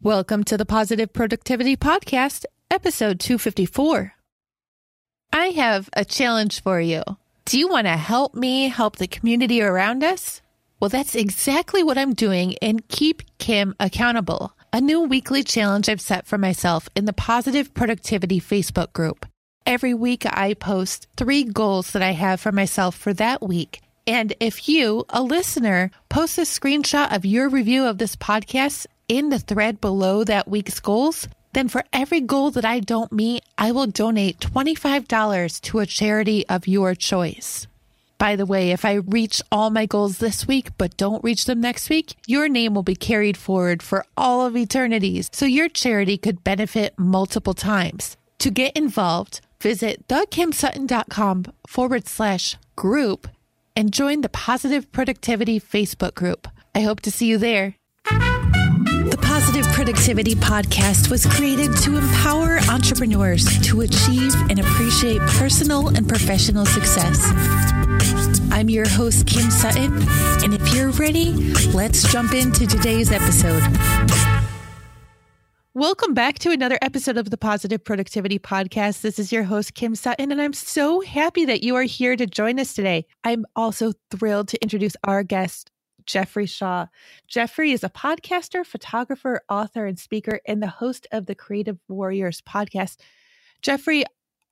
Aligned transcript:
Welcome 0.00 0.44
to 0.44 0.56
the 0.56 0.64
Positive 0.64 1.12
Productivity 1.12 1.76
Podcast, 1.76 2.44
episode 2.70 3.18
254. 3.18 4.12
I 5.32 5.46
have 5.46 5.90
a 5.92 6.04
challenge 6.04 6.62
for 6.62 6.80
you. 6.80 7.02
Do 7.44 7.58
you 7.58 7.66
want 7.66 7.88
to 7.88 7.96
help 7.96 8.32
me 8.32 8.68
help 8.68 8.94
the 8.94 9.08
community 9.08 9.60
around 9.60 10.04
us? 10.04 10.40
Well, 10.78 10.88
that's 10.88 11.16
exactly 11.16 11.82
what 11.82 11.98
I'm 11.98 12.14
doing 12.14 12.52
in 12.62 12.78
Keep 12.86 13.38
Kim 13.38 13.74
Accountable, 13.80 14.52
a 14.72 14.80
new 14.80 15.00
weekly 15.00 15.42
challenge 15.42 15.88
I've 15.88 16.00
set 16.00 16.28
for 16.28 16.38
myself 16.38 16.88
in 16.94 17.06
the 17.06 17.12
Positive 17.12 17.74
Productivity 17.74 18.40
Facebook 18.40 18.92
group. 18.92 19.26
Every 19.66 19.94
week, 19.94 20.24
I 20.24 20.54
post 20.54 21.08
three 21.16 21.42
goals 21.42 21.90
that 21.90 22.02
I 22.02 22.12
have 22.12 22.40
for 22.40 22.52
myself 22.52 22.94
for 22.96 23.12
that 23.14 23.42
week. 23.42 23.80
And 24.06 24.32
if 24.38 24.68
you, 24.68 25.06
a 25.08 25.24
listener, 25.24 25.90
post 26.08 26.38
a 26.38 26.42
screenshot 26.42 27.12
of 27.12 27.26
your 27.26 27.48
review 27.48 27.84
of 27.84 27.98
this 27.98 28.14
podcast 28.14 28.86
in 29.08 29.30
the 29.30 29.38
thread 29.38 29.80
below 29.80 30.24
that 30.24 30.48
week's 30.48 30.80
goals, 30.80 31.28
then 31.54 31.68
for 31.68 31.82
every 31.92 32.20
goal 32.20 32.50
that 32.52 32.64
I 32.64 32.80
don't 32.80 33.10
meet, 33.10 33.42
I 33.56 33.72
will 33.72 33.86
donate 33.86 34.38
$25 34.38 35.60
to 35.62 35.78
a 35.78 35.86
charity 35.86 36.46
of 36.48 36.68
your 36.68 36.94
choice. 36.94 37.66
By 38.18 38.36
the 38.36 38.46
way, 38.46 38.72
if 38.72 38.84
I 38.84 38.94
reach 38.94 39.40
all 39.50 39.70
my 39.70 39.86
goals 39.86 40.18
this 40.18 40.46
week 40.46 40.70
but 40.76 40.96
don't 40.96 41.24
reach 41.24 41.44
them 41.46 41.60
next 41.60 41.88
week, 41.88 42.16
your 42.26 42.48
name 42.48 42.74
will 42.74 42.82
be 42.82 42.96
carried 42.96 43.36
forward 43.36 43.82
for 43.82 44.04
all 44.16 44.44
of 44.44 44.56
eternities, 44.56 45.30
so 45.32 45.46
your 45.46 45.68
charity 45.68 46.18
could 46.18 46.44
benefit 46.44 46.98
multiple 46.98 47.54
times. 47.54 48.16
To 48.40 48.50
get 48.50 48.76
involved, 48.76 49.40
visit 49.60 50.06
thekimsutton.com 50.08 51.46
forward 51.66 52.08
slash 52.08 52.56
group 52.76 53.28
and 53.74 53.92
join 53.92 54.20
the 54.20 54.28
Positive 54.28 54.90
Productivity 54.90 55.60
Facebook 55.60 56.14
group. 56.14 56.48
I 56.74 56.80
hope 56.80 57.00
to 57.02 57.10
see 57.12 57.26
you 57.26 57.38
there. 57.38 57.77
Positive 59.38 59.72
Productivity 59.72 60.34
Podcast 60.34 61.12
was 61.12 61.24
created 61.24 61.76
to 61.82 61.96
empower 61.96 62.58
entrepreneurs 62.68 63.44
to 63.68 63.82
achieve 63.82 64.34
and 64.50 64.58
appreciate 64.58 65.20
personal 65.38 65.90
and 65.96 66.08
professional 66.08 66.66
success. 66.66 67.20
I'm 68.50 68.68
your 68.68 68.88
host, 68.88 69.28
Kim 69.28 69.48
Sutton, 69.48 70.02
and 70.42 70.54
if 70.54 70.74
you're 70.74 70.90
ready, 70.90 71.54
let's 71.68 72.10
jump 72.10 72.34
into 72.34 72.66
today's 72.66 73.12
episode. 73.12 73.62
Welcome 75.72 76.14
back 76.14 76.40
to 76.40 76.50
another 76.50 76.78
episode 76.82 77.16
of 77.16 77.30
the 77.30 77.38
Positive 77.38 77.84
Productivity 77.84 78.40
Podcast. 78.40 79.02
This 79.02 79.20
is 79.20 79.30
your 79.30 79.44
host, 79.44 79.72
Kim 79.74 79.94
Sutton, 79.94 80.32
and 80.32 80.42
I'm 80.42 80.52
so 80.52 81.00
happy 81.00 81.44
that 81.44 81.62
you 81.62 81.76
are 81.76 81.84
here 81.84 82.16
to 82.16 82.26
join 82.26 82.58
us 82.58 82.74
today. 82.74 83.06
I'm 83.22 83.46
also 83.54 83.92
thrilled 84.10 84.48
to 84.48 84.60
introduce 84.60 84.96
our 85.04 85.22
guest, 85.22 85.70
Jeffrey 86.08 86.46
Shaw. 86.46 86.86
Jeffrey 87.28 87.70
is 87.70 87.84
a 87.84 87.88
podcaster, 87.88 88.66
photographer, 88.66 89.42
author, 89.48 89.86
and 89.86 89.98
speaker, 89.98 90.40
and 90.46 90.62
the 90.62 90.68
host 90.68 91.06
of 91.12 91.26
the 91.26 91.34
Creative 91.34 91.78
Warriors 91.86 92.40
podcast. 92.40 92.96
Jeffrey, 93.62 94.04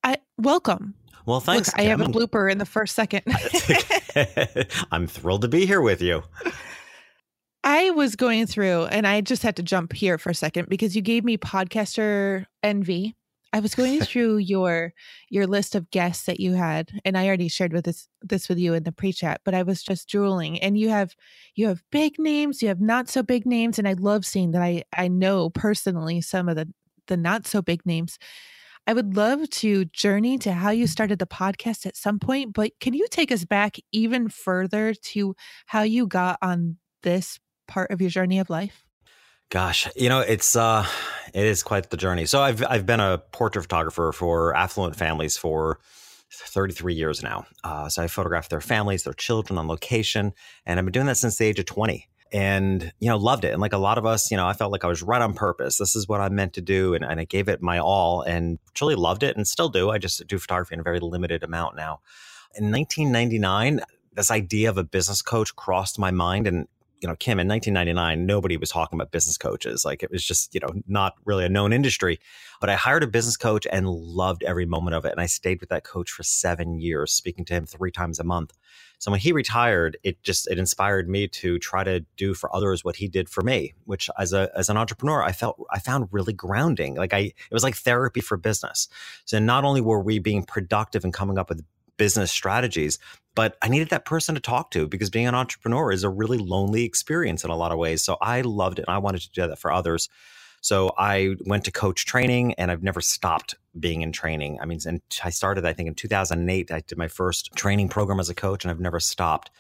I 0.05 0.19
welcome. 0.39 0.95
Well, 1.25 1.41
thanks. 1.41 1.69
Look, 1.69 1.81
I 1.81 1.85
have 1.85 2.01
a 2.01 2.05
blooper 2.05 2.51
in 2.51 2.59
the 2.59 2.67
first 2.67 2.95
second. 2.95 3.23
I'm 4.93 5.09
thrilled 5.09 5.43
to 5.43 5.49
be 5.49 5.67
here 5.67 5.81
with 5.81 6.01
you. 6.01 6.23
I 7.65 7.91
was 7.91 8.15
going 8.15 8.47
through, 8.47 8.85
and 8.85 9.09
I 9.09 9.23
just 9.23 9.43
had 9.43 9.57
to 9.57 9.63
jump 9.63 9.93
here 9.93 10.19
for 10.19 10.31
a 10.31 10.35
second 10.35 10.69
because 10.69 10.95
you 10.95 11.03
gave 11.03 11.25
me 11.25 11.37
podcaster 11.37 12.47
envy. 12.63 13.17
I 13.53 13.61
was 13.61 13.75
going 13.75 14.01
through 14.03 14.39
your 14.39 14.93
your 15.29 15.47
list 15.47 15.75
of 15.75 15.91
guests 15.91 16.27
that 16.27 16.41
you 16.41 16.55
had, 16.55 16.91
and 17.05 17.17
I 17.17 17.27
already 17.27 17.49
shared 17.49 17.73
with 17.73 17.85
this 17.85 18.09
this 18.23 18.49
with 18.49 18.59
you 18.59 18.75
in 18.75 18.85
the 18.85 18.93
pre-chat, 18.93 19.41
but 19.45 19.55
I 19.55 19.63
was 19.63 19.83
just 19.83 20.09
drooling. 20.09 20.61
And 20.61 20.79
you 20.79 20.89
have 20.91 21.15
you 21.55 21.69
have 21.69 21.83
big 21.91 22.19
names, 22.19 22.63
you 22.63 22.69
have 22.69 22.81
not 22.81 23.09
so 23.09 23.23
big 23.23 23.47
names, 23.47 23.79
and 23.79 23.89
I 23.89 23.95
love 23.95 24.25
seeing 24.27 24.53
that 24.53 24.63
I 24.63 24.85
I 24.97 25.09
know 25.09 25.51
personally 25.51 26.21
some 26.21 26.49
of 26.49 26.57
the 26.57 26.73
the 27.07 27.17
not 27.17 27.47
so 27.47 27.63
big 27.63 27.85
names. 27.87 28.19
I 28.89 28.93
would 28.93 29.17
love 29.17 29.51
to 29.51 29.85
journey 29.87 30.39
to 30.39 30.53
how 30.53 30.71
you 30.71 30.87
started 30.87 31.19
the 31.19 31.27
podcast 31.27 31.87
at 31.87 31.97
some 31.97 32.21
point, 32.21 32.53
but 32.53 32.71
can 32.81 32.95
you 32.95 33.07
take 33.11 33.33
us 33.33 33.45
back 33.45 33.79
even 33.91 34.29
further 34.29 34.95
to 34.95 35.35
how 35.67 35.83
you 35.83 36.07
got 36.07 36.39
on 36.41 36.77
this 37.03 37.41
part 37.67 37.91
of 37.91 38.01
your 38.01 38.11
journey 38.11 38.39
of 38.39 38.49
life? 38.49 38.86
Gosh, 39.51 39.89
you 39.95 40.09
know, 40.09 40.21
it's 40.21 40.57
uh 40.57 40.87
it 41.33 41.45
is 41.45 41.63
quite 41.63 41.91
the 41.91 41.97
journey. 41.97 42.27
So 42.27 42.43
I've 42.43 42.65
I've 42.69 42.85
been 42.85 43.01
a 43.01 43.19
portrait 43.19 43.63
photographer 43.63 44.13
for 44.13 44.55
affluent 44.57 44.97
families 44.97 45.37
for 45.37 45.79
33 46.33 46.95
years 46.95 47.23
now. 47.23 47.47
Uh, 47.63 47.89
so 47.89 48.03
I 48.03 48.09
photographed 48.09 48.51
their 48.51 48.61
families, 48.61 49.05
their 49.05 49.13
children 49.13 49.59
on 49.59 49.69
location, 49.69 50.33
and 50.65 50.79
I've 50.79 50.85
been 50.85 50.93
doing 50.93 51.07
that 51.07 51.17
since 51.17 51.37
the 51.37 51.45
age 51.45 51.59
of 51.59 51.67
20. 51.67 52.09
And 52.33 52.93
you 52.99 53.09
know, 53.09 53.17
loved 53.17 53.45
it. 53.45 53.53
And 53.53 53.61
like 53.61 53.73
a 53.73 53.79
lot 53.79 53.99
of 53.99 54.05
us, 54.05 54.33
you 54.33 54.37
know, 54.37 54.49
I 54.49 54.53
felt 54.53 54.73
like 54.73 54.83
I 54.83 54.89
was 54.89 55.01
right 55.01 55.23
on 55.23 55.33
purpose. 55.33 55.79
This 55.79 55.95
is 55.95 56.09
what 56.09 56.21
I 56.21 56.29
meant 56.29 56.55
to 56.55 56.61
do, 56.61 56.95
and, 56.95 57.05
and 57.05 57.21
I 57.21 57.25
gave 57.25 57.49
it 57.49 57.63
my 57.63 57.79
all, 57.79 58.23
and 58.23 58.59
truly 58.75 58.97
loved 58.97 59.23
it, 59.23 59.37
and 59.37 59.47
still 59.47 59.69
do. 59.69 59.91
I 59.91 59.99
just 59.99 60.27
do 60.27 60.37
photography 60.39 60.75
in 60.75 60.81
a 60.81 60.83
very 60.83 60.99
limited 60.99 61.45
amount 61.45 61.77
now. 61.77 62.01
In 62.57 62.73
1999, 62.73 63.81
this 64.13 64.33
idea 64.33 64.69
of 64.69 64.77
a 64.77 64.83
business 64.83 65.23
coach 65.23 65.55
crossed 65.55 66.01
my 66.01 66.11
mind, 66.11 66.49
and 66.49 66.67
you 67.07 67.13
know, 67.13 67.17
Kim, 67.17 67.39
in 67.39 67.47
1999, 67.47 68.27
nobody 68.27 68.57
was 68.57 68.71
talking 68.71 68.97
about 68.97 69.13
business 69.13 69.39
coaches. 69.39 69.85
Like 69.85 70.03
it 70.03 70.11
was 70.11 70.25
just, 70.25 70.53
you 70.53 70.61
know, 70.61 70.83
not 70.89 71.15
really 71.25 71.45
a 71.45 71.49
known 71.49 71.73
industry. 71.73 72.19
But 72.61 72.69
I 72.69 72.75
hired 72.75 73.05
a 73.05 73.07
business 73.07 73.37
coach 73.37 73.65
and 73.71 73.89
loved 73.89 74.43
every 74.43 74.67
moment 74.67 74.97
of 74.97 75.05
it. 75.05 75.13
And 75.13 75.21
I 75.21 75.27
stayed 75.27 75.61
with 75.61 75.69
that 75.69 75.85
coach 75.85 76.11
for 76.11 76.25
seven 76.25 76.81
years, 76.81 77.13
speaking 77.13 77.45
to 77.45 77.55
him 77.55 77.65
three 77.65 77.93
times 77.93 78.19
a 78.19 78.25
month. 78.25 78.55
So 78.99 79.13
when 79.13 79.21
he 79.21 79.31
retired, 79.31 79.97
it 80.03 80.21
just 80.25 80.51
it 80.51 80.59
inspired 80.59 81.09
me 81.09 81.29
to 81.29 81.61
try 81.61 81.85
to 81.85 82.01
do 82.17 82.35
for 82.35 82.53
others 82.53 82.83
what 82.83 82.97
he 82.97 83.07
did 83.07 83.29
for 83.29 83.43
me, 83.43 83.75
which 83.85 84.11
as 84.19 84.33
a 84.33 84.51
as 84.57 84.69
an 84.69 84.77
entrepreneur, 84.77 85.23
I 85.23 85.31
felt 85.31 85.65
I 85.71 85.79
found 85.79 86.09
really 86.11 86.33
grounding. 86.33 86.97
Like 86.97 87.15
I 87.15 87.19
it 87.19 87.53
was 87.53 87.63
like 87.63 87.77
therapy 87.77 88.21
for 88.21 88.37
business. 88.37 88.89
So 89.27 89.39
not 89.39 89.63
only 89.63 89.81
were 89.81 90.01
we 90.01 90.19
being 90.19 90.43
productive 90.43 91.05
and 91.05 91.13
coming 91.13 91.39
up 91.39 91.51
with 91.51 91.63
business 91.97 92.31
strategies, 92.31 92.99
but 93.35 93.57
I 93.63 93.69
needed 93.69 93.91
that 93.91 94.05
person 94.05 94.35
to 94.35 94.41
talk 94.41 94.71
to 94.73 94.89
because 94.89 95.11
being 95.11 95.27
an 95.27 95.35
entrepreneur 95.35 95.93
is 95.93 96.05
a 96.05 96.09
really 96.09 96.39
lonely 96.39 96.85
experience 96.85 97.45
in 97.45 97.51
a 97.51 97.57
lot 97.57 97.73
of 97.73 97.79
ways. 97.79 98.03
So 98.03 98.17
I 98.21 98.41
loved 98.41 98.79
it 98.79 98.87
and 98.89 98.95
I 98.95 98.99
wanted 98.99 99.23
to 99.23 99.31
do 99.31 99.47
that 99.47 99.59
for 99.59 99.71
others. 99.73 100.09
So 100.63 100.91
I 100.99 101.37
went 101.45 101.65
to 101.67 101.71
coach 101.71 102.07
training 102.07 102.55
and 102.55 102.71
I've 102.71 102.83
never 102.83 103.01
stopped 103.01 103.55
being 103.79 104.03
in 104.03 104.11
training. 104.11 104.59
I 104.61 104.65
mean, 104.65 104.81
and 104.87 105.01
I 105.23 105.31
started, 105.31 105.65
I 105.65 105.73
think, 105.73 105.87
in 105.87 105.95
2008. 105.95 106.73
I 106.73 106.81
did 106.81 106.99
my 106.99 107.09
first 107.09 107.55
training 107.55 107.89
program 107.89 108.19
as 108.19 108.31
a 108.31 108.35
coach 108.35 108.65
and 108.65 108.71
I've 108.71 108.81
never 108.81 108.99
stopped. 108.99 109.51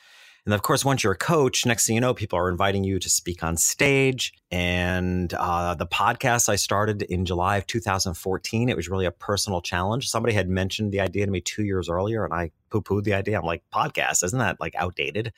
And 0.46 0.54
of 0.54 0.62
course, 0.62 0.84
once 0.84 1.02
you're 1.02 1.12
a 1.12 1.18
coach, 1.18 1.66
next 1.66 1.86
thing 1.86 1.96
you 1.96 2.00
know, 2.00 2.14
people 2.14 2.38
are 2.38 2.48
inviting 2.48 2.84
you 2.84 3.00
to 3.00 3.10
speak 3.10 3.42
on 3.42 3.56
stage. 3.56 4.32
And 4.52 5.34
uh, 5.34 5.74
the 5.74 5.88
podcast 5.88 6.48
I 6.48 6.54
started 6.54 7.02
in 7.02 7.24
July 7.24 7.56
of 7.56 7.66
2014, 7.66 8.68
it 8.68 8.76
was 8.76 8.88
really 8.88 9.06
a 9.06 9.10
personal 9.10 9.60
challenge. 9.60 10.08
Somebody 10.08 10.34
had 10.34 10.48
mentioned 10.48 10.92
the 10.92 11.00
idea 11.00 11.26
to 11.26 11.32
me 11.32 11.40
two 11.40 11.64
years 11.64 11.88
earlier, 11.88 12.24
and 12.24 12.32
I 12.32 12.52
poo 12.70 12.80
pooed 12.80 13.02
the 13.02 13.14
idea. 13.14 13.36
I'm 13.36 13.44
like, 13.44 13.64
podcast, 13.74 14.22
isn't 14.22 14.38
that 14.38 14.60
like 14.60 14.76
outdated? 14.76 15.32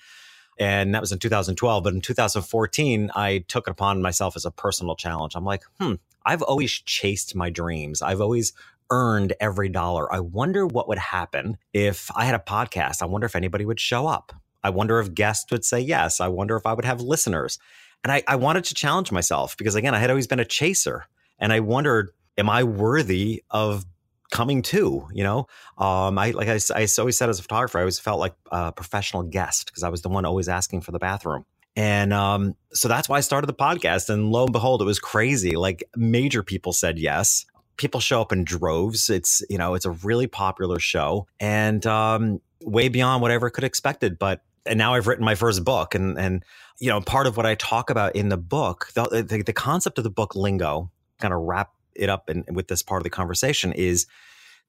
And 0.61 0.95
that 0.95 1.01
was 1.01 1.11
in 1.11 1.19
2012. 1.19 1.85
But 1.85 1.95
in 1.95 2.03
2014, 2.03 3.11
I 3.15 3.45
took 3.49 3.67
it 3.67 3.71
upon 3.71 4.03
myself 4.03 4.37
as 4.37 4.45
a 4.45 4.51
personal 4.51 4.95
challenge. 4.95 5.37
I'm 5.37 5.45
like, 5.45 5.63
hmm, 5.81 5.95
I've 6.27 6.43
always 6.43 6.71
chased 6.71 7.35
my 7.35 7.49
dreams. 7.49 8.03
I've 8.03 8.21
always 8.21 8.53
earned 8.91 9.33
every 9.41 9.71
dollar. 9.71 10.13
I 10.13 10.21
wonder 10.21 10.67
what 10.67 10.87
would 10.89 10.99
happen 10.99 11.57
if 11.73 12.11
I 12.15 12.27
had 12.27 12.35
a 12.35 12.39
podcast. 12.39 13.01
I 13.01 13.07
wonder 13.07 13.25
if 13.25 13.37
anybody 13.37 13.65
would 13.65 13.81
show 13.81 14.07
up. 14.07 14.35
I 14.63 14.71
wonder 14.71 15.01
if 15.01 15.15
guests 15.15 15.51
would 15.51 15.65
say 15.65 15.81
yes. 15.81 16.21
I 16.21 16.29
wonder 16.29 16.57
if 16.57 16.67
I 16.67 16.73
would 16.73 16.85
have 16.85 17.01
listeners. 17.01 17.59
And 18.05 18.13
I, 18.13 18.23
I 18.27 18.37
wanted 18.37 18.65
to 18.65 18.75
challenge 18.75 19.11
myself 19.11 19.57
because, 19.57 19.75
again, 19.75 19.95
I 19.95 19.99
had 19.99 20.11
always 20.11 20.27
been 20.27 20.41
a 20.41 20.45
chaser. 20.45 21.07
And 21.39 21.53
I 21.53 21.61
wondered, 21.61 22.11
am 22.37 22.49
I 22.49 22.65
worthy 22.65 23.43
of 23.51 23.85
coming 24.31 24.63
to 24.63 25.09
you 25.13 25.25
know 25.25 25.47
um 25.79 26.19
i 26.19 26.31
like 26.33 26.49
I, 26.49 26.59
I 26.75 26.87
always 26.99 27.17
said 27.17 27.29
as 27.29 27.39
a 27.39 27.43
photographer 27.43 27.79
i 27.79 27.83
always 27.83 27.99
felt 27.99 28.21
like 28.21 28.35
a 28.51 28.73
professional 28.73 29.23
guest 29.23 29.67
because 29.67 29.83
i 29.83 29.89
was 29.89 30.03
the 30.03 30.09
one 30.09 30.25
always 30.25 30.49
asking 30.49 30.83
for 30.83 30.93
the 30.93 30.99
bathroom 30.99 31.45
and 31.77 32.13
um 32.13 32.55
so 32.73 32.89
that's 32.89 33.09
why 33.09 33.17
i 33.17 33.21
started 33.21 33.47
the 33.47 33.55
podcast 33.55 34.11
and 34.11 34.31
lo 34.31 34.45
and 34.45 34.53
behold 34.53 34.83
it 34.83 34.85
was 34.85 34.99
crazy 34.99 35.57
like 35.57 35.83
major 35.97 36.43
people 36.43 36.73
said 36.73 36.99
yes 36.99 37.47
people 37.79 38.01
show 38.01 38.21
up 38.21 38.33
in 38.33 38.45
droves 38.45 39.09
it's 39.09 39.43
you 39.49 39.57
know 39.57 39.75
it's 39.75 39.87
a 39.87 39.93
really 39.93 40.27
popular 40.27 40.79
show 40.79 41.27
and 41.41 41.87
um 41.87 42.41
way 42.65 42.89
beyond 42.89 43.23
what 43.23 43.31
i 43.31 43.39
could 43.49 43.65
expected 43.65 44.19
but 44.19 44.43
and 44.67 44.79
now 44.79 44.95
I've 44.95 45.07
written 45.07 45.25
my 45.25 45.35
first 45.35 45.65
book, 45.65 45.95
and 45.95 46.19
and 46.19 46.45
you 46.79 46.89
know 46.89 47.01
part 47.01 47.27
of 47.27 47.37
what 47.37 47.47
I 47.47 47.55
talk 47.55 47.91
about 47.91 48.17
in 48.17 48.29
the 48.29 48.37
book, 48.37 48.91
the 48.95 49.25
the, 49.29 49.43
the 49.43 49.53
concept 49.53 49.99
of 49.99 50.05
the 50.05 50.11
book 50.11 50.35
lingo, 50.35 50.91
kind 51.21 51.35
of 51.35 51.41
wrap 51.41 51.73
it 51.95 52.09
up 52.09 52.31
in, 52.31 52.45
with 52.51 52.69
this 52.69 52.83
part 52.83 53.01
of 53.01 53.05
the 53.05 53.11
conversation 53.11 53.73
is 53.73 54.07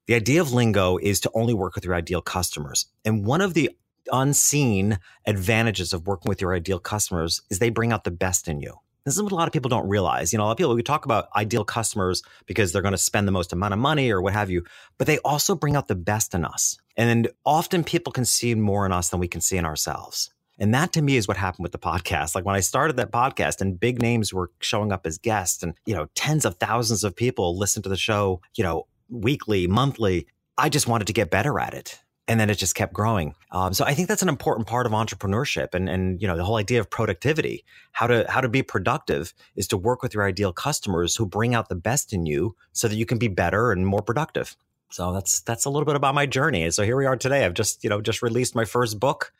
the 0.08 0.16
idea 0.16 0.42
of 0.42 0.52
lingo 0.52 0.98
is 0.98 1.20
to 1.22 1.32
only 1.36 1.54
work 1.54 1.76
with 1.76 1.86
your 1.86 1.96
ideal 1.96 2.22
customers, 2.22 2.88
and 3.06 3.26
one 3.26 3.42
of 3.42 3.54
the 3.54 3.72
unseen 4.12 5.00
advantages 5.26 5.94
of 5.94 6.08
working 6.08 6.30
with 6.30 6.42
your 6.42 6.54
ideal 6.54 6.80
customers 6.80 7.42
is 7.50 7.60
they 7.60 7.70
bring 7.70 7.92
out 7.92 8.04
the 8.04 8.12
best 8.12 8.48
in 8.48 8.60
you. 8.60 8.80
This 9.06 9.16
is 9.16 9.24
what 9.24 9.32
a 9.32 9.36
lot 9.36 9.48
of 9.48 9.54
people 9.54 9.70
don't 9.70 9.88
realize. 9.88 10.32
You 10.34 10.38
know, 10.38 10.44
a 10.44 10.48
lot 10.48 10.52
of 10.52 10.58
people, 10.58 10.76
we 10.76 10.84
talk 10.84 11.06
about 11.06 11.30
ideal 11.36 11.64
customers 11.64 12.22
because 12.46 12.72
they're 12.72 12.82
going 12.82 12.94
to 12.94 12.98
spend 12.98 13.28
the 13.28 13.32
most 13.32 13.54
amount 13.54 13.74
of 13.74 13.80
money 13.80 14.12
or 14.12 14.22
what 14.22 14.34
have 14.34 14.50
you, 14.50 14.64
but 14.98 15.08
they 15.08 15.18
also 15.20 15.56
bring 15.56 15.76
out 15.76 15.88
the 15.88 15.96
best 15.96 16.34
in 16.34 16.46
us. 16.46 16.78
And 16.98 17.30
often 17.46 17.84
people 17.84 18.12
can 18.12 18.26
see 18.26 18.54
more 18.56 18.86
in 18.86 18.92
us 18.92 19.10
than 19.10 19.20
we 19.20 19.28
can 19.28 19.42
see 19.42 19.58
in 19.58 19.66
ourselves. 19.66 20.30
And 20.60 20.74
that 20.74 20.92
to 20.94 21.02
me 21.02 21.16
is 21.16 21.28
what 21.28 21.38
happened 21.38 21.64
with 21.64 21.72
the 21.72 21.80
podcast. 21.80 22.36
Like 22.36 22.44
when 22.44 22.56
I 22.56 22.60
started 22.60 22.98
that 22.98 23.12
podcast 23.12 23.62
and 23.62 23.80
big 23.80 24.02
names 24.02 24.34
were 24.34 24.52
showing 24.60 24.92
up 24.92 25.08
as 25.08 25.18
guests 25.18 25.64
and, 25.64 25.74
you 25.86 25.96
know, 25.96 26.08
tens 26.16 26.44
of 26.44 26.56
thousands 26.56 27.06
of 27.06 27.16
people 27.16 27.58
listen 27.58 27.82
to 27.84 27.90
the 27.90 27.96
show, 27.96 28.42
you 28.56 28.64
know, 28.64 28.86
weekly, 29.08 29.68
monthly. 29.68 30.28
I 30.58 30.68
just 30.68 30.88
wanted 30.88 31.08
to 31.08 31.14
get 31.14 31.32
better 31.32 31.58
at 31.60 31.74
it 31.74 32.00
and 32.30 32.40
then 32.40 32.50
it 32.52 32.60
just 32.60 32.76
kept 32.76 32.94
growing. 32.94 33.34
Um, 33.52 33.74
so 33.74 33.84
I 33.84 33.96
think 33.96 34.08
that's 34.08 34.22
an 34.22 34.30
important 34.30 34.68
part 34.68 34.86
of 34.86 34.92
entrepreneurship, 34.92 35.74
and 35.74 35.90
and 35.90 36.22
you 36.22 36.28
know 36.28 36.38
the 36.38 36.46
whole 36.46 36.58
idea 36.58 36.80
of 36.80 36.90
productivity. 36.90 37.66
How 37.92 38.06
to 38.06 38.26
how 38.30 38.40
to 38.40 38.48
be 38.48 38.62
productive 38.62 39.34
is 39.56 39.68
to 39.70 39.78
work 39.78 40.04
with 40.04 40.14
your 40.14 40.24
ideal 40.24 40.54
customers 40.54 41.16
who 41.16 41.26
bring 41.26 41.56
out 41.56 41.68
the 41.68 41.76
best 41.76 42.14
in 42.14 42.28
you, 42.28 42.56
so 42.72 42.88
that 42.88 42.96
you 42.96 43.06
can 43.06 43.18
be 43.18 43.28
better 43.28 43.72
and 43.72 43.86
more 43.86 44.04
productive. 44.04 44.56
So 44.92 45.12
that's 45.12 45.42
that's 45.42 45.66
a 45.66 45.72
little 45.72 45.86
bit 45.86 45.96
about 45.96 46.14
my 46.14 46.28
journey. 46.28 46.70
So 46.70 46.84
here 46.84 46.96
we 46.96 47.08
are 47.08 47.18
today. 47.18 47.44
I've 47.44 47.56
just 47.56 47.84
you 47.84 47.90
know 47.90 48.00
just 48.00 48.22
released 48.22 48.54
my 48.54 48.66
first 48.66 49.00
book, 49.00 49.34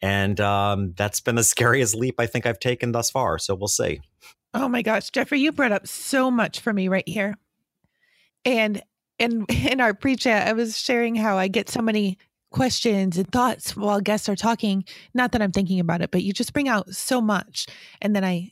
and 0.00 0.40
um, 0.40 0.94
that's 0.96 1.20
been 1.20 1.34
the 1.34 1.44
scariest 1.54 1.94
leap 1.94 2.18
I 2.18 2.26
think 2.26 2.46
I've 2.46 2.60
taken 2.60 2.92
thus 2.92 3.10
far. 3.10 3.38
So 3.38 3.54
we'll 3.54 3.68
see. 3.68 4.00
Oh 4.54 4.68
my 4.68 4.80
gosh, 4.80 5.10
Jeffrey, 5.10 5.40
you 5.40 5.52
brought 5.52 5.72
up 5.72 5.86
so 5.86 6.30
much 6.30 6.60
for 6.60 6.72
me 6.72 6.88
right 6.88 7.06
here, 7.06 7.36
and 8.46 8.82
in 9.22 9.46
in 9.48 9.80
our 9.80 9.94
pre-chat, 9.94 10.48
I 10.48 10.52
was 10.52 10.78
sharing 10.78 11.14
how 11.14 11.38
I 11.38 11.48
get 11.48 11.70
so 11.70 11.80
many 11.80 12.18
questions 12.50 13.16
and 13.16 13.30
thoughts 13.32 13.74
while 13.76 14.00
guests 14.00 14.28
are 14.28 14.36
talking. 14.36 14.84
Not 15.14 15.32
that 15.32 15.40
I'm 15.42 15.52
thinking 15.52 15.80
about 15.80 16.02
it, 16.02 16.10
but 16.10 16.22
you 16.22 16.32
just 16.32 16.52
bring 16.52 16.68
out 16.68 16.90
so 16.90 17.20
much. 17.20 17.66
And 18.02 18.14
then 18.14 18.24
I, 18.24 18.50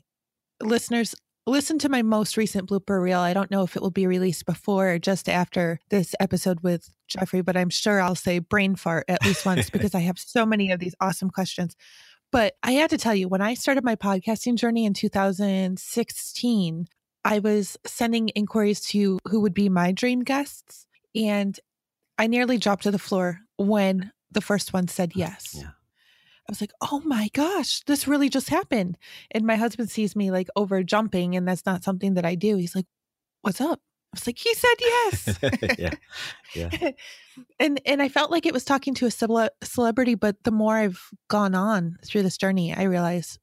listeners, 0.63 1.15
listen 1.47 1.79
to 1.81 1.89
my 1.89 2.03
most 2.03 2.37
recent 2.37 2.69
blooper 2.69 3.03
reel. 3.03 3.21
I 3.21 3.35
don't 3.35 3.51
know 3.51 3.63
if 3.63 3.77
it 3.77 3.83
will 3.83 3.91
be 3.91 4.07
released 4.07 4.47
before 4.47 4.93
or 4.93 4.99
just 4.99 5.29
after 5.29 5.81
this 5.91 6.15
episode 6.19 6.61
with 6.61 6.89
Jeffrey, 7.09 7.43
but 7.43 7.57
I'm 7.57 7.71
sure 7.71 8.01
I'll 8.01 8.15
say 8.15 8.39
brain 8.39 8.75
fart 8.77 9.05
at 9.09 9.25
least 9.25 9.45
once 9.45 9.69
because 9.73 9.95
I 9.95 10.01
have 10.01 10.19
so 10.19 10.47
many 10.47 10.71
of 10.71 10.81
these 10.81 10.95
awesome 11.01 11.31
questions. 11.31 11.77
But 12.33 12.55
I 12.63 12.73
had 12.73 12.91
to 12.91 12.99
tell 12.99 13.15
you, 13.15 13.29
when 13.29 13.43
I 13.43 13.55
started 13.55 13.83
my 13.85 13.97
podcasting 13.97 14.55
journey 14.55 14.85
in 14.85 14.95
2016, 14.95 16.87
I 17.25 17.39
was 17.39 17.77
sending 17.87 18.29
inquiries 18.31 18.81
to 18.89 19.19
who 19.29 19.41
would 19.41 19.55
be 19.55 19.69
my 19.69 19.93
dream 19.93 20.21
guests. 20.21 20.87
And 21.15 21.59
I 22.19 22.27
nearly 22.27 22.59
dropped 22.59 22.85
to 22.85 22.91
the 22.91 22.99
floor 22.99 23.41
when 23.57 24.13
the 24.31 24.41
first 24.41 24.73
one 24.73 24.89
said 24.89 25.13
yes. 25.15 25.55
Yeah. 25.57 25.71
I 25.71 26.51
was 26.51 26.61
like, 26.61 26.73
oh 26.81 27.01
my 27.05 27.29
gosh, 27.33 27.81
this 27.85 28.09
really 28.09 28.29
just 28.29 28.49
happened. 28.49 28.99
And 29.31 29.47
my 29.47 29.57
husband 29.57 29.91
sees 29.91 30.17
me 30.17 30.31
like 30.31 30.49
over 30.57 30.83
jumping, 30.83 31.37
and 31.37 31.47
that's 31.47 31.65
not 31.65 31.85
something 31.85 32.15
that 32.15 32.25
I 32.25 32.35
do. 32.35 32.57
He's 32.57 32.75
like, 32.75 32.87
what's 33.43 33.61
up? 33.61 33.81
I 34.13 34.17
was 34.17 34.27
like, 34.27 34.39
he 34.39 34.53
said 34.55 34.75
yes. 34.81 35.39
yeah. 35.79 35.95
Yeah. 36.55 36.91
and 37.61 37.81
and 37.87 38.03
I 38.03 38.09
felt 38.09 38.33
like 38.33 38.47
it 38.47 38.53
was 38.53 38.65
talking 38.65 38.95
to 38.95 39.07
a 39.07 39.11
cele- 39.11 39.51
celebrity, 39.63 40.17
but 40.17 40.43
the 40.43 40.51
more 40.51 40.75
I've 40.75 41.01
gone 41.29 41.55
on 41.55 41.99
through 42.05 42.25
this 42.25 42.37
journey, 42.37 42.75
I 42.75 42.83
realize 42.83 43.39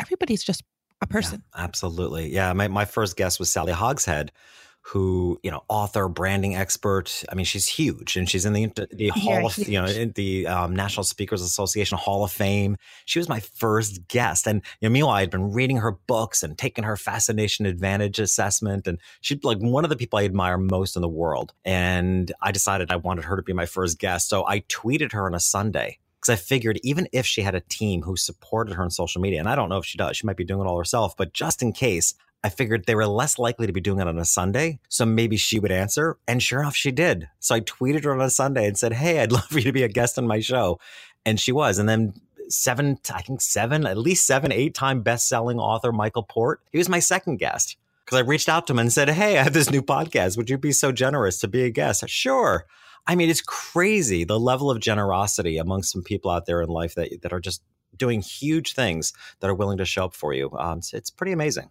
everybody's 0.00 0.42
just 0.42 0.62
a 1.00 1.06
person. 1.06 1.42
Yeah, 1.54 1.64
absolutely. 1.64 2.32
Yeah. 2.32 2.52
My, 2.52 2.68
my 2.68 2.84
first 2.84 3.16
guest 3.16 3.38
was 3.38 3.50
Sally 3.50 3.72
Hogshead, 3.72 4.32
who, 4.80 5.38
you 5.42 5.50
know, 5.50 5.64
author, 5.68 6.08
branding 6.08 6.54
expert. 6.54 7.24
I 7.30 7.34
mean, 7.34 7.44
she's 7.44 7.66
huge 7.66 8.16
and 8.16 8.30
she's 8.30 8.46
in 8.46 8.52
the, 8.52 8.70
the 8.92 9.08
Hall 9.08 9.46
of, 9.46 9.54
huge. 9.56 9.68
you 9.68 9.82
know, 9.82 9.88
in 9.88 10.12
the 10.12 10.46
um, 10.46 10.76
National 10.76 11.02
Speakers 11.02 11.42
Association 11.42 11.98
Hall 11.98 12.22
of 12.22 12.30
Fame. 12.30 12.76
She 13.04 13.18
was 13.18 13.28
my 13.28 13.40
first 13.40 14.06
guest. 14.06 14.46
And, 14.46 14.62
you 14.80 14.88
know, 14.88 14.92
meanwhile, 14.92 15.16
I'd 15.16 15.30
been 15.30 15.50
reading 15.52 15.78
her 15.78 15.90
books 15.90 16.44
and 16.44 16.56
taking 16.56 16.84
her 16.84 16.96
fascination 16.96 17.66
advantage 17.66 18.20
assessment. 18.20 18.86
And 18.86 19.00
she's 19.20 19.42
like 19.42 19.58
one 19.58 19.82
of 19.82 19.90
the 19.90 19.96
people 19.96 20.20
I 20.20 20.24
admire 20.24 20.56
most 20.56 20.94
in 20.94 21.02
the 21.02 21.08
world. 21.08 21.52
And 21.64 22.30
I 22.40 22.52
decided 22.52 22.92
I 22.92 22.96
wanted 22.96 23.24
her 23.24 23.34
to 23.34 23.42
be 23.42 23.52
my 23.52 23.66
first 23.66 23.98
guest. 23.98 24.28
So 24.28 24.46
I 24.46 24.60
tweeted 24.60 25.12
her 25.12 25.26
on 25.26 25.34
a 25.34 25.40
Sunday 25.40 25.98
because 26.26 26.40
I 26.40 26.44
figured 26.44 26.80
even 26.82 27.08
if 27.12 27.24
she 27.24 27.42
had 27.42 27.54
a 27.54 27.60
team 27.60 28.02
who 28.02 28.16
supported 28.16 28.74
her 28.74 28.82
on 28.82 28.90
social 28.90 29.20
media, 29.20 29.38
and 29.38 29.48
I 29.48 29.54
don't 29.54 29.68
know 29.68 29.78
if 29.78 29.84
she 29.84 29.98
does, 29.98 30.16
she 30.16 30.26
might 30.26 30.36
be 30.36 30.44
doing 30.44 30.66
it 30.66 30.68
all 30.68 30.78
herself, 30.78 31.16
but 31.16 31.32
just 31.32 31.62
in 31.62 31.72
case, 31.72 32.14
I 32.42 32.48
figured 32.48 32.84
they 32.84 32.94
were 32.94 33.06
less 33.06 33.38
likely 33.38 33.66
to 33.66 33.72
be 33.72 33.80
doing 33.80 34.00
it 34.00 34.08
on 34.08 34.18
a 34.18 34.24
Sunday. 34.24 34.78
So 34.88 35.06
maybe 35.06 35.36
she 35.36 35.58
would 35.58 35.72
answer. 35.72 36.18
And 36.28 36.42
sure 36.42 36.60
enough, 36.60 36.76
she 36.76 36.92
did. 36.92 37.28
So 37.40 37.54
I 37.54 37.60
tweeted 37.60 38.04
her 38.04 38.12
on 38.12 38.20
a 38.20 38.30
Sunday 38.30 38.66
and 38.66 38.76
said, 38.76 38.92
Hey, 38.92 39.20
I'd 39.20 39.32
love 39.36 39.46
for 39.46 39.58
you 39.58 39.64
to 39.64 39.72
be 39.72 39.82
a 39.82 39.88
guest 39.88 40.18
on 40.18 40.26
my 40.26 40.40
show. 40.40 40.78
And 41.24 41.40
she 41.40 41.50
was. 41.50 41.78
And 41.78 41.88
then 41.88 42.14
seven, 42.48 42.98
I 43.12 43.22
think 43.22 43.40
seven, 43.40 43.86
at 43.86 43.98
least 43.98 44.26
seven, 44.26 44.52
eight 44.52 44.74
time 44.74 45.02
best 45.02 45.28
selling 45.28 45.58
author 45.58 45.92
Michael 45.92 46.22
Port, 46.22 46.60
he 46.70 46.78
was 46.78 46.88
my 46.88 47.00
second 47.00 47.38
guest 47.38 47.76
because 48.04 48.18
I 48.18 48.22
reached 48.22 48.48
out 48.48 48.66
to 48.68 48.72
him 48.72 48.78
and 48.78 48.92
said, 48.92 49.08
Hey, 49.08 49.38
I 49.38 49.42
have 49.42 49.52
this 49.52 49.70
new 49.70 49.82
podcast. 49.82 50.36
Would 50.36 50.50
you 50.50 50.58
be 50.58 50.72
so 50.72 50.92
generous 50.92 51.40
to 51.40 51.48
be 51.48 51.62
a 51.62 51.70
guest? 51.70 52.08
Sure. 52.08 52.66
I 53.06 53.14
mean, 53.14 53.30
it's 53.30 53.42
crazy 53.42 54.24
the 54.24 54.40
level 54.40 54.70
of 54.70 54.80
generosity 54.80 55.58
among 55.58 55.82
some 55.84 56.02
people 56.02 56.30
out 56.30 56.46
there 56.46 56.60
in 56.62 56.68
life 56.68 56.94
that, 56.96 57.22
that 57.22 57.32
are 57.32 57.40
just 57.40 57.62
doing 57.96 58.20
huge 58.20 58.74
things 58.74 59.12
that 59.40 59.48
are 59.48 59.54
willing 59.54 59.78
to 59.78 59.84
show 59.84 60.06
up 60.06 60.14
for 60.14 60.34
you. 60.34 60.50
Um, 60.58 60.78
it's, 60.78 60.92
it's 60.92 61.10
pretty 61.10 61.32
amazing. 61.32 61.70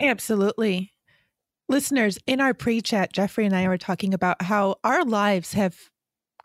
Absolutely. 0.00 0.92
Listeners, 1.68 2.18
in 2.26 2.40
our 2.40 2.54
pre 2.54 2.80
chat, 2.80 3.12
Jeffrey 3.12 3.44
and 3.44 3.54
I 3.54 3.68
were 3.68 3.78
talking 3.78 4.14
about 4.14 4.42
how 4.42 4.76
our 4.84 5.04
lives 5.04 5.52
have 5.54 5.76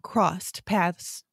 crossed 0.02 0.66
paths 0.66 1.24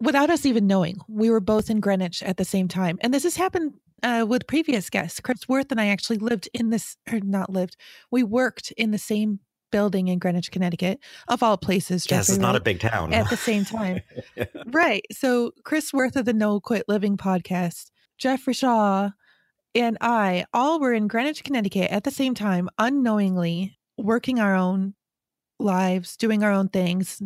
without 0.00 0.30
us 0.30 0.46
even 0.46 0.66
knowing. 0.66 0.98
We 1.08 1.30
were 1.30 1.40
both 1.40 1.68
in 1.68 1.80
Greenwich 1.80 2.22
at 2.22 2.36
the 2.36 2.44
same 2.44 2.68
time. 2.68 2.98
And 3.00 3.12
this 3.12 3.24
has 3.24 3.36
happened 3.36 3.74
uh, 4.02 4.24
with 4.26 4.46
previous 4.46 4.88
guests. 4.90 5.20
Chris 5.20 5.48
Worth 5.48 5.70
and 5.70 5.80
I 5.80 5.88
actually 5.88 6.18
lived 6.18 6.48
in 6.54 6.70
this, 6.70 6.96
or 7.10 7.20
not 7.20 7.50
lived, 7.50 7.76
we 8.10 8.22
worked 8.22 8.72
in 8.72 8.90
the 8.90 8.98
same 8.98 9.40
building 9.74 10.06
in 10.06 10.20
Greenwich, 10.20 10.52
Connecticut, 10.52 11.00
of 11.26 11.42
all 11.42 11.56
places. 11.56 12.06
Yes, 12.08 12.28
it's 12.28 12.38
not 12.38 12.54
a 12.54 12.60
big 12.60 12.78
town. 12.78 13.12
At 13.12 13.28
the 13.28 13.36
same 13.36 13.64
time. 13.64 14.02
right. 14.66 15.04
So 15.10 15.50
Chris 15.64 15.92
Worth 15.92 16.14
of 16.14 16.26
the 16.26 16.32
No 16.32 16.60
Quit 16.60 16.84
Living 16.86 17.16
podcast, 17.16 17.90
Jeffrey 18.16 18.54
Shaw, 18.54 19.10
and 19.74 19.98
I 20.00 20.44
all 20.54 20.78
were 20.78 20.92
in 20.92 21.08
Greenwich, 21.08 21.42
Connecticut 21.42 21.90
at 21.90 22.04
the 22.04 22.12
same 22.12 22.34
time, 22.36 22.68
unknowingly 22.78 23.76
working 23.98 24.38
our 24.38 24.54
own 24.54 24.94
lives, 25.58 26.16
doing 26.16 26.44
our 26.44 26.52
own 26.52 26.68
things. 26.68 27.20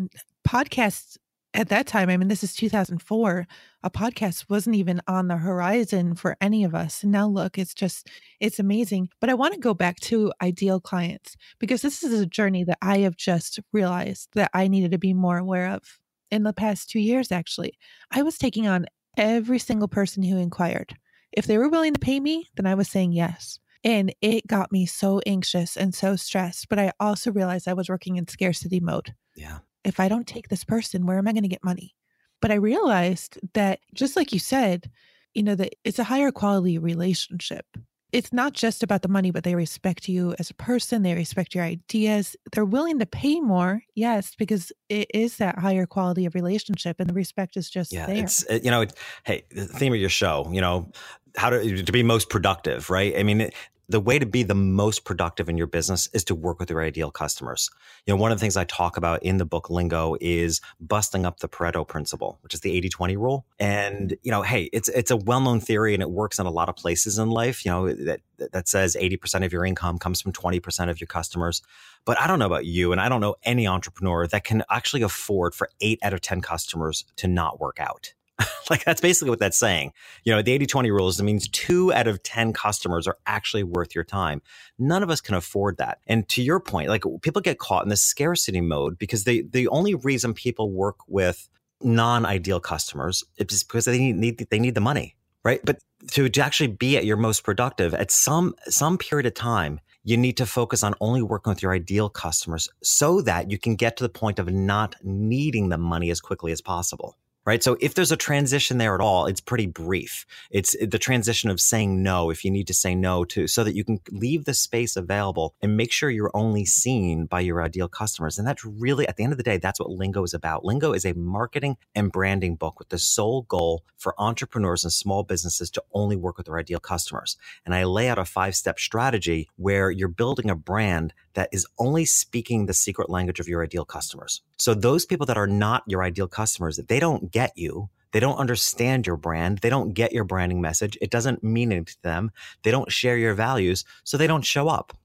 Podcasts 0.48 1.18
at 1.58 1.70
that 1.70 1.88
time, 1.88 2.08
I 2.08 2.16
mean, 2.16 2.28
this 2.28 2.44
is 2.44 2.54
2004, 2.54 3.48
a 3.82 3.90
podcast 3.90 4.48
wasn't 4.48 4.76
even 4.76 5.02
on 5.08 5.26
the 5.26 5.38
horizon 5.38 6.14
for 6.14 6.36
any 6.40 6.62
of 6.62 6.72
us. 6.72 7.02
And 7.02 7.10
now 7.10 7.26
look, 7.26 7.58
it's 7.58 7.74
just, 7.74 8.08
it's 8.38 8.60
amazing. 8.60 9.08
But 9.20 9.28
I 9.28 9.34
want 9.34 9.54
to 9.54 9.60
go 9.60 9.74
back 9.74 9.98
to 10.02 10.32
ideal 10.40 10.78
clients 10.78 11.36
because 11.58 11.82
this 11.82 12.04
is 12.04 12.20
a 12.20 12.26
journey 12.26 12.62
that 12.62 12.78
I 12.80 12.98
have 12.98 13.16
just 13.16 13.58
realized 13.72 14.28
that 14.34 14.52
I 14.54 14.68
needed 14.68 14.92
to 14.92 14.98
be 14.98 15.12
more 15.12 15.36
aware 15.36 15.70
of 15.70 15.98
in 16.30 16.44
the 16.44 16.52
past 16.52 16.90
two 16.90 17.00
years, 17.00 17.32
actually. 17.32 17.76
I 18.12 18.22
was 18.22 18.38
taking 18.38 18.68
on 18.68 18.86
every 19.16 19.58
single 19.58 19.88
person 19.88 20.22
who 20.22 20.38
inquired. 20.38 20.94
If 21.32 21.46
they 21.46 21.58
were 21.58 21.68
willing 21.68 21.92
to 21.92 21.98
pay 21.98 22.20
me, 22.20 22.46
then 22.54 22.66
I 22.66 22.76
was 22.76 22.88
saying 22.88 23.10
yes. 23.10 23.58
And 23.82 24.14
it 24.20 24.46
got 24.46 24.70
me 24.70 24.86
so 24.86 25.20
anxious 25.26 25.76
and 25.76 25.92
so 25.92 26.14
stressed. 26.14 26.68
But 26.68 26.78
I 26.78 26.92
also 27.00 27.32
realized 27.32 27.66
I 27.66 27.74
was 27.74 27.88
working 27.88 28.14
in 28.14 28.28
scarcity 28.28 28.78
mode. 28.78 29.12
Yeah. 29.34 29.58
If 29.88 30.00
I 30.00 30.08
don't 30.08 30.26
take 30.26 30.48
this 30.48 30.64
person, 30.64 31.06
where 31.06 31.18
am 31.18 31.26
I 31.26 31.32
going 31.32 31.42
to 31.42 31.48
get 31.48 31.64
money? 31.64 31.94
But 32.40 32.50
I 32.50 32.54
realized 32.54 33.38
that 33.54 33.80
just 33.94 34.16
like 34.16 34.32
you 34.32 34.38
said, 34.38 34.90
you 35.34 35.42
know, 35.42 35.54
that 35.56 35.74
it's 35.84 35.98
a 35.98 36.04
higher 36.04 36.30
quality 36.30 36.78
relationship 36.78 37.66
it's 38.12 38.32
not 38.32 38.54
just 38.54 38.82
about 38.82 39.02
the 39.02 39.08
money, 39.08 39.30
but 39.30 39.44
they 39.44 39.54
respect 39.54 40.08
you 40.08 40.34
as 40.38 40.48
a 40.48 40.54
person. 40.54 41.02
They 41.02 41.14
respect 41.14 41.54
your 41.54 41.64
ideas. 41.64 42.36
They're 42.52 42.64
willing 42.64 42.98
to 43.00 43.06
pay 43.06 43.40
more, 43.40 43.82
yes, 43.94 44.34
because 44.34 44.72
it 44.88 45.10
is 45.12 45.36
that 45.36 45.58
higher 45.58 45.84
quality 45.84 46.24
of 46.24 46.34
relationship, 46.34 46.96
and 47.00 47.08
the 47.08 47.14
respect 47.14 47.56
is 47.56 47.68
just 47.68 47.92
yeah, 47.92 48.06
there. 48.06 48.24
It's 48.24 48.44
you 48.50 48.70
know, 48.70 48.86
hey, 49.24 49.44
the 49.50 49.66
theme 49.66 49.92
of 49.92 50.00
your 50.00 50.08
show, 50.08 50.48
you 50.50 50.60
know, 50.60 50.90
how 51.36 51.50
to 51.50 51.82
to 51.82 51.92
be 51.92 52.02
most 52.02 52.30
productive, 52.30 52.88
right? 52.88 53.14
I 53.16 53.22
mean, 53.22 53.50
the 53.88 54.00
way 54.00 54.18
to 54.18 54.26
be 54.26 54.42
the 54.42 54.54
most 54.54 55.04
productive 55.04 55.48
in 55.48 55.56
your 55.56 55.66
business 55.66 56.08
is 56.12 56.22
to 56.24 56.34
work 56.34 56.58
with 56.58 56.68
your 56.68 56.82
ideal 56.82 57.10
customers. 57.10 57.70
You 58.06 58.12
know, 58.12 58.20
one 58.20 58.30
of 58.30 58.38
the 58.38 58.40
things 58.40 58.56
I 58.56 58.64
talk 58.64 58.96
about 58.96 59.22
in 59.22 59.38
the 59.38 59.46
book 59.46 59.70
Lingo 59.70 60.16
is 60.20 60.60
busting 60.80 61.24
up 61.24 61.40
the 61.40 61.48
Pareto 61.48 61.86
principle, 61.86 62.38
which 62.42 62.52
is 62.52 62.60
the 62.60 62.80
80-20 62.80 63.16
rule. 63.16 63.46
And, 63.58 64.16
you 64.22 64.30
know, 64.30 64.42
hey, 64.42 64.68
it's 64.72 64.88
it's 64.90 65.10
a 65.10 65.16
well-known 65.16 65.60
theory 65.60 65.94
and 65.94 66.02
it 66.02 66.10
works 66.10 66.38
in 66.38 66.46
a 66.46 66.50
lot 66.50 66.68
of 66.68 66.76
places 66.76 67.18
in 67.18 67.30
life, 67.30 67.64
you 67.64 67.70
know, 67.70 67.92
that 67.92 68.20
that 68.52 68.68
says 68.68 68.96
80% 68.98 69.44
of 69.44 69.52
your 69.52 69.64
income 69.64 69.98
comes 69.98 70.20
from 70.20 70.32
20% 70.32 70.90
of 70.90 71.00
your 71.00 71.08
customers. 71.08 71.62
But 72.04 72.20
I 72.20 72.26
don't 72.26 72.38
know 72.38 72.46
about 72.46 72.66
you 72.66 72.92
and 72.92 73.00
I 73.00 73.08
don't 73.08 73.20
know 73.20 73.36
any 73.42 73.66
entrepreneur 73.66 74.26
that 74.28 74.44
can 74.44 74.62
actually 74.70 75.02
afford 75.02 75.54
for 75.54 75.68
8 75.80 75.98
out 76.02 76.12
of 76.12 76.20
10 76.20 76.40
customers 76.40 77.04
to 77.16 77.26
not 77.26 77.58
work 77.58 77.80
out. 77.80 78.12
like 78.70 78.84
that's 78.84 79.00
basically 79.00 79.30
what 79.30 79.38
that's 79.38 79.58
saying. 79.58 79.92
You 80.24 80.34
know, 80.34 80.42
the 80.42 80.52
80 80.52 80.66
20 80.66 80.90
rule 80.90 81.08
is 81.08 81.18
it 81.18 81.24
means 81.24 81.48
two 81.48 81.92
out 81.92 82.06
of 82.06 82.22
10 82.22 82.52
customers 82.52 83.06
are 83.06 83.16
actually 83.26 83.64
worth 83.64 83.94
your 83.94 84.04
time. 84.04 84.42
None 84.78 85.02
of 85.02 85.10
us 85.10 85.20
can 85.20 85.34
afford 85.34 85.78
that. 85.78 85.98
And 86.06 86.28
to 86.30 86.42
your 86.42 86.60
point, 86.60 86.88
like 86.88 87.02
people 87.22 87.42
get 87.42 87.58
caught 87.58 87.82
in 87.82 87.88
the 87.88 87.96
scarcity 87.96 88.60
mode 88.60 88.98
because 88.98 89.24
they, 89.24 89.42
the 89.42 89.68
only 89.68 89.94
reason 89.94 90.34
people 90.34 90.70
work 90.70 90.96
with 91.08 91.48
non 91.82 92.26
ideal 92.26 92.60
customers 92.60 93.24
is 93.36 93.64
because 93.64 93.84
they 93.84 93.98
need, 93.98 94.16
need, 94.16 94.46
they 94.50 94.58
need 94.58 94.74
the 94.74 94.80
money, 94.80 95.16
right? 95.44 95.60
But 95.64 95.78
to, 96.12 96.28
to 96.28 96.40
actually 96.40 96.68
be 96.68 96.96
at 96.96 97.04
your 97.04 97.16
most 97.16 97.42
productive 97.42 97.94
at 97.94 98.10
some, 98.10 98.54
some 98.66 98.98
period 98.98 99.26
of 99.26 99.34
time, 99.34 99.80
you 100.04 100.16
need 100.16 100.36
to 100.36 100.46
focus 100.46 100.82
on 100.82 100.94
only 101.00 101.22
working 101.22 101.50
with 101.50 101.62
your 101.62 101.72
ideal 101.72 102.08
customers 102.08 102.68
so 102.82 103.20
that 103.22 103.50
you 103.50 103.58
can 103.58 103.74
get 103.74 103.96
to 103.96 104.04
the 104.04 104.08
point 104.08 104.38
of 104.38 104.50
not 104.50 104.94
needing 105.02 105.68
the 105.68 105.76
money 105.76 106.10
as 106.10 106.20
quickly 106.20 106.52
as 106.52 106.60
possible 106.60 107.16
right? 107.48 107.62
So 107.62 107.78
if 107.80 107.94
there's 107.94 108.12
a 108.12 108.16
transition 108.16 108.76
there 108.76 108.94
at 108.94 109.00
all, 109.00 109.24
it's 109.24 109.40
pretty 109.40 109.64
brief. 109.64 110.26
It's 110.50 110.76
eh, 110.82 110.86
the 110.86 110.98
transition 110.98 111.48
of 111.48 111.62
saying 111.62 112.02
no 112.02 112.28
if 112.28 112.44
you 112.44 112.50
need 112.50 112.66
to 112.66 112.74
say 112.74 112.94
no 112.94 113.24
to, 113.24 113.46
so 113.46 113.64
that 113.64 113.74
you 113.74 113.84
can 113.84 114.00
leave 114.10 114.44
the 114.44 114.52
space 114.52 114.96
available 114.96 115.54
and 115.62 115.74
make 115.74 115.90
sure 115.90 116.10
you're 116.10 116.30
only 116.34 116.66
seen 116.66 117.24
by 117.24 117.40
your 117.40 117.62
ideal 117.62 117.88
customers. 117.88 118.38
And 118.38 118.46
that's 118.46 118.66
really, 118.66 119.08
at 119.08 119.16
the 119.16 119.24
end 119.24 119.32
of 119.32 119.38
the 119.38 119.42
day, 119.42 119.56
that's 119.56 119.80
what 119.80 119.88
Lingo 119.88 120.22
is 120.24 120.34
about. 120.34 120.66
Lingo 120.66 120.92
is 120.92 121.06
a 121.06 121.14
marketing 121.14 121.78
and 121.94 122.12
branding 122.12 122.54
book 122.54 122.78
with 122.78 122.90
the 122.90 122.98
sole 122.98 123.42
goal 123.48 123.82
for 123.96 124.14
entrepreneurs 124.18 124.84
and 124.84 124.92
small 124.92 125.22
businesses 125.22 125.70
to 125.70 125.82
only 125.94 126.16
work 126.16 126.36
with 126.36 126.44
their 126.44 126.58
ideal 126.58 126.80
customers. 126.80 127.38
And 127.64 127.74
I 127.74 127.84
lay 127.84 128.10
out 128.10 128.18
a 128.18 128.26
five 128.26 128.56
step 128.56 128.78
strategy 128.78 129.48
where 129.56 129.90
you're 129.90 130.08
building 130.08 130.50
a 130.50 130.54
brand 130.54 131.14
that 131.38 131.48
is 131.52 131.64
only 131.78 132.04
speaking 132.04 132.66
the 132.66 132.74
secret 132.74 133.08
language 133.08 133.38
of 133.38 133.46
your 133.46 133.62
ideal 133.62 133.84
customers. 133.84 134.42
So 134.58 134.74
those 134.74 135.06
people 135.06 135.24
that 135.26 135.38
are 135.38 135.46
not 135.46 135.84
your 135.86 136.02
ideal 136.02 136.26
customers, 136.26 136.78
they 136.78 136.98
don't 136.98 137.30
get 137.30 137.52
you. 137.56 137.90
They 138.10 138.18
don't 138.18 138.38
understand 138.38 139.06
your 139.06 139.16
brand. 139.16 139.58
They 139.58 139.70
don't 139.70 139.94
get 139.94 140.12
your 140.12 140.24
branding 140.24 140.60
message. 140.60 140.98
It 141.00 141.12
doesn't 141.12 141.44
mean 141.44 141.70
anything 141.70 141.84
to 141.86 142.02
them. 142.02 142.32
They 142.64 142.72
don't 142.72 142.90
share 142.90 143.16
your 143.16 143.34
values. 143.34 143.84
So 144.02 144.16
they 144.16 144.26
don't 144.26 144.44
show 144.44 144.66
up. 144.66 144.96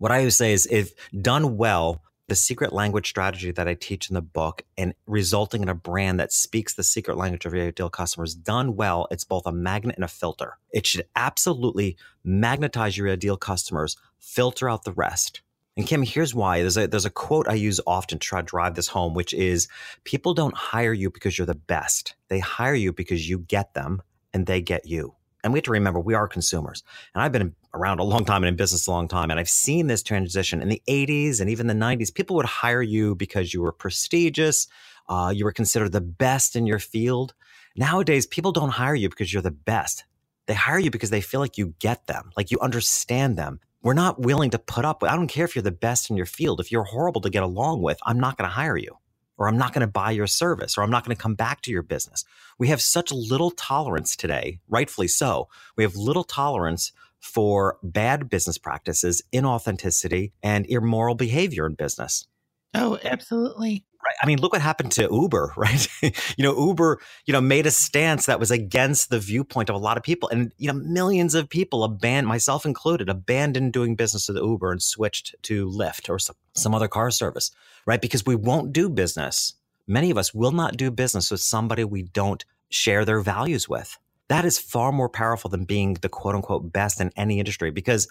What 0.00 0.10
I 0.10 0.18
always 0.18 0.36
say 0.36 0.52
is 0.52 0.66
if 0.68 0.94
done 1.22 1.56
well, 1.56 2.02
the 2.26 2.34
secret 2.34 2.72
language 2.72 3.08
strategy 3.08 3.52
that 3.52 3.68
I 3.68 3.74
teach 3.74 4.10
in 4.10 4.14
the 4.14 4.20
book 4.20 4.62
and 4.76 4.94
resulting 5.06 5.62
in 5.62 5.68
a 5.68 5.76
brand 5.76 6.18
that 6.18 6.32
speaks 6.32 6.74
the 6.74 6.82
secret 6.82 7.16
language 7.16 7.46
of 7.46 7.54
your 7.54 7.68
ideal 7.68 7.88
customers 7.88 8.34
done 8.34 8.74
well, 8.74 9.06
it's 9.12 9.24
both 9.24 9.46
a 9.46 9.52
magnet 9.52 9.94
and 9.94 10.04
a 10.04 10.08
filter. 10.08 10.58
It 10.72 10.86
should 10.86 11.06
absolutely 11.14 11.96
magnetize 12.24 12.98
your 12.98 13.08
ideal 13.08 13.36
customers, 13.36 13.96
filter 14.18 14.68
out 14.68 14.82
the 14.82 14.92
rest. 14.92 15.40
And 15.78 15.86
Kim, 15.86 16.02
here's 16.02 16.34
why. 16.34 16.60
There's 16.60 16.76
a 16.76 16.88
there's 16.88 17.04
a 17.04 17.10
quote 17.10 17.46
I 17.46 17.54
use 17.54 17.80
often 17.86 18.18
to 18.18 18.26
try 18.26 18.40
to 18.40 18.46
drive 18.46 18.74
this 18.74 18.88
home, 18.88 19.14
which 19.14 19.32
is 19.32 19.68
people 20.02 20.34
don't 20.34 20.56
hire 20.56 20.92
you 20.92 21.08
because 21.08 21.38
you're 21.38 21.46
the 21.46 21.54
best. 21.54 22.16
They 22.26 22.40
hire 22.40 22.74
you 22.74 22.92
because 22.92 23.30
you 23.30 23.38
get 23.38 23.74
them 23.74 24.02
and 24.34 24.46
they 24.46 24.60
get 24.60 24.86
you. 24.86 25.14
And 25.44 25.52
we 25.52 25.58
have 25.58 25.64
to 25.66 25.70
remember 25.70 26.00
we 26.00 26.14
are 26.14 26.26
consumers. 26.26 26.82
And 27.14 27.22
I've 27.22 27.30
been 27.30 27.54
around 27.72 28.00
a 28.00 28.02
long 28.02 28.24
time 28.24 28.42
and 28.42 28.48
in 28.48 28.56
business 28.56 28.88
a 28.88 28.90
long 28.90 29.06
time. 29.06 29.30
And 29.30 29.38
I've 29.38 29.48
seen 29.48 29.86
this 29.86 30.02
transition 30.02 30.60
in 30.60 30.68
the 30.68 30.82
80s 30.88 31.40
and 31.40 31.48
even 31.48 31.68
the 31.68 31.74
90s. 31.74 32.12
People 32.12 32.34
would 32.34 32.44
hire 32.44 32.82
you 32.82 33.14
because 33.14 33.54
you 33.54 33.62
were 33.62 33.70
prestigious, 33.70 34.66
uh, 35.08 35.32
you 35.32 35.44
were 35.44 35.52
considered 35.52 35.92
the 35.92 36.00
best 36.00 36.56
in 36.56 36.66
your 36.66 36.80
field. 36.80 37.34
Nowadays, 37.76 38.26
people 38.26 38.50
don't 38.50 38.70
hire 38.70 38.96
you 38.96 39.08
because 39.08 39.32
you're 39.32 39.42
the 39.42 39.52
best. 39.52 40.04
They 40.46 40.54
hire 40.54 40.80
you 40.80 40.90
because 40.90 41.10
they 41.10 41.20
feel 41.20 41.38
like 41.38 41.56
you 41.56 41.74
get 41.78 42.08
them, 42.08 42.32
like 42.36 42.50
you 42.50 42.58
understand 42.58 43.38
them, 43.38 43.60
we're 43.82 43.94
not 43.94 44.20
willing 44.20 44.50
to 44.50 44.58
put 44.58 44.84
up 44.84 45.02
with. 45.02 45.10
I 45.10 45.16
don't 45.16 45.28
care 45.28 45.44
if 45.44 45.54
you're 45.54 45.62
the 45.62 45.70
best 45.70 46.10
in 46.10 46.16
your 46.16 46.26
field. 46.26 46.60
If 46.60 46.72
you're 46.72 46.84
horrible 46.84 47.20
to 47.22 47.30
get 47.30 47.42
along 47.42 47.82
with, 47.82 47.98
I'm 48.04 48.18
not 48.18 48.36
going 48.36 48.48
to 48.48 48.54
hire 48.54 48.76
you 48.76 48.96
or 49.38 49.48
I'm 49.48 49.56
not 49.56 49.72
going 49.72 49.82
to 49.82 49.86
buy 49.86 50.10
your 50.10 50.26
service 50.26 50.76
or 50.76 50.82
I'm 50.82 50.90
not 50.90 51.04
going 51.04 51.16
to 51.16 51.22
come 51.22 51.34
back 51.34 51.62
to 51.62 51.70
your 51.70 51.82
business. 51.82 52.24
We 52.58 52.68
have 52.68 52.82
such 52.82 53.12
little 53.12 53.52
tolerance 53.52 54.16
today, 54.16 54.58
rightfully 54.68 55.08
so. 55.08 55.48
We 55.76 55.84
have 55.84 55.96
little 55.96 56.24
tolerance 56.24 56.92
for 57.20 57.78
bad 57.82 58.28
business 58.28 58.58
practices, 58.58 59.22
inauthenticity, 59.32 60.32
and 60.42 60.66
immoral 60.66 61.14
behavior 61.14 61.66
in 61.66 61.74
business. 61.74 62.26
Oh, 62.74 62.98
absolutely. 63.02 63.84
I 64.22 64.26
mean, 64.26 64.38
look 64.38 64.52
what 64.52 64.62
happened 64.62 64.92
to 64.92 65.08
Uber, 65.10 65.54
right? 65.56 65.88
you 66.02 66.44
know, 66.44 66.56
Uber, 66.66 67.00
you 67.26 67.32
know, 67.32 67.40
made 67.40 67.66
a 67.66 67.70
stance 67.70 68.26
that 68.26 68.40
was 68.40 68.50
against 68.50 69.10
the 69.10 69.18
viewpoint 69.18 69.68
of 69.68 69.74
a 69.76 69.78
lot 69.78 69.96
of 69.96 70.02
people. 70.02 70.28
And, 70.28 70.52
you 70.58 70.66
know, 70.68 70.78
millions 70.78 71.34
of 71.34 71.48
people 71.48 71.84
abandoned, 71.84 72.28
myself 72.28 72.64
included, 72.64 73.08
abandoned 73.08 73.72
doing 73.72 73.96
business 73.96 74.28
with 74.28 74.36
Uber 74.36 74.72
and 74.72 74.82
switched 74.82 75.34
to 75.42 75.66
Lyft 75.66 76.08
or 76.08 76.18
some, 76.18 76.36
some 76.54 76.74
other 76.74 76.88
car 76.88 77.10
service, 77.10 77.50
right? 77.86 78.00
Because 78.00 78.26
we 78.26 78.34
won't 78.34 78.72
do 78.72 78.88
business. 78.88 79.54
Many 79.86 80.10
of 80.10 80.18
us 80.18 80.34
will 80.34 80.52
not 80.52 80.76
do 80.76 80.90
business 80.90 81.30
with 81.30 81.40
somebody 81.40 81.84
we 81.84 82.02
don't 82.02 82.44
share 82.70 83.04
their 83.04 83.20
values 83.20 83.68
with. 83.68 83.98
That 84.28 84.44
is 84.44 84.58
far 84.58 84.92
more 84.92 85.08
powerful 85.08 85.48
than 85.48 85.64
being 85.64 85.94
the 85.94 86.08
quote 86.08 86.34
unquote 86.34 86.72
best 86.72 87.00
in 87.00 87.10
any 87.16 87.38
industry 87.38 87.70
because 87.70 88.08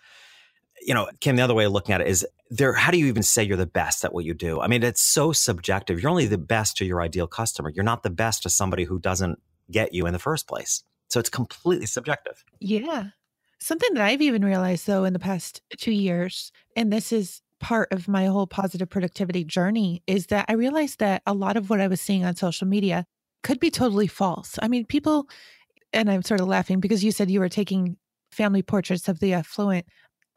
you 0.88 0.94
know, 0.94 1.10
Kim, 1.20 1.36
the 1.36 1.42
other 1.42 1.54
way 1.54 1.66
of 1.66 1.74
looking 1.74 1.94
at 1.94 2.00
it 2.00 2.08
is 2.08 2.26
there, 2.50 2.72
how 2.72 2.92
do 2.92 2.98
you 2.98 3.08
even 3.08 3.22
say 3.22 3.44
you're 3.44 3.58
the 3.58 3.66
best 3.66 4.06
at 4.06 4.14
what 4.14 4.24
you 4.24 4.34
do? 4.34 4.62
I 4.62 4.68
mean, 4.68 4.84
it's 4.84 5.02
so 5.02 5.34
subjective. 5.34 6.02
You're 6.02 6.10
only 6.10 6.28
the 6.28 6.38
best 6.38 6.78
to 6.78 6.86
your 6.86 7.02
ideal 7.02 7.28
customer. 7.28 7.70
You're 7.70 7.84
not 7.84 8.04
the 8.04 8.10
best 8.10 8.44
to 8.44 8.50
somebody 8.50 8.86
who 8.86 8.98
doesn't 8.98 9.38
get 9.70 9.94
you 9.94 10.08
in 10.08 10.14
the 10.14 10.20
first 10.20 10.48
place. 10.48 10.84
So 11.10 11.20
it's 11.20 11.30
completely 11.30 11.88
subjective. 11.88 12.42
Yeah. 12.62 13.08
Something 13.60 13.96
that 13.96 14.04
I've 14.04 14.22
even 14.22 14.46
realized 14.46 14.88
though 14.88 15.04
in 15.04 15.12
the 15.12 15.20
past 15.20 15.62
two 15.78 15.92
years, 15.92 16.54
and 16.78 16.92
this 16.92 17.12
is 17.12 17.42
part 17.60 17.92
of 17.92 18.08
my 18.08 18.28
whole 18.28 18.48
positive 18.48 18.90
productivity 18.90 19.44
journey, 19.44 20.04
is 20.08 20.28
that 20.28 20.46
I 20.48 20.54
realized 20.54 21.00
that 21.00 21.22
a 21.28 21.34
lot 21.34 21.58
of 21.58 21.70
what 21.70 21.82
I 21.82 21.88
was 21.88 22.00
seeing 22.00 22.24
on 22.24 22.38
social 22.38 22.68
media 22.68 23.06
could 23.44 23.60
be 23.60 23.72
totally 23.72 24.08
false. 24.08 24.58
I 24.62 24.70
mean, 24.70 24.86
people, 24.86 25.28
and 25.92 26.10
I'm 26.10 26.24
sort 26.24 26.40
of 26.40 26.48
laughing 26.48 26.80
because 26.80 27.04
you 27.04 27.12
said 27.12 27.30
you 27.30 27.42
were 27.42 27.50
taking 27.50 27.98
family 28.32 28.62
portraits 28.62 29.10
of 29.10 29.20
the 29.20 29.34
affluent 29.34 29.86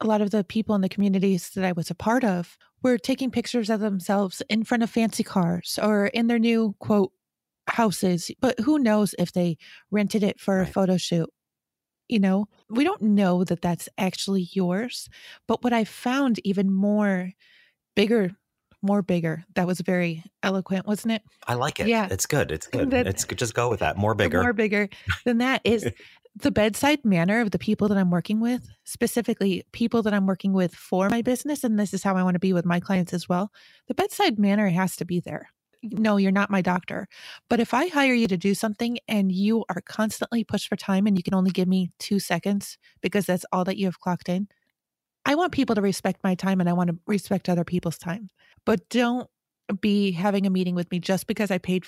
a 0.01 0.07
lot 0.07 0.21
of 0.21 0.31
the 0.31 0.43
people 0.43 0.75
in 0.75 0.81
the 0.81 0.89
communities 0.89 1.51
that 1.51 1.63
I 1.63 1.71
was 1.71 1.89
a 1.89 1.95
part 1.95 2.23
of 2.23 2.57
were 2.83 2.97
taking 2.97 3.31
pictures 3.31 3.69
of 3.69 3.79
themselves 3.79 4.41
in 4.49 4.63
front 4.63 4.83
of 4.83 4.89
fancy 4.89 5.23
cars 5.23 5.79
or 5.81 6.07
in 6.07 6.27
their 6.27 6.39
new 6.39 6.75
quote 6.79 7.11
houses. 7.67 8.31
But 8.41 8.59
who 8.59 8.79
knows 8.79 9.15
if 9.19 9.31
they 9.31 9.57
rented 9.91 10.23
it 10.23 10.39
for 10.39 10.59
right. 10.59 10.67
a 10.67 10.71
photo 10.71 10.97
shoot? 10.97 11.29
You 12.09 12.19
know, 12.19 12.47
we 12.69 12.83
don't 12.83 13.01
know 13.01 13.43
that 13.45 13.61
that's 13.61 13.87
actually 13.97 14.49
yours. 14.51 15.07
But 15.47 15.63
what 15.63 15.71
I 15.71 15.85
found 15.85 16.41
even 16.43 16.73
more 16.73 17.31
bigger, 17.95 18.31
more 18.81 19.01
bigger, 19.01 19.45
that 19.55 19.67
was 19.67 19.79
very 19.79 20.23
eloquent, 20.43 20.87
wasn't 20.87 21.13
it? 21.13 21.21
I 21.47 21.53
like 21.53 21.79
it. 21.79 21.87
Yeah. 21.87 22.07
It's 22.11 22.25
good. 22.25 22.51
It's 22.51 22.67
good. 22.71 22.91
That, 22.91 23.07
it's 23.07 23.23
good. 23.23 23.37
Just 23.37 23.53
go 23.53 23.69
with 23.69 23.79
that. 23.79 23.97
More 23.97 24.15
bigger. 24.15 24.41
More 24.41 24.53
bigger 24.53 24.89
than 25.23 25.37
that 25.37 25.61
is 25.63 25.87
the 26.35 26.51
bedside 26.51 27.03
manner 27.03 27.41
of 27.41 27.51
the 27.51 27.59
people 27.59 27.87
that 27.89 27.97
I'm 27.97 28.09
working 28.09 28.39
with, 28.39 28.67
specifically 28.85 29.63
people 29.73 30.01
that 30.03 30.13
I'm 30.13 30.25
working 30.25 30.53
with 30.53 30.73
for 30.73 31.09
my 31.09 31.21
business, 31.21 31.63
and 31.63 31.79
this 31.79 31.93
is 31.93 32.03
how 32.03 32.15
I 32.15 32.23
want 32.23 32.35
to 32.35 32.39
be 32.39 32.53
with 32.53 32.65
my 32.65 32.79
clients 32.79 33.13
as 33.13 33.27
well. 33.27 33.51
The 33.87 33.93
bedside 33.93 34.39
manner 34.39 34.69
has 34.69 34.95
to 34.97 35.05
be 35.05 35.19
there. 35.19 35.49
No, 35.83 36.17
you're 36.17 36.31
not 36.31 36.51
my 36.51 36.61
doctor. 36.61 37.07
But 37.49 37.59
if 37.59 37.73
I 37.73 37.87
hire 37.87 38.13
you 38.13 38.27
to 38.27 38.37
do 38.37 38.53
something 38.53 38.99
and 39.07 39.31
you 39.31 39.65
are 39.69 39.81
constantly 39.81 40.43
pushed 40.43 40.67
for 40.67 40.75
time 40.75 41.07
and 41.07 41.17
you 41.17 41.23
can 41.23 41.33
only 41.33 41.51
give 41.51 41.67
me 41.67 41.91
two 41.99 42.19
seconds 42.19 42.77
because 43.01 43.25
that's 43.25 43.45
all 43.51 43.63
that 43.65 43.77
you 43.77 43.87
have 43.87 43.99
clocked 43.99 44.29
in, 44.29 44.47
I 45.25 45.35
want 45.35 45.51
people 45.51 45.75
to 45.75 45.81
respect 45.81 46.23
my 46.23 46.35
time 46.35 46.59
and 46.59 46.69
I 46.69 46.73
want 46.73 46.89
to 46.89 46.99
respect 47.07 47.49
other 47.49 47.63
people's 47.63 47.97
time. 47.97 48.29
But 48.65 48.87
don't 48.89 49.27
be 49.81 50.11
having 50.11 50.45
a 50.45 50.51
meeting 50.51 50.75
with 50.75 50.91
me 50.91 50.99
just 50.99 51.27
because 51.27 51.51
I 51.51 51.57
paid 51.57 51.85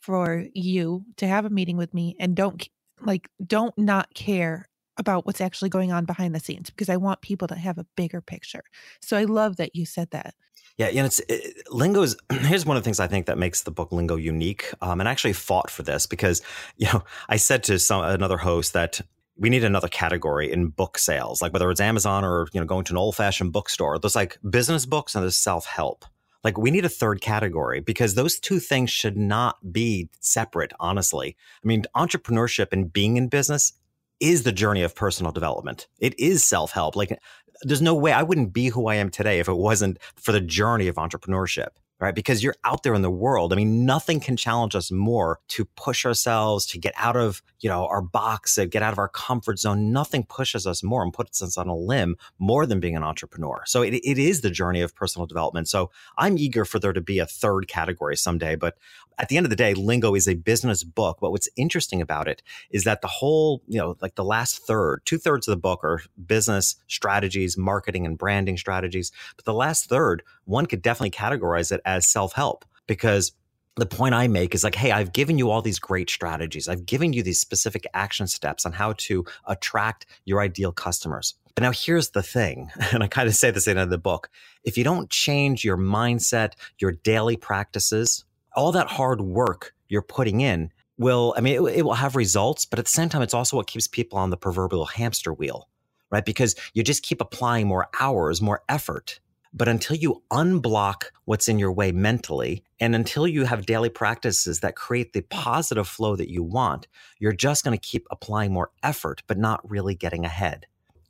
for 0.00 0.44
you 0.52 1.04
to 1.16 1.26
have 1.26 1.44
a 1.44 1.50
meeting 1.50 1.76
with 1.76 1.94
me 1.94 2.16
and 2.18 2.34
don't 2.34 2.68
like 3.04 3.28
don't 3.44 3.76
not 3.78 4.12
care 4.14 4.68
about 4.98 5.26
what's 5.26 5.40
actually 5.40 5.68
going 5.68 5.92
on 5.92 6.04
behind 6.04 6.34
the 6.34 6.40
scenes 6.40 6.70
because 6.70 6.88
I 6.88 6.96
want 6.96 7.20
people 7.20 7.48
to 7.48 7.54
have 7.54 7.78
a 7.78 7.86
bigger 7.96 8.20
picture. 8.20 8.64
So 9.02 9.16
I 9.16 9.24
love 9.24 9.56
that 9.56 9.76
you 9.76 9.84
said 9.84 10.10
that. 10.12 10.34
Yeah, 10.78 10.90
know, 10.90 11.06
it's 11.06 11.20
it, 11.28 11.66
Lingo 11.70 12.02
is. 12.02 12.16
Here's 12.32 12.66
one 12.66 12.76
of 12.76 12.82
the 12.82 12.84
things 12.84 13.00
I 13.00 13.06
think 13.06 13.26
that 13.26 13.38
makes 13.38 13.62
the 13.62 13.70
book 13.70 13.92
Lingo 13.92 14.16
unique. 14.16 14.72
Um, 14.82 15.00
and 15.00 15.08
I 15.08 15.12
actually 15.12 15.32
fought 15.32 15.70
for 15.70 15.82
this 15.82 16.06
because 16.06 16.42
you 16.76 16.86
know 16.92 17.02
I 17.28 17.36
said 17.36 17.62
to 17.64 17.78
some 17.78 18.04
another 18.04 18.38
host 18.38 18.72
that 18.74 19.00
we 19.38 19.50
need 19.50 19.64
another 19.64 19.88
category 19.88 20.50
in 20.50 20.68
book 20.68 20.98
sales, 20.98 21.42
like 21.42 21.52
whether 21.52 21.70
it's 21.70 21.80
Amazon 21.80 22.24
or 22.24 22.48
you 22.52 22.60
know 22.60 22.66
going 22.66 22.84
to 22.84 22.92
an 22.92 22.98
old 22.98 23.16
fashioned 23.16 23.52
bookstore. 23.52 23.98
There's 23.98 24.16
like 24.16 24.38
business 24.48 24.86
books 24.86 25.14
and 25.14 25.22
there's 25.22 25.36
self 25.36 25.66
help. 25.66 26.04
Like 26.46 26.56
we 26.56 26.70
need 26.70 26.84
a 26.84 26.88
third 26.88 27.20
category 27.20 27.80
because 27.80 28.14
those 28.14 28.38
two 28.38 28.60
things 28.60 28.88
should 28.88 29.16
not 29.16 29.72
be 29.72 30.08
separate, 30.20 30.72
honestly. 30.78 31.36
I 31.64 31.66
mean, 31.66 31.82
entrepreneurship 31.96 32.68
and 32.70 32.92
being 32.92 33.16
in 33.16 33.26
business 33.26 33.72
is 34.20 34.44
the 34.44 34.52
journey 34.52 34.82
of 34.82 34.94
personal 34.94 35.32
development. 35.32 35.88
It 35.98 36.16
is 36.20 36.44
self 36.44 36.70
help. 36.70 36.94
Like, 36.94 37.18
there's 37.62 37.82
no 37.82 37.96
way 37.96 38.12
I 38.12 38.22
wouldn't 38.22 38.52
be 38.52 38.68
who 38.68 38.86
I 38.86 38.94
am 38.94 39.10
today 39.10 39.40
if 39.40 39.48
it 39.48 39.56
wasn't 39.56 39.98
for 40.14 40.30
the 40.30 40.40
journey 40.40 40.86
of 40.86 40.94
entrepreneurship 40.94 41.70
right? 41.98 42.14
Because 42.14 42.42
you're 42.42 42.56
out 42.64 42.82
there 42.82 42.94
in 42.94 43.02
the 43.02 43.10
world. 43.10 43.52
I 43.52 43.56
mean, 43.56 43.86
nothing 43.86 44.20
can 44.20 44.36
challenge 44.36 44.74
us 44.74 44.90
more 44.90 45.40
to 45.48 45.64
push 45.64 46.04
ourselves, 46.04 46.66
to 46.66 46.78
get 46.78 46.92
out 46.96 47.16
of, 47.16 47.42
you 47.60 47.70
know, 47.70 47.86
our 47.86 48.02
box, 48.02 48.56
to 48.56 48.66
get 48.66 48.82
out 48.82 48.92
of 48.92 48.98
our 48.98 49.08
comfort 49.08 49.58
zone. 49.58 49.92
Nothing 49.92 50.24
pushes 50.24 50.66
us 50.66 50.82
more 50.82 51.02
and 51.02 51.12
puts 51.12 51.42
us 51.42 51.56
on 51.56 51.68
a 51.68 51.76
limb 51.76 52.16
more 52.38 52.66
than 52.66 52.80
being 52.80 52.96
an 52.96 53.02
entrepreneur. 53.02 53.62
So 53.66 53.82
it, 53.82 53.94
it 53.94 54.18
is 54.18 54.42
the 54.42 54.50
journey 54.50 54.82
of 54.82 54.94
personal 54.94 55.26
development. 55.26 55.68
So 55.68 55.90
I'm 56.18 56.36
eager 56.36 56.64
for 56.64 56.78
there 56.78 56.92
to 56.92 57.00
be 57.00 57.18
a 57.18 57.26
third 57.26 57.66
category 57.68 58.16
someday, 58.16 58.56
but 58.56 58.76
at 59.18 59.28
the 59.28 59.36
end 59.36 59.46
of 59.46 59.50
the 59.50 59.56
day, 59.56 59.74
Lingo 59.74 60.14
is 60.14 60.28
a 60.28 60.34
business 60.34 60.84
book. 60.84 61.18
But 61.20 61.30
what's 61.30 61.48
interesting 61.56 62.00
about 62.00 62.28
it 62.28 62.42
is 62.70 62.84
that 62.84 63.00
the 63.00 63.08
whole, 63.08 63.62
you 63.66 63.78
know, 63.78 63.96
like 64.00 64.14
the 64.14 64.24
last 64.24 64.66
third, 64.66 65.00
two 65.04 65.18
thirds 65.18 65.48
of 65.48 65.52
the 65.52 65.60
book 65.60 65.82
are 65.84 66.02
business 66.26 66.76
strategies, 66.86 67.56
marketing 67.56 68.06
and 68.06 68.18
branding 68.18 68.56
strategies. 68.56 69.12
But 69.36 69.44
the 69.44 69.54
last 69.54 69.88
third, 69.88 70.22
one 70.44 70.66
could 70.66 70.82
definitely 70.82 71.10
categorize 71.10 71.72
it 71.72 71.80
as 71.84 72.06
self 72.06 72.32
help 72.32 72.64
because 72.86 73.32
the 73.76 73.86
point 73.86 74.14
I 74.14 74.26
make 74.26 74.54
is 74.54 74.64
like, 74.64 74.74
hey, 74.74 74.90
I've 74.90 75.12
given 75.12 75.36
you 75.36 75.50
all 75.50 75.60
these 75.60 75.78
great 75.78 76.08
strategies. 76.08 76.66
I've 76.66 76.86
given 76.86 77.12
you 77.12 77.22
these 77.22 77.40
specific 77.40 77.86
action 77.92 78.26
steps 78.26 78.64
on 78.64 78.72
how 78.72 78.94
to 78.98 79.24
attract 79.46 80.06
your 80.24 80.40
ideal 80.40 80.72
customers. 80.72 81.34
But 81.54 81.62
now 81.62 81.72
here's 81.72 82.10
the 82.10 82.22
thing, 82.22 82.70
and 82.92 83.02
I 83.02 83.06
kind 83.06 83.28
of 83.28 83.34
say 83.34 83.50
this 83.50 83.66
in 83.66 83.88
the 83.88 83.98
book. 83.98 84.30
If 84.64 84.76
you 84.78 84.84
don't 84.84 85.10
change 85.10 85.64
your 85.64 85.76
mindset, 85.76 86.52
your 86.78 86.92
daily 86.92 87.36
practices, 87.36 88.24
all 88.56 88.72
that 88.72 88.88
hard 88.88 89.20
work 89.20 89.74
you're 89.88 90.02
putting 90.02 90.40
in, 90.40 90.72
will, 90.98 91.34
I 91.36 91.40
mean, 91.40 91.54
it, 91.54 91.78
it 91.78 91.82
will 91.84 91.94
have 91.94 92.16
results, 92.16 92.64
but 92.64 92.78
at 92.78 92.86
the 92.86 92.90
same 92.90 93.08
time, 93.08 93.22
it's 93.22 93.34
also 93.34 93.56
what 93.56 93.66
keeps 93.66 93.86
people 93.86 94.18
on 94.18 94.30
the 94.30 94.36
proverbial 94.36 94.86
hamster 94.86 95.32
wheel, 95.32 95.68
right? 96.10 96.24
Because 96.24 96.56
you 96.72 96.82
just 96.82 97.02
keep 97.02 97.20
applying 97.20 97.68
more 97.68 97.88
hours, 98.00 98.40
more 98.40 98.62
effort. 98.68 99.20
But 99.52 99.68
until 99.68 99.96
you 99.96 100.22
unblock 100.30 101.04
what's 101.24 101.48
in 101.48 101.58
your 101.58 101.72
way 101.72 101.92
mentally, 101.92 102.62
and 102.78 102.94
until 102.94 103.26
you 103.26 103.44
have 103.44 103.64
daily 103.64 103.88
practices 103.88 104.60
that 104.60 104.76
create 104.76 105.12
the 105.12 105.22
positive 105.22 105.88
flow 105.88 106.16
that 106.16 106.30
you 106.30 106.42
want, 106.42 106.88
you're 107.18 107.32
just 107.32 107.64
going 107.64 107.76
to 107.76 107.80
keep 107.80 108.06
applying 108.10 108.52
more 108.52 108.70
effort, 108.82 109.22
but 109.26 109.38
not 109.38 109.68
really 109.68 109.94
getting 109.94 110.24
ahead. 110.24 110.66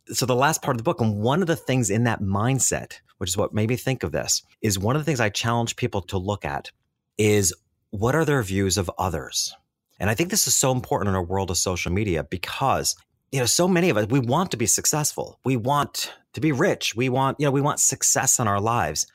So, 0.08 0.26
the 0.26 0.36
last 0.36 0.62
part 0.62 0.76
of 0.76 0.78
the 0.78 0.84
book, 0.84 1.00
and 1.00 1.16
one 1.16 1.40
of 1.40 1.48
the 1.48 1.56
things 1.56 1.90
in 1.90 2.04
that 2.04 2.20
mindset, 2.20 3.00
which 3.18 3.30
is 3.30 3.36
what 3.36 3.52
made 3.52 3.68
me 3.68 3.74
think 3.74 4.04
of 4.04 4.12
this, 4.12 4.42
is 4.62 4.78
one 4.78 4.94
of 4.94 5.00
the 5.00 5.04
things 5.04 5.18
I 5.18 5.28
challenge 5.28 5.74
people 5.74 6.02
to 6.02 6.18
look 6.18 6.44
at 6.44 6.70
is 7.18 7.54
what 7.90 8.14
are 8.14 8.24
their 8.24 8.42
views 8.42 8.76
of 8.78 8.90
others? 8.98 9.54
And 9.98 10.10
I 10.10 10.14
think 10.14 10.30
this 10.30 10.46
is 10.46 10.54
so 10.54 10.72
important 10.72 11.08
in 11.08 11.14
our 11.14 11.22
world 11.22 11.50
of 11.50 11.56
social 11.56 11.92
media 11.92 12.24
because 12.24 12.96
you 13.32 13.40
know, 13.40 13.46
so 13.46 13.66
many 13.66 13.90
of 13.90 13.96
us, 13.96 14.06
we 14.08 14.20
want 14.20 14.50
to 14.52 14.56
be 14.56 14.66
successful. 14.66 15.40
We 15.44 15.56
want 15.56 16.14
to 16.34 16.40
be 16.40 16.52
rich. 16.52 16.94
We 16.94 17.08
want, 17.08 17.38
you 17.40 17.46
know, 17.46 17.50
we 17.50 17.60
want 17.60 17.80
success 17.80 18.38
in 18.38 18.46
our 18.46 18.60
lives. 18.60 19.06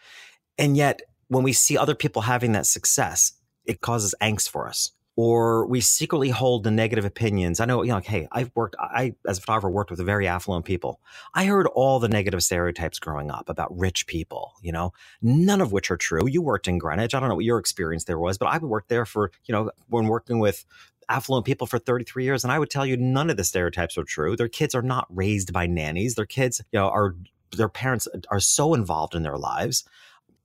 And 0.57 0.75
yet, 0.75 1.01
when 1.27 1.43
we 1.43 1.53
see 1.53 1.77
other 1.77 1.95
people 1.95 2.23
having 2.23 2.51
that 2.51 2.65
success, 2.65 3.33
it 3.65 3.81
causes 3.81 4.13
angst 4.21 4.49
for 4.49 4.67
us. 4.67 4.91
Or 5.17 5.67
we 5.67 5.81
secretly 5.81 6.29
hold 6.29 6.63
the 6.63 6.71
negative 6.71 7.05
opinions. 7.05 7.59
I 7.59 7.65
know, 7.65 7.83
you 7.83 7.89
know, 7.89 7.95
like, 7.95 8.05
hey, 8.05 8.27
I've 8.31 8.51
worked, 8.55 8.75
I, 8.79 9.13
as 9.27 9.37
a 9.37 9.41
photographer, 9.41 9.69
worked 9.69 9.91
with 9.91 9.99
very 9.99 10.27
affluent 10.27 10.65
people. 10.65 11.01
I 11.33 11.45
heard 11.45 11.67
all 11.67 11.99
the 11.99 12.07
negative 12.07 12.41
stereotypes 12.41 12.97
growing 12.97 13.29
up 13.29 13.49
about 13.49 13.77
rich 13.77 14.07
people, 14.07 14.53
you 14.61 14.71
know, 14.71 14.93
none 15.21 15.59
of 15.61 15.71
which 15.71 15.91
are 15.91 15.97
true. 15.97 16.27
You 16.27 16.41
worked 16.41 16.67
in 16.67 16.77
Greenwich. 16.77 17.13
I 17.13 17.19
don't 17.19 17.29
know 17.29 17.35
what 17.35 17.45
your 17.45 17.59
experience 17.59 18.05
there 18.05 18.19
was, 18.19 18.37
but 18.37 18.47
I 18.47 18.57
worked 18.59 18.89
there 18.89 19.05
for, 19.05 19.31
you 19.45 19.53
know, 19.53 19.71
when 19.89 20.07
working 20.07 20.39
with 20.39 20.65
affluent 21.09 21.45
people 21.45 21.67
for 21.67 21.77
33 21.77 22.23
years 22.23 22.43
and 22.43 22.53
i 22.53 22.59
would 22.59 22.69
tell 22.69 22.85
you 22.85 22.95
none 22.95 23.29
of 23.29 23.35
the 23.35 23.43
stereotypes 23.43 23.97
are 23.97 24.03
true 24.03 24.35
their 24.35 24.47
kids 24.47 24.73
are 24.73 24.81
not 24.81 25.05
raised 25.09 25.51
by 25.51 25.67
nannies 25.67 26.15
their 26.15 26.25
kids 26.25 26.61
you 26.71 26.79
know 26.79 26.87
are 26.87 27.15
their 27.57 27.67
parents 27.67 28.07
are 28.29 28.39
so 28.39 28.73
involved 28.73 29.13
in 29.13 29.23
their 29.23 29.37
lives 29.37 29.83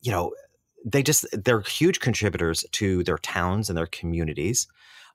you 0.03 0.11
know 0.11 0.33
they 0.85 1.03
just 1.03 1.27
they're 1.33 1.61
huge 1.61 2.01
contributors 2.01 2.65
to 2.73 3.03
their 3.05 3.19
towns 3.19 3.69
and 3.69 3.77
their 3.77 3.87
communities 3.87 4.67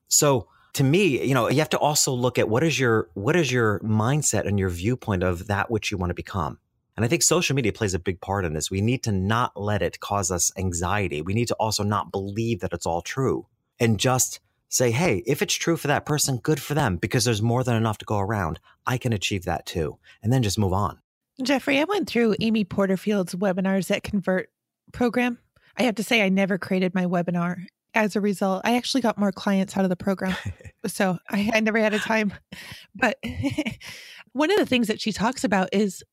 so 0.07 0.47
to 0.73 0.83
me 0.83 1.23
you 1.25 1.33
know 1.33 1.49
you 1.49 1.59
have 1.59 1.69
to 1.69 1.79
also 1.79 2.11
look 2.11 2.37
at 2.37 2.49
what 2.49 2.63
is 2.63 2.79
your 2.79 3.09
what 3.13 3.35
is 3.35 3.51
your 3.51 3.79
mindset 3.79 4.47
and 4.47 4.59
your 4.59 4.69
viewpoint 4.69 5.23
of 5.23 5.47
that 5.47 5.69
which 5.69 5.91
you 5.91 5.97
want 5.97 6.09
to 6.09 6.15
become 6.15 6.57
and 6.97 7.05
I 7.05 7.07
think 7.07 7.23
social 7.23 7.55
media 7.55 7.71
plays 7.71 7.93
a 7.93 7.99
big 7.99 8.19
part 8.21 8.45
in 8.45 8.53
this. 8.53 8.69
We 8.69 8.81
need 8.81 9.03
to 9.03 9.11
not 9.11 9.59
let 9.59 9.81
it 9.81 9.99
cause 9.99 10.29
us 10.29 10.51
anxiety. 10.57 11.21
We 11.21 11.33
need 11.33 11.47
to 11.47 11.55
also 11.55 11.83
not 11.83 12.11
believe 12.11 12.59
that 12.59 12.73
it's 12.73 12.85
all 12.85 13.01
true 13.01 13.47
and 13.79 13.99
just 13.99 14.39
say, 14.69 14.91
hey, 14.91 15.23
if 15.25 15.41
it's 15.41 15.53
true 15.53 15.77
for 15.77 15.87
that 15.87 16.05
person, 16.05 16.37
good 16.37 16.61
for 16.61 16.73
them 16.73 16.97
because 16.97 17.25
there's 17.25 17.41
more 17.41 17.63
than 17.63 17.75
enough 17.75 17.97
to 17.99 18.05
go 18.05 18.19
around. 18.19 18.59
I 18.85 18.97
can 18.97 19.13
achieve 19.13 19.45
that 19.45 19.65
too. 19.65 19.97
And 20.21 20.31
then 20.31 20.43
just 20.43 20.59
move 20.59 20.73
on. 20.73 20.99
Jeffrey, 21.41 21.79
I 21.79 21.85
went 21.85 22.07
through 22.07 22.35
Amy 22.39 22.63
Porterfield's 22.63 23.35
Webinars 23.35 23.87
That 23.87 24.03
Convert 24.03 24.49
program. 24.91 25.39
I 25.77 25.83
have 25.83 25.95
to 25.95 26.03
say, 26.03 26.21
I 26.21 26.29
never 26.29 26.57
created 26.57 26.93
my 26.93 27.05
webinar. 27.05 27.65
As 27.93 28.15
a 28.15 28.21
result, 28.21 28.61
I 28.63 28.77
actually 28.77 29.01
got 29.01 29.17
more 29.17 29.31
clients 29.31 29.75
out 29.75 29.83
of 29.83 29.89
the 29.89 29.97
program. 29.97 30.35
so 30.87 31.17
I, 31.29 31.51
I 31.53 31.59
never 31.59 31.79
had 31.79 31.93
a 31.93 31.99
time. 31.99 32.33
But 32.95 33.17
one 34.31 34.51
of 34.51 34.57
the 34.57 34.65
things 34.65 34.87
that 34.87 35.01
she 35.01 35.11
talks 35.11 35.43
about 35.43 35.69
is 35.73 36.03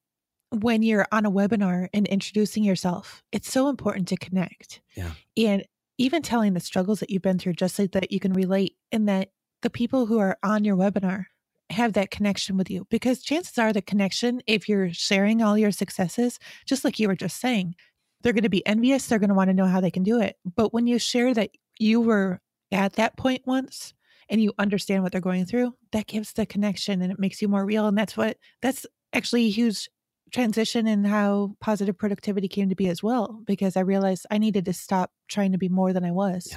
when 0.50 0.83
you're 0.83 1.07
on 1.12 1.27
a 1.27 1.31
webinar 1.31 1.88
and 1.93 2.07
introducing 2.07 2.65
yourself, 2.65 3.23
it's 3.33 3.53
so 3.53 3.69
important 3.69 4.09
to 4.09 4.17
connect. 4.17 4.81
Yeah. 4.97 5.12
And 5.37 5.65
even 5.99 6.23
telling 6.23 6.55
the 6.55 6.61
struggles 6.61 7.00
that 7.00 7.11
you've 7.11 7.23
been 7.23 7.38
through 7.38 7.55
just 7.55 7.77
so 7.77 7.87
that 7.88 8.12
you 8.12 8.21
can 8.21 8.33
relate 8.33 8.77
and 8.93 9.09
that 9.09 9.31
the 9.62 9.71
people 9.71 10.07
who 10.07 10.19
are 10.19 10.38
on 10.43 10.65
your 10.65 10.77
webinar 10.77 11.27
have 11.71 11.93
that 11.93 12.11
connection 12.11 12.57
with 12.57 12.71
you 12.71 12.87
because 12.88 13.23
chances 13.23 13.59
are 13.59 13.73
the 13.73 13.83
connection 13.83 14.41
if 14.47 14.69
you're 14.69 14.91
sharing 14.93 15.43
all 15.43 15.59
your 15.59 15.71
successes 15.71 16.38
just 16.65 16.83
like 16.83 16.99
you 16.99 17.07
were 17.07 17.15
just 17.15 17.38
saying 17.38 17.75
they're 18.23 18.33
going 18.33 18.43
to 18.43 18.49
be 18.49 18.67
envious 18.67 19.07
they're 19.07 19.19
going 19.19 19.29
to 19.29 19.35
want 19.35 19.49
to 19.49 19.55
know 19.55 19.67
how 19.67 19.81
they 19.81 19.91
can 19.91 20.03
do 20.03 20.21
it 20.21 20.37
but 20.57 20.73
when 20.73 20.87
you 20.87 20.99
share 20.99 21.35
that 21.35 21.51
you 21.79 22.01
were 22.01 22.40
at 22.73 22.95
that 22.95 23.16
point 23.16 23.42
once 23.47 23.95
and 24.29 24.42
you 24.42 24.53
understand 24.59 25.03
what 25.03 25.12
they're 25.12 25.21
going 25.21 25.45
through 25.45 25.75
that 25.92 26.07
gives 26.07 26.33
the 26.33 26.45
connection 26.47 27.03
and 27.03 27.12
it 27.12 27.19
makes 27.19 27.40
you 27.40 27.49
more 27.49 27.64
real 27.64 27.87
and 27.87 27.97
that's 27.97 28.16
what 28.16 28.37
that's 28.61 28.87
actually 29.12 29.47
a 29.47 29.51
huge 29.51 29.88
transition 30.33 30.87
in 30.87 31.05
how 31.05 31.57
positive 31.61 31.97
productivity 31.97 32.49
came 32.49 32.69
to 32.69 32.75
be 32.75 32.88
as 32.88 33.03
well 33.03 33.40
because 33.47 33.77
I 33.77 33.81
realized 33.81 34.27
I 34.31 34.38
needed 34.38 34.64
to 34.66 34.73
stop 34.73 35.11
trying 35.29 35.53
to 35.53 35.59
be 35.59 35.69
more 35.69 35.92
than 35.92 36.05
I 36.05 36.11
was 36.11 36.49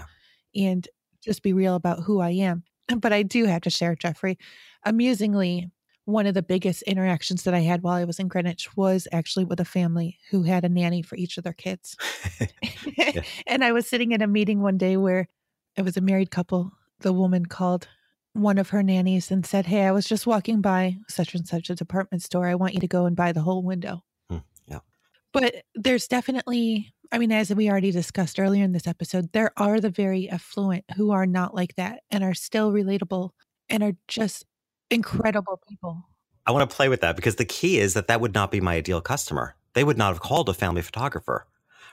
yeah. 0.53 0.67
and 0.67 0.87
just 1.23 1.43
be 1.43 1.53
real 1.53 1.75
about 1.75 2.03
who 2.03 2.19
I 2.19 2.31
am. 2.31 2.63
But 2.97 3.13
I 3.13 3.23
do 3.23 3.45
have 3.45 3.61
to 3.61 3.69
share, 3.69 3.95
Jeffrey. 3.95 4.37
Amusingly, 4.83 5.71
one 6.05 6.25
of 6.25 6.33
the 6.33 6.41
biggest 6.41 6.81
interactions 6.83 7.43
that 7.43 7.53
I 7.53 7.59
had 7.59 7.83
while 7.83 7.95
I 7.95 8.05
was 8.05 8.19
in 8.19 8.27
Greenwich 8.27 8.75
was 8.75 9.07
actually 9.11 9.45
with 9.45 9.59
a 9.59 9.65
family 9.65 10.17
who 10.29 10.43
had 10.43 10.65
a 10.65 10.69
nanny 10.69 11.01
for 11.01 11.15
each 11.15 11.37
of 11.37 11.43
their 11.43 11.53
kids. 11.53 11.95
and 13.47 13.63
I 13.63 13.71
was 13.71 13.87
sitting 13.87 14.11
in 14.11 14.21
a 14.21 14.27
meeting 14.27 14.61
one 14.61 14.77
day 14.77 14.97
where 14.97 15.27
it 15.75 15.83
was 15.83 15.97
a 15.97 16.01
married 16.01 16.31
couple. 16.31 16.71
The 16.99 17.13
woman 17.13 17.45
called 17.45 17.87
one 18.33 18.57
of 18.57 18.69
her 18.69 18.83
nannies 18.83 19.31
and 19.31 19.45
said, 19.45 19.65
Hey, 19.65 19.83
I 19.83 19.91
was 19.91 20.05
just 20.05 20.27
walking 20.27 20.61
by 20.61 20.97
such 21.07 21.35
and 21.35 21.47
such 21.47 21.69
a 21.69 21.75
department 21.75 22.23
store. 22.23 22.47
I 22.47 22.55
want 22.55 22.73
you 22.73 22.79
to 22.79 22.87
go 22.87 23.05
and 23.05 23.15
buy 23.15 23.31
the 23.31 23.41
whole 23.41 23.63
window. 23.63 24.03
Hmm, 24.29 24.37
yeah. 24.67 24.79
But 25.33 25.63
there's 25.75 26.07
definitely, 26.07 26.93
I 27.11 27.17
mean, 27.17 27.31
as 27.31 27.53
we 27.53 27.69
already 27.69 27.91
discussed 27.91 28.39
earlier 28.39 28.63
in 28.63 28.71
this 28.71 28.87
episode, 28.87 29.31
there 29.33 29.51
are 29.57 29.79
the 29.79 29.89
very 29.89 30.29
affluent 30.29 30.85
who 30.95 31.11
are 31.11 31.25
not 31.25 31.53
like 31.53 31.75
that 31.75 32.01
and 32.09 32.23
are 32.23 32.33
still 32.33 32.71
relatable 32.71 33.31
and 33.69 33.83
are 33.83 33.93
just 34.07 34.45
incredible 34.91 35.59
people. 35.67 36.07
I 36.45 36.51
want 36.51 36.69
to 36.69 36.75
play 36.75 36.89
with 36.89 37.01
that 37.01 37.15
because 37.15 37.35
the 37.35 37.45
key 37.45 37.79
is 37.79 37.93
that 37.93 38.07
that 38.07 38.19
would 38.21 38.33
not 38.33 38.51
be 38.51 38.61
my 38.61 38.75
ideal 38.75 39.01
customer. 39.01 39.55
They 39.73 39.83
would 39.83 39.97
not 39.97 40.13
have 40.13 40.21
called 40.21 40.49
a 40.49 40.53
family 40.53 40.81
photographer 40.81 41.45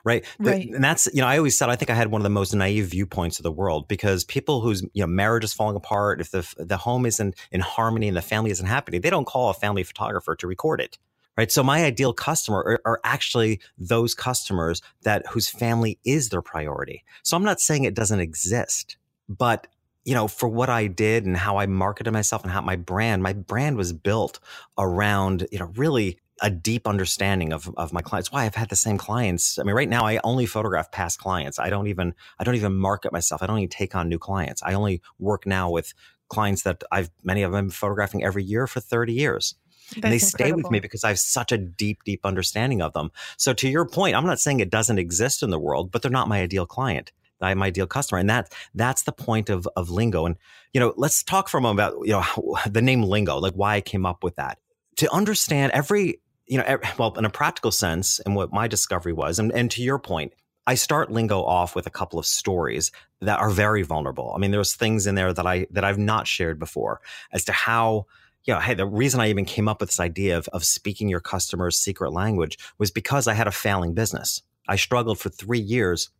right? 0.04 0.24
Right. 0.38 0.68
and 0.68 0.82
that's, 0.82 1.08
you 1.12 1.20
know, 1.20 1.26
I 1.26 1.36
always 1.36 1.56
said 1.56 1.68
I 1.68 1.76
think 1.76 1.90
I 1.90 1.94
had 1.94 2.10
one 2.10 2.20
of 2.20 2.24
the 2.24 2.30
most 2.30 2.54
naive 2.54 2.86
viewpoints 2.86 3.38
of 3.38 3.42
the 3.42 3.52
world 3.52 3.88
because 3.88 4.24
people 4.24 4.60
whose, 4.60 4.82
you 4.92 5.02
know, 5.02 5.06
marriage 5.06 5.44
is 5.44 5.52
falling 5.52 5.76
apart, 5.76 6.20
if 6.20 6.30
the 6.30 6.46
the 6.56 6.76
home 6.76 7.06
isn't 7.06 7.34
in 7.52 7.60
harmony 7.60 8.08
and 8.08 8.16
the 8.16 8.22
family 8.22 8.50
isn't 8.50 8.66
happy, 8.66 8.98
they 8.98 9.10
don't 9.10 9.26
call 9.26 9.50
a 9.50 9.54
family 9.54 9.82
photographer 9.82 10.34
to 10.36 10.46
record 10.46 10.80
it. 10.80 10.98
Right. 11.36 11.52
So 11.52 11.62
my 11.62 11.84
ideal 11.84 12.12
customer 12.12 12.58
are, 12.58 12.80
are 12.84 13.00
actually 13.04 13.60
those 13.76 14.12
customers 14.12 14.82
that 15.02 15.24
whose 15.28 15.48
family 15.48 15.98
is 16.04 16.30
their 16.30 16.42
priority. 16.42 17.04
So 17.22 17.36
I'm 17.36 17.44
not 17.44 17.60
saying 17.60 17.84
it 17.84 17.94
doesn't 17.94 18.18
exist, 18.18 18.96
but 19.28 19.68
you 20.08 20.14
know, 20.14 20.26
for 20.26 20.48
what 20.48 20.70
I 20.70 20.86
did 20.86 21.26
and 21.26 21.36
how 21.36 21.58
I 21.58 21.66
marketed 21.66 22.14
myself 22.14 22.42
and 22.42 22.50
how 22.50 22.62
my 22.62 22.76
brand, 22.76 23.22
my 23.22 23.34
brand 23.34 23.76
was 23.76 23.92
built 23.92 24.40
around, 24.78 25.46
you 25.52 25.58
know, 25.58 25.70
really 25.76 26.18
a 26.40 26.48
deep 26.48 26.88
understanding 26.88 27.52
of, 27.52 27.68
of 27.76 27.92
my 27.92 28.00
clients. 28.00 28.32
Why 28.32 28.46
I've 28.46 28.54
had 28.54 28.70
the 28.70 28.76
same 28.76 28.96
clients. 28.96 29.58
I 29.58 29.64
mean, 29.64 29.74
right 29.74 29.88
now 29.88 30.06
I 30.06 30.18
only 30.24 30.46
photograph 30.46 30.90
past 30.90 31.18
clients. 31.18 31.58
I 31.58 31.68
don't 31.68 31.88
even 31.88 32.14
I 32.38 32.44
don't 32.44 32.54
even 32.54 32.74
market 32.74 33.12
myself. 33.12 33.42
I 33.42 33.46
don't 33.46 33.58
even 33.58 33.68
take 33.68 33.94
on 33.94 34.08
new 34.08 34.18
clients. 34.18 34.62
I 34.62 34.72
only 34.72 35.02
work 35.18 35.44
now 35.44 35.68
with 35.68 35.92
clients 36.28 36.62
that 36.62 36.82
I've 36.90 37.10
many 37.22 37.42
of 37.42 37.52
them 37.52 37.68
photographing 37.68 38.24
every 38.24 38.44
year 38.44 38.66
for 38.66 38.80
30 38.80 39.12
years. 39.12 39.56
That's 39.90 39.96
and 39.96 40.02
they 40.04 40.06
incredible. 40.06 40.28
stay 40.28 40.52
with 40.52 40.70
me 40.70 40.80
because 40.80 41.04
I 41.04 41.08
have 41.08 41.18
such 41.18 41.52
a 41.52 41.58
deep, 41.58 42.04
deep 42.04 42.24
understanding 42.24 42.80
of 42.80 42.94
them. 42.94 43.10
So 43.36 43.52
to 43.52 43.68
your 43.68 43.84
point, 43.84 44.16
I'm 44.16 44.24
not 44.24 44.40
saying 44.40 44.60
it 44.60 44.70
doesn't 44.70 44.98
exist 44.98 45.42
in 45.42 45.50
the 45.50 45.58
world, 45.58 45.90
but 45.90 46.00
they're 46.00 46.10
not 46.10 46.28
my 46.28 46.40
ideal 46.40 46.64
client. 46.64 47.12
I'm 47.40 47.62
ideal 47.62 47.86
customer. 47.86 48.18
And 48.18 48.30
that 48.30 48.52
that's 48.74 49.02
the 49.02 49.12
point 49.12 49.50
of 49.50 49.68
of 49.76 49.90
lingo. 49.90 50.26
And 50.26 50.36
you 50.72 50.80
know, 50.80 50.94
let's 50.96 51.22
talk 51.22 51.48
for 51.48 51.58
a 51.58 51.60
moment 51.60 51.80
about, 51.80 52.06
you 52.06 52.12
know, 52.12 52.58
the 52.70 52.82
name 52.82 53.02
lingo, 53.02 53.38
like 53.38 53.54
why 53.54 53.76
I 53.76 53.80
came 53.80 54.06
up 54.06 54.22
with 54.24 54.36
that. 54.36 54.58
To 54.96 55.12
understand 55.12 55.72
every 55.72 56.20
you 56.48 56.58
know, 56.58 56.78
well, 56.98 57.14
in 57.18 57.24
a 57.24 57.30
practical 57.30 57.70
sense, 57.70 58.20
and 58.20 58.34
what 58.34 58.52
my 58.52 58.66
discovery 58.66 59.12
was, 59.12 59.38
and, 59.38 59.52
and 59.52 59.70
to 59.72 59.82
your 59.82 59.98
point, 59.98 60.32
I 60.66 60.74
start 60.74 61.10
Lingo 61.10 61.42
off 61.44 61.74
with 61.74 61.86
a 61.86 61.90
couple 61.90 62.18
of 62.18 62.26
stories 62.26 62.90
that 63.20 63.38
are 63.38 63.50
very 63.50 63.82
vulnerable. 63.82 64.32
I 64.34 64.38
mean, 64.38 64.50
there's 64.50 64.74
things 64.74 65.06
in 65.06 65.14
there 65.14 65.32
that 65.32 65.46
I 65.46 65.66
that 65.70 65.84
I've 65.84 65.98
not 65.98 66.26
shared 66.26 66.58
before 66.58 67.00
as 67.32 67.44
to 67.46 67.52
how 67.52 68.06
you 68.44 68.54
know, 68.54 68.60
hey, 68.60 68.74
the 68.74 68.86
reason 68.86 69.20
I 69.20 69.28
even 69.28 69.44
came 69.44 69.68
up 69.68 69.80
with 69.80 69.90
this 69.90 70.00
idea 70.00 70.38
of, 70.38 70.48
of 70.48 70.64
speaking 70.64 71.08
your 71.08 71.20
customer's 71.20 71.78
secret 71.78 72.12
language 72.12 72.58
was 72.78 72.90
because 72.90 73.26
I 73.26 73.34
had 73.34 73.46
a 73.46 73.52
failing 73.52 73.94
business. 73.94 74.42
I 74.68 74.76
struggled 74.76 75.18
for 75.18 75.28
three 75.28 75.58
years 75.58 76.10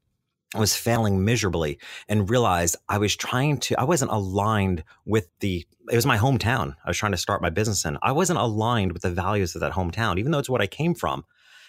I 0.54 0.61
was 0.61 0.74
failing 0.74 1.24
miserably 1.24 1.78
and 2.08 2.30
realized 2.30 2.76
I 2.88 2.96
was 2.98 3.14
trying 3.14 3.58
to, 3.58 3.78
I 3.78 3.84
wasn't 3.84 4.11
aligned 4.11 4.82
with 5.04 5.28
the, 5.40 5.66
it 5.90 5.94
was 5.94 6.06
my 6.06 6.16
hometown. 6.16 6.74
I 6.84 6.88
was 6.88 6.96
trying 6.96 7.12
to 7.12 7.18
start 7.18 7.42
my 7.42 7.50
business 7.50 7.84
in. 7.84 7.98
I 8.00 8.12
wasn't 8.12 8.38
aligned 8.38 8.92
with 8.92 9.02
the 9.02 9.11
values 9.11 9.54
of 9.54 9.61
that 9.61 9.72
hometown, 9.72 10.18
even 10.18 10.32
though 10.32 10.38
it's 10.38 10.48
what 10.48 10.62
I 10.62 10.66
came 10.66 10.94
from. 10.94 11.24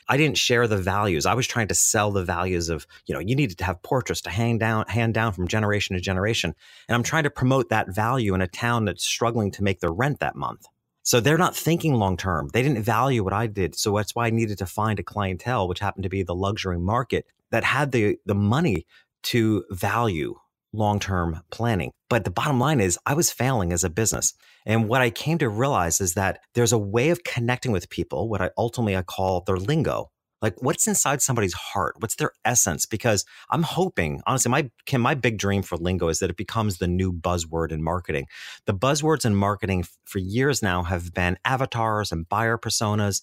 I 0.08 0.16
didn't 0.16 0.38
share 0.38 0.66
the 0.66 0.78
values. 0.78 1.26
I 1.26 1.34
was 1.34 1.46
trying 1.46 1.68
to 1.68 1.76
sell 1.76 2.12
the 2.12 2.24
values 2.24 2.70
of, 2.70 2.88
you 3.06 3.14
know, 3.14 3.20
you 3.20 3.36
needed 3.36 3.58
to 3.60 3.66
have 3.66 3.84
portraits 3.84 4.22
to 4.22 4.30
hang 4.30 4.58
down, 4.58 4.86
hand 4.88 5.14
down 5.14 5.34
from 5.34 5.48
generation 5.48 5.96
to 5.96 6.02
generation. 6.02 6.56
And 6.88 6.96
I'm 6.96 7.04
trying 7.04 7.24
to 7.24 7.30
promote 7.30 7.70
that 7.70 7.94
value 7.94 8.34
in 8.34 8.42
a 8.42 8.48
town 8.48 8.86
that's 8.86 9.06
struggling 9.06 9.52
to 9.52 9.64
make 9.64 9.82
their 9.82 9.92
rent 9.92 10.20
that 10.22 10.36
month. 10.36 10.66
So 11.04 11.20
they're 11.20 11.38
not 11.38 11.56
thinking 11.56 11.96
long 11.96 12.18
term. 12.18 12.50
They 12.54 12.64
didn't 12.64 12.84
value 12.84 13.24
what 13.24 13.34
I 13.34 13.48
did. 13.48 13.76
So 13.76 13.96
that's 13.96 14.16
why 14.16 14.28
I 14.28 14.30
needed 14.32 14.58
to 14.60 14.66
find 14.66 15.00
a 15.00 15.04
clientele, 15.04 15.68
which 15.68 15.80
happened 15.80 16.04
to 16.04 16.10
be 16.10 16.24
the 16.24 16.36
luxury 16.36 16.80
market 16.80 17.26
that 17.52 17.64
had 17.64 17.92
the 17.92 18.18
the 18.26 18.36
money 18.36 18.86
to 19.24 19.64
value 19.72 20.36
long 20.74 21.00
term 21.00 21.42
planning. 21.52 21.92
But 22.10 22.24
the 22.24 22.32
bottom 22.32 22.60
line 22.60 22.80
is, 22.80 22.98
I 23.06 23.14
was 23.14 23.32
failing 23.32 23.74
as 23.74 23.84
a 23.84 23.90
business. 23.90 24.34
And 24.66 24.88
what 24.88 25.02
I 25.02 25.10
came 25.10 25.38
to 25.40 25.50
realize 25.50 26.02
is 26.02 26.14
that 26.14 26.40
there's 26.54 26.74
a 26.74 26.78
way 26.78 27.10
of 27.10 27.24
connecting 27.24 27.72
with 27.72 27.90
people, 27.90 28.30
what 28.30 28.42
I 28.42 28.52
ultimately 28.58 28.96
I 28.96 29.02
call 29.02 29.42
their 29.42 29.58
lingo. 29.58 30.12
Like 30.42 30.62
what's 30.62 30.88
inside 30.88 31.22
somebody's 31.22 31.54
heart? 31.54 31.96
What's 32.00 32.16
their 32.16 32.32
essence? 32.46 32.86
Because 32.86 33.26
I'm 33.50 33.64
hoping, 33.64 34.22
honestly, 34.26 34.50
my 34.50 34.70
can 34.86 35.02
my 35.02 35.16
big 35.16 35.38
dream 35.38 35.62
for 35.62 35.78
lingo 35.78 36.08
is 36.08 36.20
that 36.20 36.30
it 36.30 36.38
becomes 36.38 36.78
the 36.78 36.88
new 36.88 37.12
buzzword 37.12 37.72
in 37.72 37.84
marketing. 37.84 38.28
The 38.66 38.74
buzzwords 38.74 39.26
in 39.26 39.36
marketing 39.36 39.86
for 40.06 40.20
years 40.20 40.62
now 40.62 40.84
have 40.84 41.14
been 41.14 41.38
avatars 41.46 42.12
and 42.12 42.28
buyer 42.28 42.58
personas 42.58 43.22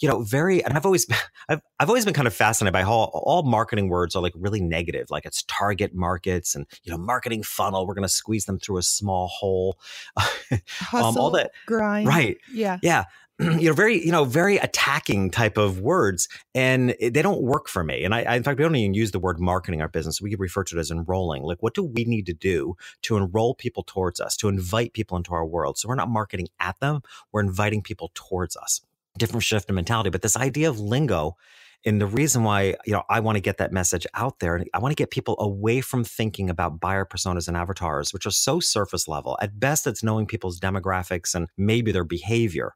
you 0.00 0.08
know, 0.08 0.22
very, 0.22 0.64
and 0.64 0.74
I've 0.74 0.86
always, 0.86 1.06
I've, 1.48 1.60
I've 1.78 1.88
always 1.88 2.04
been 2.04 2.14
kind 2.14 2.26
of 2.26 2.34
fascinated 2.34 2.72
by 2.72 2.82
how 2.82 3.10
all 3.12 3.42
marketing 3.42 3.88
words 3.88 4.16
are 4.16 4.22
like 4.22 4.32
really 4.34 4.60
negative, 4.60 5.10
like 5.10 5.26
it's 5.26 5.44
target 5.44 5.94
markets 5.94 6.54
and, 6.54 6.66
you 6.82 6.90
know, 6.90 6.98
marketing 6.98 7.42
funnel. 7.42 7.86
We're 7.86 7.94
going 7.94 8.08
to 8.08 8.08
squeeze 8.08 8.46
them 8.46 8.58
through 8.58 8.78
a 8.78 8.82
small 8.82 9.28
hole. 9.28 9.78
Hustle, 10.16 10.60
um, 11.06 11.18
all 11.18 11.30
that. 11.32 11.52
Grind. 11.66 12.08
Right. 12.08 12.38
Yeah. 12.52 12.78
Yeah. 12.82 13.04
you 13.58 13.68
know, 13.68 13.72
very, 13.72 14.04
you 14.04 14.12
know, 14.12 14.24
very 14.24 14.58
attacking 14.58 15.30
type 15.30 15.56
of 15.56 15.80
words, 15.80 16.28
and 16.54 16.94
they 17.00 17.22
don't 17.22 17.40
work 17.40 17.68
for 17.68 17.82
me. 17.82 18.04
And 18.04 18.14
I, 18.14 18.22
I, 18.22 18.36
in 18.36 18.42
fact, 18.42 18.58
we 18.58 18.64
don't 18.64 18.76
even 18.76 18.92
use 18.92 19.12
the 19.12 19.18
word 19.18 19.40
marketing 19.40 19.80
our 19.80 19.88
business. 19.88 20.20
We 20.20 20.34
refer 20.34 20.62
to 20.64 20.76
it 20.76 20.80
as 20.80 20.90
enrolling. 20.90 21.42
Like, 21.42 21.62
what 21.62 21.74
do 21.74 21.82
we 21.82 22.04
need 22.04 22.26
to 22.26 22.34
do 22.34 22.76
to 23.02 23.16
enroll 23.16 23.54
people 23.54 23.82
towards 23.84 24.20
us, 24.20 24.36
to 24.36 24.48
invite 24.48 24.92
people 24.92 25.16
into 25.16 25.32
our 25.32 25.46
world? 25.46 25.78
So 25.78 25.88
we're 25.88 25.94
not 25.94 26.10
marketing 26.10 26.48
at 26.60 26.78
them; 26.80 27.00
we're 27.32 27.40
inviting 27.40 27.82
people 27.82 28.10
towards 28.14 28.56
us 28.56 28.82
different 29.18 29.42
shift 29.42 29.68
in 29.68 29.74
mentality. 29.74 30.10
But 30.10 30.22
this 30.22 30.36
idea 30.36 30.68
of 30.68 30.78
lingo 30.78 31.36
and 31.84 32.00
the 32.00 32.06
reason 32.06 32.44
why 32.44 32.74
you 32.84 32.92
know 32.92 33.04
I 33.08 33.20
want 33.20 33.36
to 33.36 33.40
get 33.40 33.58
that 33.58 33.72
message 33.72 34.06
out 34.14 34.40
there, 34.40 34.54
and 34.56 34.68
I 34.74 34.78
want 34.78 34.92
to 34.92 34.96
get 34.96 35.10
people 35.10 35.36
away 35.38 35.80
from 35.80 36.04
thinking 36.04 36.50
about 36.50 36.78
buyer 36.78 37.06
personas 37.06 37.48
and 37.48 37.56
avatars, 37.56 38.12
which 38.12 38.26
are 38.26 38.30
so 38.30 38.60
surface 38.60 39.08
level. 39.08 39.38
At 39.40 39.58
best, 39.58 39.86
it's 39.86 40.02
knowing 40.02 40.26
people's 40.26 40.60
demographics 40.60 41.34
and 41.34 41.48
maybe 41.56 41.90
their 41.90 42.04
behavior. 42.04 42.74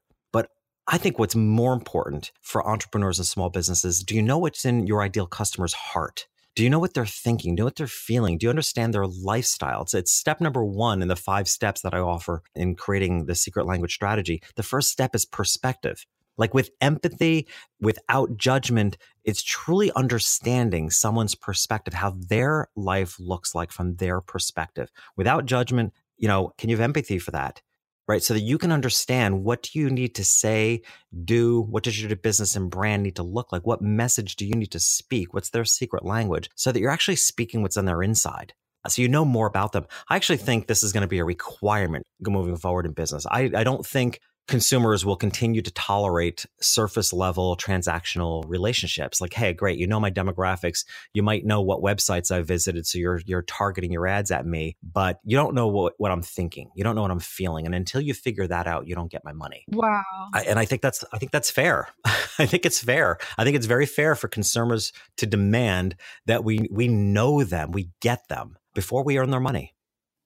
I 0.87 0.99
think 0.99 1.17
what's 1.17 1.35
more 1.35 1.73
important 1.73 2.31
for 2.41 2.67
entrepreneurs 2.67 3.17
and 3.17 3.25
small 3.25 3.49
businesses, 3.49 4.03
do 4.03 4.13
you 4.13 4.21
know 4.21 4.37
what's 4.37 4.65
in 4.65 4.85
your 4.85 5.01
ideal 5.01 5.25
customer's 5.25 5.73
heart? 5.73 6.27
Do 6.55 6.63
you 6.63 6.69
know 6.69 6.77
what 6.77 6.93
they're 6.93 7.07
thinking? 7.07 7.55
Do 7.55 7.61
you 7.61 7.63
know 7.63 7.65
what 7.65 7.75
they're 7.75 7.87
feeling? 7.87 8.37
Do 8.37 8.45
you 8.45 8.51
understand 8.51 8.93
their 8.93 9.07
lifestyle? 9.07 9.81
It's, 9.81 9.95
it's 9.95 10.13
step 10.13 10.39
number 10.39 10.63
one 10.63 11.01
in 11.01 11.07
the 11.07 11.15
five 11.15 11.47
steps 11.47 11.81
that 11.81 11.95
I 11.95 11.99
offer 11.99 12.43
in 12.53 12.75
creating 12.75 13.25
the 13.25 13.33
secret 13.33 13.65
language 13.65 13.95
strategy. 13.95 14.43
The 14.55 14.63
first 14.63 14.91
step 14.91 15.15
is 15.15 15.25
perspective. 15.25 16.05
Like 16.37 16.53
with 16.53 16.69
empathy, 16.81 17.47
without 17.81 18.37
judgment, 18.37 18.97
it's 19.23 19.41
truly 19.41 19.91
understanding 19.95 20.91
someone's 20.91 21.33
perspective, 21.33 21.95
how 21.95 22.11
their 22.11 22.67
life 22.75 23.15
looks 23.19 23.55
like 23.55 23.71
from 23.71 23.95
their 23.95 24.21
perspective. 24.21 24.91
Without 25.17 25.47
judgment, 25.47 25.93
you 26.17 26.27
know, 26.27 26.53
can 26.59 26.69
you 26.69 26.75
have 26.75 26.83
empathy 26.83 27.17
for 27.17 27.31
that? 27.31 27.61
Right. 28.07 28.21
So 28.21 28.35
that 28.35 28.41
you 28.41 28.59
can 28.59 28.71
understand 28.71 29.43
what 29.43 29.63
do 29.63 29.79
you 29.79 29.89
need 29.89 30.13
to 30.15 30.23
say, 30.23 30.83
do, 31.23 31.61
what 31.61 31.83
does 31.83 31.99
your 31.99 32.15
business 32.15 32.55
and 32.55 32.69
brand 32.69 33.01
need 33.01 33.15
to 33.15 33.23
look 33.23 33.51
like? 33.51 33.65
What 33.65 33.81
message 33.81 34.35
do 34.35 34.45
you 34.45 34.53
need 34.53 34.71
to 34.71 34.79
speak? 34.79 35.33
What's 35.33 35.49
their 35.49 35.65
secret 35.65 36.05
language? 36.05 36.49
So 36.55 36.71
that 36.71 36.79
you're 36.79 36.91
actually 36.91 37.15
speaking 37.15 37.63
what's 37.63 37.77
on 37.77 37.85
their 37.85 38.03
inside 38.03 38.53
uh, 38.85 38.89
so 38.89 39.01
you 39.01 39.07
know 39.07 39.25
more 39.25 39.47
about 39.47 39.71
them. 39.71 39.85
I 40.09 40.15
actually 40.15 40.37
think 40.37 40.67
this 40.67 40.83
is 40.83 40.93
going 40.93 41.01
to 41.01 41.07
be 41.07 41.19
a 41.19 41.25
requirement 41.25 42.05
moving 42.21 42.55
forward 42.55 42.85
in 42.85 42.93
business. 42.93 43.25
I, 43.25 43.51
I 43.55 43.63
don't 43.63 43.85
think 43.85 44.19
consumers 44.47 45.05
will 45.05 45.15
continue 45.15 45.61
to 45.61 45.71
tolerate 45.71 46.45
surface 46.61 47.11
level 47.13 47.57
transactional 47.57 48.43
relationships. 48.47 49.21
Like 49.21 49.33
hey 49.33 49.53
great 49.53 49.77
you 49.77 49.87
know 49.87 49.99
my 49.99 50.11
demographics. 50.11 50.85
You 51.13 51.23
might 51.23 51.45
know 51.45 51.61
what 51.61 51.81
websites 51.81 52.31
i've 52.31 52.47
visited 52.47 52.85
so 52.85 52.97
you're 52.97 53.21
you're 53.25 53.41
targeting 53.43 53.91
your 53.91 54.07
ads 54.07 54.31
at 54.31 54.45
me 54.45 54.77
but 54.83 55.19
you 55.23 55.37
don't 55.37 55.55
know 55.55 55.67
what, 55.67 55.93
what 55.97 56.11
i'm 56.11 56.21
thinking. 56.21 56.69
You 56.75 56.83
don't 56.83 56.95
know 56.95 57.01
what 57.01 57.11
i'm 57.11 57.19
feeling 57.19 57.65
and 57.65 57.75
until 57.75 58.01
you 58.01 58.13
figure 58.13 58.47
that 58.47 58.67
out 58.67 58.87
you 58.87 58.95
don't 58.95 59.11
get 59.11 59.23
my 59.23 59.33
money. 59.33 59.65
Wow. 59.69 60.03
I, 60.33 60.43
and 60.43 60.59
i 60.59 60.65
think 60.65 60.81
that's 60.81 61.03
i 61.11 61.17
think 61.17 61.31
that's 61.31 61.49
fair. 61.51 61.89
I 62.37 62.45
think 62.45 62.65
it's 62.65 62.79
fair. 62.79 63.17
I 63.37 63.43
think 63.43 63.55
it's 63.55 63.65
very 63.65 63.85
fair 63.85 64.15
for 64.15 64.27
consumers 64.27 64.91
to 65.17 65.25
demand 65.25 65.95
that 66.25 66.43
we 66.43 66.67
we 66.71 66.87
know 66.87 67.43
them 67.43 67.71
we 67.71 67.91
get 68.01 68.27
them 68.27 68.57
before 68.73 69.03
we 69.03 69.17
earn 69.17 69.31
their 69.31 69.39
money 69.39 69.74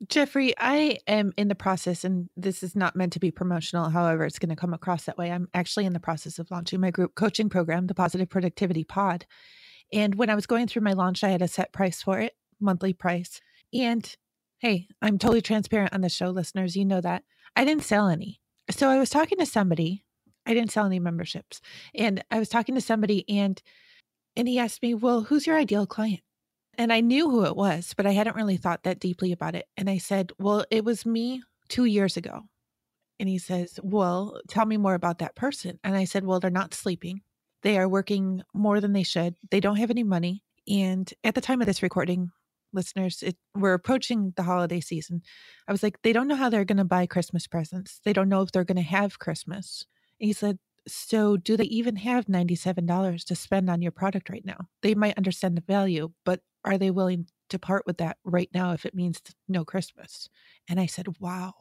Jeffrey, 0.08 0.54
I 0.58 0.98
am 1.08 1.34
in 1.38 1.50
the 1.50 1.56
process, 1.56 2.06
and 2.06 2.30
this 2.38 2.64
is 2.64 2.76
not 2.76 2.96
meant 2.96 3.14
to 3.14 3.20
be 3.20 3.32
promotional. 3.32 3.90
However, 3.90 4.26
it's 4.26 4.40
going 4.40 4.50
to 4.50 4.56
come 4.56 4.74
across 4.74 5.04
that 5.06 5.18
way. 5.18 5.30
I'm 5.30 5.50
actually 5.54 5.86
in 5.86 5.94
the 5.94 6.00
process 6.00 6.40
of 6.40 6.50
launching 6.52 6.80
my 6.80 6.90
group 6.90 7.16
coaching 7.16 7.50
program, 7.50 7.88
the 7.88 7.94
Positive 7.94 8.30
Productivity 8.30 8.86
Pod. 8.86 9.26
And 9.92 10.16
when 10.16 10.30
I 10.30 10.36
was 10.36 10.46
going 10.46 10.68
through 10.68 10.84
my 10.84 10.94
launch, 10.94 11.24
I 11.24 11.30
had 11.30 11.42
a 11.42 11.48
set 11.50 11.74
price 11.74 12.02
for 12.02 12.20
it, 12.20 12.34
monthly 12.62 12.94
price. 12.94 13.42
And 13.74 14.16
hey, 14.60 14.88
I'm 15.02 15.18
totally 15.18 15.42
transparent 15.42 15.94
on 15.94 16.02
the 16.02 16.10
show, 16.10 16.30
listeners. 16.30 16.78
You 16.78 16.86
know 16.86 17.02
that. 17.02 17.24
I 17.56 17.66
didn't 17.66 17.84
sell 17.84 18.08
any. 18.08 18.40
So 18.72 18.88
I 18.90 19.00
was 19.00 19.10
talking 19.10 19.38
to 19.40 19.46
somebody. 19.46 20.06
I 20.46 20.54
didn't 20.54 20.72
sell 20.72 20.86
any 20.86 21.00
memberships. 21.00 21.60
And 21.94 22.24
I 22.32 22.40
was 22.40 22.50
talking 22.50 22.76
to 22.76 22.82
somebody 22.82 23.26
and 23.28 23.62
and 24.36 24.48
he 24.48 24.60
asked 24.60 24.82
me, 24.82 24.94
"Well, 24.94 25.24
who's 25.24 25.46
your 25.46 25.58
ideal 25.58 25.86
client?" 25.86 26.22
And 26.78 26.94
I 26.94 27.02
knew 27.02 27.30
who 27.30 27.46
it 27.46 27.56
was, 27.56 27.94
but 27.96 28.06
I 28.06 28.12
hadn't 28.12 28.36
really 28.36 28.58
thought 28.58 28.84
that 28.84 29.00
deeply 29.00 29.32
about 29.32 29.56
it. 29.56 29.68
And 29.76 29.90
I 29.90 29.98
said, 29.98 30.32
Well, 30.40 30.66
it 30.72 30.86
was 30.86 31.06
me 31.06 31.44
two 31.68 31.86
years 31.86 32.18
ago. 32.18 32.44
And 33.20 33.28
he 33.28 33.38
says, 33.38 33.80
Well, 33.84 34.40
tell 34.48 34.66
me 34.66 34.78
more 34.78 34.94
about 34.94 35.20
that 35.20 35.36
person. 35.36 35.80
And 35.84 35.96
I 35.96 36.06
said, 36.06 36.26
Well, 36.26 36.40
they're 36.40 36.50
not 36.50 36.74
sleeping. 36.74 37.22
They 37.62 37.78
are 37.78 37.90
working 37.90 38.44
more 38.54 38.80
than 38.80 38.94
they 38.94 39.04
should. 39.04 39.36
They 39.52 39.60
don't 39.60 39.76
have 39.76 39.92
any 39.92 40.04
money. 40.04 40.44
And 40.68 41.12
at 41.24 41.36
the 41.36 41.42
time 41.42 41.60
of 41.62 41.68
this 41.68 41.84
recording, 41.84 42.32
listeners, 42.72 43.24
it, 43.24 43.36
we're 43.56 43.74
approaching 43.74 44.34
the 44.38 44.44
holiday 44.44 44.80
season. 44.80 45.22
I 45.68 45.72
was 45.72 45.84
like, 45.84 46.02
They 46.02 46.14
don't 46.14 46.28
know 46.30 46.36
how 46.36 46.50
they're 46.50 46.66
going 46.66 46.78
to 46.78 46.86
buy 46.86 47.06
Christmas 47.08 47.46
presents. 47.48 48.00
They 48.06 48.14
don't 48.14 48.30
know 48.30 48.42
if 48.42 48.52
they're 48.52 48.64
going 48.64 48.78
to 48.78 48.82
have 48.82 49.20
Christmas. 49.20 49.86
And 50.20 50.28
he 50.28 50.34
said, 50.34 50.60
so, 50.88 51.38
do 51.38 51.56
they 51.56 51.66
even 51.66 51.98
have 51.98 52.26
$97 52.26 53.26
to 53.26 53.36
spend 53.36 53.70
on 53.70 53.82
your 53.82 53.92
product 53.92 54.30
right 54.30 54.46
now? 54.46 54.68
They 54.82 54.96
might 54.96 55.18
understand 55.18 55.56
the 55.56 55.62
value, 55.62 56.12
but 56.26 56.42
are 56.64 56.78
they 56.78 56.92
willing 56.92 57.28
to 57.50 57.60
part 57.60 57.84
with 57.86 57.98
that 57.98 58.18
right 58.24 58.50
now 58.54 58.74
if 58.74 58.86
it 58.86 58.96
means 58.96 59.22
no 59.48 59.66
Christmas? 59.66 60.30
And 60.68 60.80
I 60.80 60.86
said, 60.86 61.08
wow, 61.20 61.54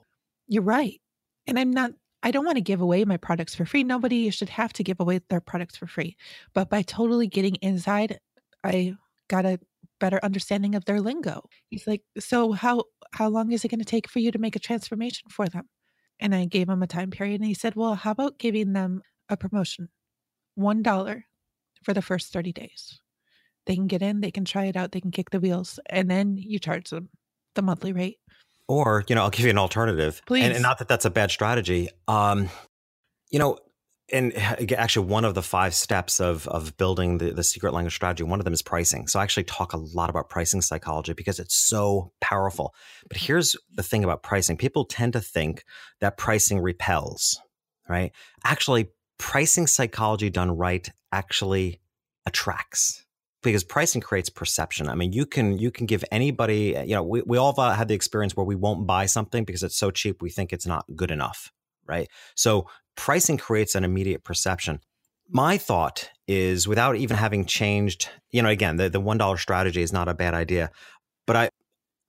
you're 0.47 0.63
right. 0.63 1.01
And 1.47 1.59
I'm 1.59 1.71
not, 1.71 1.93
I 2.23 2.31
don't 2.31 2.45
want 2.45 2.57
to 2.57 2.63
give 2.63 2.81
away 2.81 3.05
my 3.05 3.17
products 3.17 3.55
for 3.55 3.65
free. 3.65 3.85
Nobody 3.85 4.29
should 4.31 4.49
have 4.51 4.73
to 4.75 4.85
give 4.85 5.01
away 5.01 5.21
their 5.29 5.41
products 5.41 5.77
for 5.77 5.87
free. 5.87 6.17
But 6.53 6.69
by 6.69 6.83
totally 6.83 7.27
getting 7.27 7.55
inside, 7.57 8.19
I 8.65 8.95
got 9.29 9.47
a 9.47 9.61
better 10.01 10.21
understanding 10.23 10.75
of 10.75 10.85
their 10.85 11.01
lingo. 11.01 11.49
He's 11.71 11.87
like, 11.87 12.03
so 12.19 12.53
how 12.53 12.85
how 13.13 13.29
long 13.29 13.53
is 13.53 13.65
it 13.65 13.69
going 13.69 13.79
to 13.79 13.85
take 13.85 14.09
for 14.09 14.19
you 14.19 14.31
to 14.31 14.39
make 14.39 14.57
a 14.57 14.61
transformation 14.61 15.29
for 15.31 15.49
them? 15.49 15.69
And 16.21 16.35
I 16.35 16.45
gave 16.45 16.69
him 16.69 16.83
a 16.83 16.87
time 16.87 17.11
period 17.11 17.41
and 17.41 17.49
he 17.49 17.55
said, 17.55 17.75
Well, 17.75 17.95
how 17.95 18.11
about 18.11 18.39
giving 18.39 18.73
them 18.73 19.03
a 19.29 19.37
promotion? 19.37 19.89
$1 20.59 21.23
for 21.85 21.95
the 21.95 22.03
first 22.03 22.33
30 22.33 22.53
days. 22.53 23.01
They 23.69 23.77
can 23.77 23.87
get 23.87 24.01
in, 24.01 24.23
they 24.23 24.31
can 24.31 24.47
try 24.47 24.65
it 24.65 24.77
out, 24.77 24.93
they 24.93 25.01
can 25.01 25.11
kick 25.11 25.29
the 25.29 25.39
wheels, 25.39 25.79
and 25.91 26.11
then 26.11 26.39
you 26.39 26.59
charge 26.59 26.89
them 26.89 27.11
the 27.55 27.61
monthly 27.61 27.93
rate. 27.93 28.19
Or, 28.67 29.05
you 29.09 29.15
know, 29.15 29.23
I'll 29.23 29.31
give 29.31 29.45
you 29.45 29.51
an 29.51 29.59
alternative. 29.59 30.23
Please. 30.27 30.45
And, 30.45 30.55
and 30.55 30.63
not 30.63 30.79
that 30.79 30.89
that's 30.89 31.05
a 31.05 31.11
bad 31.11 31.31
strategy. 31.31 31.91
Um, 32.09 32.49
you 33.31 33.39
know, 33.39 33.59
and 34.11 34.35
actually 34.73 35.07
one 35.07 35.27
of 35.27 35.35
the 35.35 35.43
five 35.43 35.75
steps 35.75 36.19
of 36.19 36.49
of 36.49 36.79
building 36.79 37.19
the, 37.19 37.33
the 37.33 37.45
secret 37.45 37.75
language 37.75 37.95
strategy 37.95 38.23
one 38.23 38.41
of 38.41 38.45
them 38.45 38.55
is 38.55 38.63
pricing 38.63 39.07
so 39.07 39.21
i 39.21 39.23
actually 39.23 39.45
talk 39.45 39.75
a 39.75 39.77
lot 39.77 40.09
about 40.09 40.31
pricing 40.31 40.63
psychology 40.63 41.13
because 41.13 41.39
it's 41.39 41.55
so 41.55 42.11
powerful 42.21 42.75
but 43.09 43.19
here's 43.19 43.55
the 43.75 43.83
thing 43.83 44.05
about 44.05 44.23
pricing 44.23 44.57
people 44.57 44.87
tend 44.87 45.13
to 45.13 45.21
think 45.21 45.63
that 46.01 46.17
pricing 46.17 46.59
repels 46.59 47.39
right 47.87 48.13
actually 48.45 48.89
pricing 49.19 49.67
psychology 49.67 50.31
done 50.31 50.57
right 50.57 50.89
actually 51.13 51.79
attracts 52.25 53.05
because 53.43 53.65
pricing 53.65 54.01
creates 54.01 54.31
perception. 54.31 54.89
I 54.89 54.95
mean, 54.95 55.13
you 55.13 55.27
can 55.27 55.59
you 55.59 55.71
can 55.71 55.87
give 55.87 56.05
anybody, 56.11 56.77
you 56.85 56.95
know, 56.95 57.03
we, 57.03 57.23
we 57.23 57.39
all 57.39 57.55
have 57.55 57.77
had 57.77 57.89
the 57.89 57.95
experience 57.95 58.37
where 58.37 58.47
we 58.47 58.57
won't 58.57 58.87
buy 58.87 59.07
something 59.07 59.45
because 59.45 59.63
it's 59.63 59.77
so 59.77 59.91
cheap 59.91 60.21
we 60.23 60.31
think 60.31 60.53
it's 60.53 60.67
not 60.67 60.85
good 60.97 61.11
enough, 61.11 61.53
right? 61.87 62.09
So 62.35 62.69
pricing 62.97 63.39
creates 63.39 63.75
an 63.75 63.85
immediate 63.85 64.25
perception. 64.25 64.81
My 65.31 65.59
thought 65.59 66.11
is 66.27 66.67
without 66.67 66.97
even 66.97 67.17
having 67.17 67.45
changed, 67.45 68.09
you 68.31 68.43
know, 68.43 68.49
again, 68.49 68.77
the, 68.77 68.89
the 68.89 69.01
$1 69.01 69.39
strategy 69.39 69.83
is 69.83 69.93
not 69.93 70.09
a 70.09 70.15
bad 70.15 70.35
idea, 70.35 70.71
but 71.27 71.37
I 71.37 71.51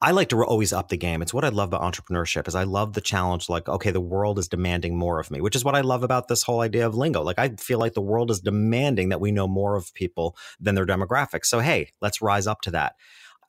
I 0.01 0.11
like 0.11 0.29
to 0.29 0.41
always 0.41 0.71
up 0.71 0.87
the 0.87 0.95
game. 0.95 1.21
It's 1.21 1.33
what 1.33 1.43
I 1.43 1.49
love 1.49 1.73
about 1.73 1.81
entrepreneurship 1.81 2.47
is 2.47 2.55
I 2.55 2.63
love 2.63 2.93
the 2.93 3.01
challenge. 3.01 3.49
Like, 3.49 3.67
okay, 3.67 3.91
the 3.91 3.99
world 3.99 4.39
is 4.39 4.47
demanding 4.47 4.97
more 4.97 5.19
of 5.19 5.29
me, 5.29 5.41
which 5.41 5.57
is 5.57 5.65
what 5.65 5.75
I 5.75 5.81
love 5.81 6.03
about 6.03 6.29
this 6.29 6.43
whole 6.43 6.61
idea 6.61 6.87
of 6.87 6.95
lingo. 6.95 7.21
Like, 7.21 7.37
I 7.37 7.49
feel 7.57 7.79
like 7.79 7.95
the 7.95 8.01
world 8.01 8.31
is 8.31 8.39
demanding 8.39 9.09
that 9.09 9.19
we 9.19 9.33
know 9.33 9.47
more 9.47 9.75
of 9.75 9.93
people 9.93 10.37
than 10.57 10.75
their 10.75 10.85
demographics. 10.85 11.47
So, 11.47 11.59
hey, 11.59 11.91
let's 12.01 12.21
rise 12.21 12.47
up 12.47 12.61
to 12.61 12.71
that. 12.71 12.95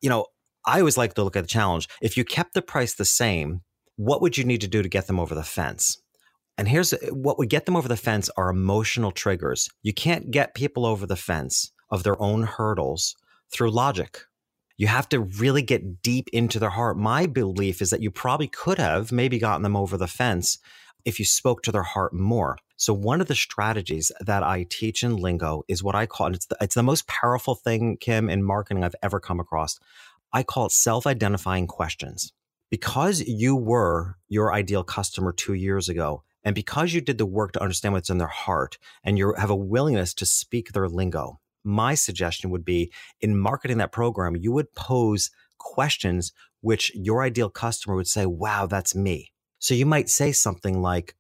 You 0.02 0.10
know, 0.10 0.26
I 0.66 0.80
always 0.80 0.98
like 0.98 1.14
to 1.14 1.22
look 1.22 1.36
at 1.36 1.42
the 1.42 1.48
challenge. 1.48 1.88
If 2.02 2.16
you 2.16 2.24
kept 2.24 2.54
the 2.54 2.62
price 2.62 2.94
the 2.94 3.04
same, 3.04 3.60
what 3.94 4.20
would 4.20 4.36
you 4.36 4.42
need 4.44 4.60
to 4.62 4.68
do 4.68 4.82
to 4.82 4.88
get 4.88 5.06
them 5.06 5.20
over 5.20 5.36
the 5.36 5.44
fence? 5.44 6.02
And 6.58 6.66
here's 6.66 6.92
uh, 6.92 6.98
what 7.12 7.38
would 7.38 7.48
get 7.48 7.64
them 7.64 7.76
over 7.76 7.86
the 7.86 7.96
fence 7.96 8.28
are 8.36 8.50
emotional 8.50 9.12
triggers. 9.12 9.68
You 9.82 9.94
can't 9.94 10.32
get 10.32 10.56
people 10.56 10.84
over 10.84 11.06
the 11.06 11.16
fence 11.16 11.70
of 11.90 12.02
their 12.02 12.20
own 12.20 12.42
hurdles 12.42 13.14
through 13.52 13.70
logic 13.70 14.22
You 14.80 14.86
have 14.86 15.10
to 15.10 15.20
really 15.20 15.60
get 15.60 16.00
deep 16.00 16.30
into 16.32 16.58
their 16.58 16.70
heart. 16.70 16.96
My 16.96 17.26
belief 17.26 17.82
is 17.82 17.90
that 17.90 18.00
you 18.00 18.10
probably 18.10 18.48
could 18.48 18.78
have 18.78 19.12
maybe 19.12 19.38
gotten 19.38 19.60
them 19.60 19.76
over 19.76 19.98
the 19.98 20.06
fence 20.06 20.56
if 21.04 21.18
you 21.18 21.26
spoke 21.26 21.62
to 21.64 21.70
their 21.70 21.82
heart 21.82 22.14
more. 22.14 22.56
So 22.76 22.94
one 22.94 23.20
of 23.20 23.26
the 23.26 23.34
strategies 23.34 24.10
that 24.20 24.42
I 24.42 24.64
teach 24.70 25.02
in 25.02 25.18
lingo 25.18 25.64
is 25.68 25.82
what 25.82 25.94
I 25.94 26.06
call, 26.06 26.28
and 26.28 26.34
it's 26.34 26.46
the, 26.46 26.56
it's 26.62 26.76
the 26.76 26.82
most 26.82 27.06
powerful 27.06 27.54
thing, 27.54 27.98
Kim, 28.00 28.30
in 28.30 28.42
marketing 28.42 28.82
I've 28.82 28.94
ever 29.02 29.20
come 29.20 29.38
across. 29.38 29.78
I 30.32 30.42
call 30.42 30.64
it 30.64 30.72
self-identifying 30.72 31.66
questions. 31.66 32.32
Because 32.70 33.20
you 33.20 33.56
were 33.56 34.16
your 34.30 34.50
ideal 34.50 34.82
customer 34.82 35.34
two 35.34 35.52
years 35.52 35.90
ago, 35.90 36.22
and 36.42 36.54
because 36.54 36.94
you 36.94 37.02
did 37.02 37.18
the 37.18 37.26
work 37.26 37.52
to 37.52 37.60
understand 37.60 37.92
what's 37.92 38.08
in 38.08 38.16
their 38.16 38.28
heart 38.28 38.78
and 39.04 39.18
you 39.18 39.34
have 39.34 39.50
a 39.50 39.54
willingness 39.54 40.14
to 40.14 40.24
speak 40.24 40.72
their 40.72 40.88
lingo, 40.88 41.38
my 41.64 41.94
suggestion 41.94 42.51
would 42.51 42.64
be 42.64 42.92
in 43.20 43.38
marketing 43.38 43.79
that 43.79 43.92
program, 43.92 44.37
you 44.37 44.53
would 44.53 44.75
pose 44.75 45.31
questions 45.59 46.33
which 46.61 46.92
your 46.94 47.23
ideal 47.23 47.51
customer 47.51 47.96
would 47.96 48.09
say, 48.09 48.27
wow, 48.27 48.66
that's 48.66 48.94
me. 48.94 49.33
So 49.59 49.75
you 49.75 49.87
might 49.87 50.09
say 50.09 50.33
something 50.33 50.83
like, 50.83 51.14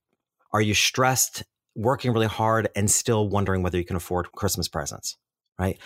are 0.52 0.60
you 0.60 0.74
stressed, 0.74 1.44
working 1.74 2.12
really 2.12 2.26
hard, 2.26 2.68
and 2.74 2.90
still 2.90 3.28
wondering 3.28 3.62
whether 3.62 3.78
you 3.78 3.84
can 3.84 3.96
afford 3.96 4.32
Christmas 4.32 4.68
presents? 4.68 5.16
Right. 5.58 5.78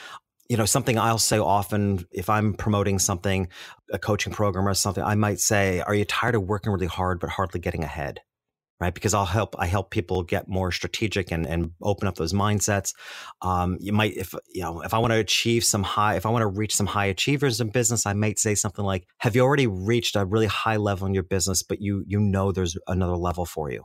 You 0.48 0.56
know, 0.56 0.66
something 0.66 0.98
I'll 0.98 1.18
say 1.18 1.38
often 1.38 2.06
if 2.12 2.28
I'm 2.30 2.54
promoting 2.54 2.98
something, 2.98 3.48
a 3.92 3.98
coaching 3.98 4.32
program 4.32 4.68
or 4.68 4.74
something, 4.74 5.02
I 5.02 5.14
might 5.14 5.40
say, 5.40 5.80
Are 5.80 5.94
you 5.94 6.04
tired 6.04 6.34
of 6.34 6.42
working 6.42 6.72
really 6.72 6.86
hard 6.86 7.18
but 7.18 7.30
hardly 7.30 7.60
getting 7.60 7.82
ahead? 7.82 8.20
Right? 8.84 8.94
Because 8.94 9.14
I'll 9.14 9.24
help 9.24 9.56
I 9.58 9.66
help 9.66 9.90
people 9.90 10.22
get 10.22 10.48
more 10.48 10.70
strategic 10.70 11.32
and 11.32 11.46
and 11.46 11.72
open 11.82 12.06
up 12.06 12.16
those 12.16 12.32
mindsets. 12.32 12.94
Um, 13.42 13.76
you 13.80 13.92
might 13.92 14.16
if 14.16 14.34
you 14.52 14.62
know 14.62 14.82
if 14.82 14.94
I 14.94 14.98
want 14.98 15.12
to 15.12 15.18
achieve 15.18 15.64
some 15.64 15.82
high 15.82 16.16
if 16.16 16.26
I 16.26 16.30
want 16.30 16.42
to 16.42 16.46
reach 16.46 16.74
some 16.74 16.86
high 16.86 17.06
achievers 17.06 17.60
in 17.60 17.70
business, 17.70 18.06
I 18.06 18.12
might 18.12 18.38
say 18.38 18.54
something 18.54 18.84
like, 18.84 19.06
"Have 19.18 19.34
you 19.34 19.42
already 19.42 19.66
reached 19.66 20.16
a 20.16 20.24
really 20.24 20.46
high 20.46 20.76
level 20.76 21.06
in 21.06 21.14
your 21.14 21.22
business, 21.24 21.62
but 21.62 21.80
you 21.80 22.04
you 22.06 22.20
know 22.20 22.52
there's 22.52 22.76
another 22.86 23.16
level 23.16 23.46
for 23.46 23.70
you?" 23.70 23.82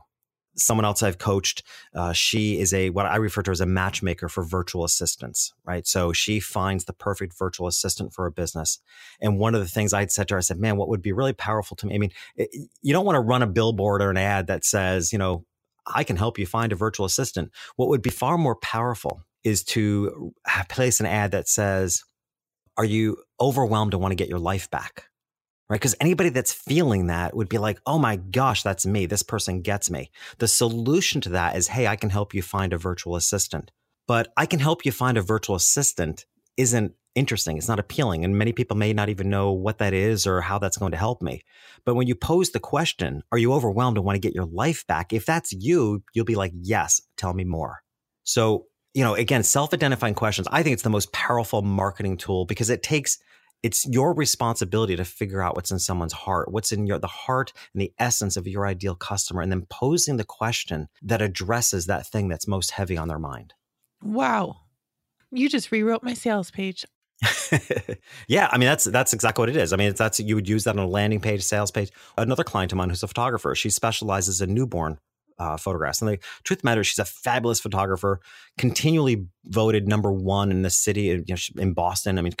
Someone 0.56 0.84
else 0.84 1.02
I've 1.02 1.18
coached, 1.18 1.62
uh, 1.94 2.12
she 2.12 2.60
is 2.60 2.74
a 2.74 2.90
what 2.90 3.06
I 3.06 3.16
refer 3.16 3.42
to 3.42 3.50
as 3.50 3.60
a 3.60 3.66
matchmaker 3.66 4.28
for 4.28 4.44
virtual 4.44 4.84
assistants, 4.84 5.52
right? 5.64 5.86
So 5.86 6.12
she 6.12 6.40
finds 6.40 6.84
the 6.84 6.92
perfect 6.92 7.38
virtual 7.38 7.66
assistant 7.66 8.12
for 8.12 8.26
a 8.26 8.32
business. 8.32 8.78
And 9.20 9.38
one 9.38 9.54
of 9.54 9.60
the 9.60 9.68
things 9.68 9.92
I'd 9.92 10.12
said 10.12 10.28
to 10.28 10.34
her, 10.34 10.38
I 10.38 10.42
said, 10.42 10.58
"Man, 10.58 10.76
what 10.76 10.88
would 10.88 11.02
be 11.02 11.12
really 11.12 11.32
powerful 11.32 11.76
to 11.78 11.86
me? 11.86 11.94
I 11.94 11.98
mean, 11.98 12.12
it, 12.36 12.50
you 12.82 12.92
don't 12.92 13.06
want 13.06 13.16
to 13.16 13.20
run 13.20 13.42
a 13.42 13.46
billboard 13.46 14.02
or 14.02 14.10
an 14.10 14.16
ad 14.16 14.48
that 14.48 14.64
says, 14.64 15.12
you 15.12 15.18
know, 15.18 15.44
I 15.86 16.04
can 16.04 16.16
help 16.16 16.38
you 16.38 16.46
find 16.46 16.72
a 16.72 16.76
virtual 16.76 17.06
assistant. 17.06 17.50
What 17.76 17.88
would 17.88 18.02
be 18.02 18.10
far 18.10 18.38
more 18.38 18.56
powerful 18.56 19.22
is 19.44 19.64
to 19.64 20.34
place 20.68 21.00
an 21.00 21.06
ad 21.06 21.32
that 21.32 21.48
says, 21.48 22.04
"Are 22.76 22.84
you 22.84 23.18
overwhelmed 23.40 23.94
and 23.94 24.02
want 24.02 24.12
to 24.12 24.16
get 24.16 24.28
your 24.28 24.40
life 24.40 24.70
back?" 24.70 25.09
Right? 25.70 25.80
Because 25.80 25.94
anybody 26.00 26.30
that's 26.30 26.52
feeling 26.52 27.06
that 27.06 27.34
would 27.34 27.48
be 27.48 27.58
like, 27.58 27.80
oh 27.86 27.98
my 27.98 28.16
gosh, 28.16 28.64
that's 28.64 28.84
me. 28.84 29.06
This 29.06 29.22
person 29.22 29.62
gets 29.62 29.88
me. 29.88 30.10
The 30.38 30.48
solution 30.48 31.20
to 31.22 31.28
that 31.30 31.56
is, 31.56 31.68
hey, 31.68 31.86
I 31.86 31.94
can 31.94 32.10
help 32.10 32.34
you 32.34 32.42
find 32.42 32.72
a 32.72 32.78
virtual 32.78 33.14
assistant. 33.14 33.70
But 34.08 34.32
I 34.36 34.46
can 34.46 34.58
help 34.58 34.84
you 34.84 34.90
find 34.90 35.16
a 35.16 35.22
virtual 35.22 35.54
assistant 35.54 36.26
isn't 36.56 36.94
interesting. 37.14 37.56
It's 37.56 37.68
not 37.68 37.78
appealing. 37.78 38.24
And 38.24 38.36
many 38.36 38.52
people 38.52 38.76
may 38.76 38.92
not 38.92 39.08
even 39.08 39.30
know 39.30 39.52
what 39.52 39.78
that 39.78 39.94
is 39.94 40.26
or 40.26 40.40
how 40.40 40.58
that's 40.58 40.76
going 40.76 40.90
to 40.90 40.98
help 40.98 41.22
me. 41.22 41.42
But 41.84 41.94
when 41.94 42.08
you 42.08 42.16
pose 42.16 42.50
the 42.50 42.58
question, 42.58 43.22
are 43.30 43.38
you 43.38 43.52
overwhelmed 43.52 43.96
and 43.96 44.04
want 44.04 44.16
to 44.16 44.20
get 44.20 44.34
your 44.34 44.46
life 44.46 44.84
back? 44.88 45.12
If 45.12 45.24
that's 45.24 45.52
you, 45.52 46.02
you'll 46.12 46.24
be 46.24 46.34
like, 46.34 46.52
yes, 46.60 47.00
tell 47.16 47.32
me 47.32 47.44
more. 47.44 47.82
So, 48.24 48.66
you 48.92 49.04
know, 49.04 49.14
again, 49.14 49.44
self 49.44 49.72
identifying 49.72 50.14
questions, 50.14 50.48
I 50.50 50.64
think 50.64 50.74
it's 50.74 50.82
the 50.82 50.90
most 50.90 51.12
powerful 51.12 51.62
marketing 51.62 52.16
tool 52.16 52.44
because 52.44 52.70
it 52.70 52.82
takes 52.82 53.18
it's 53.62 53.86
your 53.86 54.14
responsibility 54.14 54.96
to 54.96 55.04
figure 55.04 55.42
out 55.42 55.54
what's 55.54 55.70
in 55.70 55.78
someone's 55.78 56.12
heart, 56.12 56.50
what's 56.50 56.72
in 56.72 56.86
your 56.86 56.98
the 56.98 57.06
heart 57.06 57.52
and 57.74 57.80
the 57.80 57.92
essence 57.98 58.36
of 58.36 58.46
your 58.46 58.66
ideal 58.66 58.94
customer, 58.94 59.42
and 59.42 59.52
then 59.52 59.66
posing 59.68 60.16
the 60.16 60.24
question 60.24 60.88
that 61.02 61.22
addresses 61.22 61.86
that 61.86 62.06
thing 62.06 62.28
that's 62.28 62.48
most 62.48 62.72
heavy 62.72 62.96
on 62.96 63.08
their 63.08 63.18
mind. 63.18 63.54
Wow. 64.02 64.56
You 65.30 65.48
just 65.48 65.70
rewrote 65.70 66.02
my 66.02 66.14
sales 66.14 66.50
page. 66.50 66.84
yeah, 68.28 68.48
I 68.50 68.56
mean 68.56 68.66
that's 68.66 68.84
that's 68.84 69.12
exactly 69.12 69.42
what 69.42 69.50
it 69.50 69.56
is. 69.56 69.74
I 69.74 69.76
mean, 69.76 69.92
that's 69.94 70.18
you 70.20 70.34
would 70.34 70.48
use 70.48 70.64
that 70.64 70.78
on 70.78 70.84
a 70.84 70.88
landing 70.88 71.20
page, 71.20 71.42
sales 71.42 71.70
page. 71.70 71.90
Another 72.16 72.44
client 72.44 72.72
of 72.72 72.78
mine 72.78 72.88
who's 72.88 73.02
a 73.02 73.08
photographer, 73.08 73.54
she 73.54 73.68
specializes 73.68 74.40
in 74.40 74.54
newborn 74.54 74.98
uh, 75.40 75.56
photographs. 75.56 76.02
And 76.02 76.10
the 76.10 76.18
truth 76.44 76.62
matters, 76.62 76.86
she's 76.86 76.98
a 76.98 77.04
fabulous 77.04 77.60
photographer, 77.60 78.20
continually 78.58 79.26
voted 79.46 79.88
number 79.88 80.12
one 80.12 80.50
in 80.50 80.62
the 80.62 80.70
city 80.70 81.02
you 81.02 81.24
know, 81.26 81.62
in 81.62 81.72
Boston. 81.72 82.18
I 82.18 82.22
mean, 82.22 82.34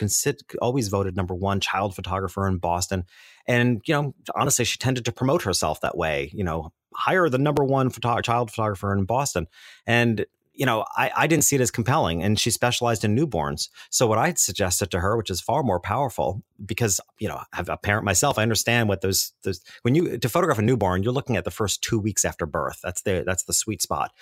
always 0.60 0.88
voted 0.88 1.16
number 1.16 1.34
one 1.34 1.60
child 1.60 1.94
photographer 1.94 2.46
in 2.46 2.58
Boston. 2.58 3.04
And, 3.46 3.80
you 3.86 3.94
know, 3.94 4.14
honestly, 4.34 4.64
she 4.64 4.78
tended 4.78 5.06
to 5.06 5.12
promote 5.12 5.42
herself 5.42 5.80
that 5.80 5.96
way, 5.96 6.30
you 6.34 6.44
know, 6.44 6.72
hire 6.94 7.28
the 7.28 7.38
number 7.38 7.64
one 7.64 7.90
photo- 7.90 8.20
child 8.20 8.50
photographer 8.50 8.92
in 8.92 9.04
Boston. 9.04 9.46
And 9.86 10.26
you 10.60 10.66
know, 10.66 10.84
I, 10.94 11.10
I 11.16 11.26
didn't 11.26 11.44
see 11.44 11.56
it 11.56 11.62
as 11.62 11.70
compelling. 11.70 12.22
And 12.22 12.38
she 12.38 12.50
specialized 12.50 13.02
in 13.02 13.16
newborns. 13.16 13.70
So 13.88 14.06
what 14.06 14.18
I 14.18 14.34
suggested 14.34 14.90
to 14.90 15.00
her, 15.00 15.16
which 15.16 15.30
is 15.30 15.40
far 15.40 15.62
more 15.62 15.80
powerful, 15.80 16.42
because 16.66 17.00
you 17.18 17.28
know, 17.28 17.36
I 17.36 17.56
have 17.56 17.70
a 17.70 17.78
parent 17.78 18.04
myself, 18.04 18.38
I 18.38 18.42
understand 18.42 18.86
what 18.86 19.00
those 19.00 19.32
those 19.42 19.62
when 19.82 19.94
you 19.94 20.18
to 20.18 20.28
photograph 20.28 20.58
a 20.58 20.62
newborn, 20.62 21.02
you're 21.02 21.14
looking 21.14 21.38
at 21.38 21.44
the 21.44 21.50
first 21.50 21.82
two 21.82 21.98
weeks 21.98 22.26
after 22.26 22.44
birth. 22.44 22.78
That's 22.82 23.00
the 23.00 23.24
that's 23.26 23.44
the 23.44 23.54
sweet 23.54 23.80
spot. 23.80 24.12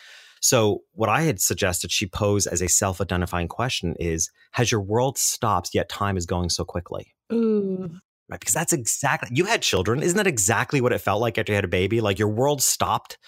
So 0.41 0.83
what 0.93 1.09
I 1.09 1.23
had 1.23 1.41
suggested 1.41 1.91
she 1.91 2.07
pose 2.07 2.47
as 2.47 2.63
a 2.63 2.69
self-identifying 2.69 3.49
question 3.49 3.97
is, 3.99 4.31
has 4.53 4.71
your 4.71 4.81
world 4.81 5.19
stopped 5.19 5.71
yet 5.75 5.89
time 5.89 6.17
is 6.17 6.25
going 6.25 6.51
so 6.51 6.65
quickly? 6.65 7.15
Ooh. 7.33 7.91
Right. 8.31 8.39
Because 8.39 8.55
that's 8.55 8.73
exactly 8.73 9.31
you 9.33 9.47
had 9.47 9.63
children. 9.63 10.05
Isn't 10.05 10.19
that 10.19 10.29
exactly 10.29 10.81
what 10.81 10.93
it 10.93 11.01
felt 11.01 11.21
like 11.21 11.37
after 11.37 11.51
you 11.51 11.57
had 11.57 11.65
a 11.65 11.69
baby? 11.69 12.01
Like 12.01 12.21
your 12.21 12.29
world 12.29 12.63
stopped 12.63 13.19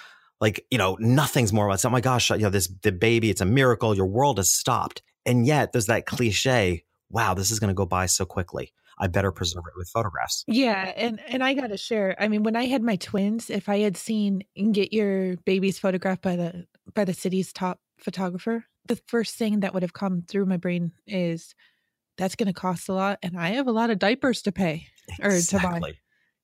like 0.41 0.67
you 0.71 0.79
know 0.79 0.97
nothing's 1.01 1.53
more 1.53 1.67
about 1.67 1.85
oh 1.85 1.91
my 1.91 2.01
gosh 2.01 2.31
you 2.31 2.39
know 2.39 2.51
this 2.51 2.69
the 2.83 2.93
baby 2.93 3.31
it's 3.31 3.41
a 3.41 3.47
miracle 3.47 3.95
your 3.95 4.07
world 4.07 4.39
has 4.39 4.51
stopped. 4.51 5.03
And 5.27 5.47
yet 5.47 5.73
there's 5.73 5.87
that 5.87 6.07
cliche 6.07 6.85
wow 7.11 7.35
this 7.35 7.51
is 7.51 7.61
going 7.61 7.69
to 7.69 7.75
go 7.75 7.87
by 7.87 8.07
so 8.07 8.25
quickly. 8.25 8.73
I 8.99 9.07
better 9.07 9.33
preserve 9.33 9.65
it 9.67 9.73
with 9.77 9.89
photographs. 9.89 10.45
Yeah 10.47 10.93
and 10.97 11.21
and 11.27 11.43
i 11.45 11.55
gotta 11.55 11.77
share 11.77 12.17
i 12.19 12.29
mean 12.29 12.43
when 12.43 12.57
i 12.57 12.67
had 12.67 12.83
my 12.83 12.97
twins 12.97 13.51
if 13.51 13.69
i 13.69 13.79
had 13.79 13.97
seen 13.97 14.43
get 14.73 14.93
your 14.93 15.37
babies 15.39 15.79
photographed 15.79 16.23
by 16.23 16.37
the 16.37 16.67
by 16.95 17.05
the 17.05 17.15
city's 17.15 17.53
top 17.53 17.81
photographer 17.99 18.65
the 18.87 18.97
first 19.07 19.37
thing 19.37 19.61
that 19.61 19.75
would 19.75 19.83
have 19.83 19.93
come 19.93 20.23
through 20.23 20.47
my 20.47 20.57
brain 20.57 20.93
is 21.07 21.55
that's 22.19 22.35
going 22.35 22.47
to 22.47 22.53
cost 22.53 22.89
a 22.89 22.93
lot 22.93 23.19
and 23.23 23.39
i 23.39 23.51
have 23.51 23.69
a 23.69 23.73
lot 23.73 23.91
of 23.91 23.99
diapers 23.99 24.43
to 24.43 24.53
pay 24.53 24.87
or 25.23 25.31
exactly. 25.31 25.75
to 25.75 25.81
buy. 25.81 25.93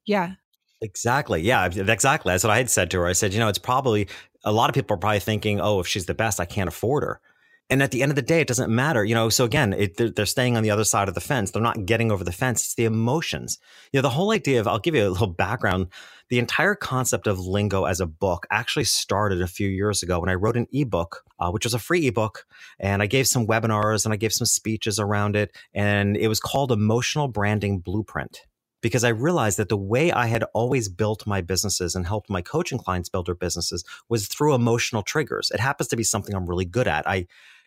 Yeah 0.07 0.35
Exactly. 0.83 1.41
Yeah, 1.41 1.65
exactly. 1.67 2.33
That's 2.33 2.45
what 2.45 2.51
I 2.51 2.59
had 2.59 2.71
said 2.71 2.91
to 2.91 2.99
her. 2.99 3.07
I 3.07 3.13
said, 3.13 3.33
you 3.33 3.41
know, 3.41 3.49
it's 3.49 3.59
probably 3.59 4.09
a 4.45 4.53
lot 4.53 4.69
of 4.69 4.75
people 4.75 4.95
are 4.95 4.99
probably 4.99 5.21
thinking, 5.21 5.61
oh, 5.61 5.81
if 5.81 5.87
she's 5.87 6.07
the 6.07 6.15
best, 6.15 6.39
I 6.39 6.45
can't 6.45 6.69
afford 6.69 7.03
her. 7.03 7.21
And 7.69 7.83
at 7.83 7.91
the 7.91 8.03
end 8.03 8.13
of 8.13 8.17
the 8.17 8.23
day, 8.23 8.41
it 8.41 8.47
doesn't 8.47 8.73
matter, 8.73 9.05
you 9.05 9.15
know. 9.15 9.29
So 9.29 9.45
again, 9.45 9.73
it, 9.73 9.97
they're, 9.97 10.11
they're, 10.11 10.27
staying 10.27 10.57
on 10.57 10.63
the 10.63 10.71
other 10.71 10.85
side 10.85 11.09
of 11.09 11.15
the 11.15 11.21
fence. 11.21 11.51
They're 11.51 11.61
not 11.61 11.85
getting 11.85 12.13
over 12.13 12.23
the 12.23 12.31
fence. 12.31 12.63
It's 12.63 12.75
the 12.75 12.85
emotions. 12.85 13.59
You 13.93 13.99
know, 13.99 14.03
the 14.03 14.11
whole 14.11 14.31
idea 14.31 14.61
of 14.61 14.69
I'll 14.69 14.79
give 14.79 14.95
you 14.95 15.09
a 15.09 15.11
little 15.11 15.27
background. 15.27 15.89
The 16.29 16.39
entire 16.39 16.77
concept 16.77 17.27
of 17.27 17.41
lingo 17.41 17.85
as 17.85 17.99
a 17.99 18.07
book 18.07 18.47
actually 18.51 18.85
started 18.85 19.43
a 19.43 19.49
few 19.49 19.69
years 19.69 20.03
ago 20.03 20.21
when 20.21 20.29
I 20.29 20.35
wrote 20.35 20.57
an 20.57 20.69
ebook, 20.73 21.25
uh, 21.41 21.51
which 21.51 21.65
was 21.65 21.75
a 21.75 21.81
free 21.81 22.07
ebook, 22.07 22.47
and 22.79 23.03
I 23.03 23.07
gave 23.07 23.27
some 23.27 23.49
webinars 23.49 24.05
and 24.05 24.13
I 24.13 24.17
gave 24.17 24.33
some 24.33 24.47
speeches 24.47 25.01
around 25.01 25.35
it, 25.35 25.57
and 25.75 26.17
it 26.17 26.29
was 26.29 26.39
called 26.39 26.71
Emotional 26.71 27.27
Branding 27.27 27.81
Blueprint 27.81 28.47
because 28.87 29.03
I 29.03 29.09
realized 29.09 29.59
that 29.59 29.69
the 29.69 29.77
way 29.77 30.13
I 30.13 30.27
had 30.27 30.45
always 30.55 30.89
built 30.89 31.27
my 31.27 31.41
businesses 31.41 31.97
and 31.97 32.07
helped 32.07 32.31
my 32.31 32.41
coaching 32.41 32.79
clients 32.79 33.09
build 33.09 33.27
their 33.27 33.35
businesses 33.35 33.83
was 34.09 34.29
through 34.29 34.55
emotional 34.55 35.03
triggers. 35.03 35.51
It 35.51 35.59
happens 35.59 35.89
to 35.89 35.97
be 35.97 36.05
something 36.05 36.37
I'm 36.37 36.47
really 36.47 36.67
good 36.67 36.87
at. 36.87 37.05
I, 37.05 37.17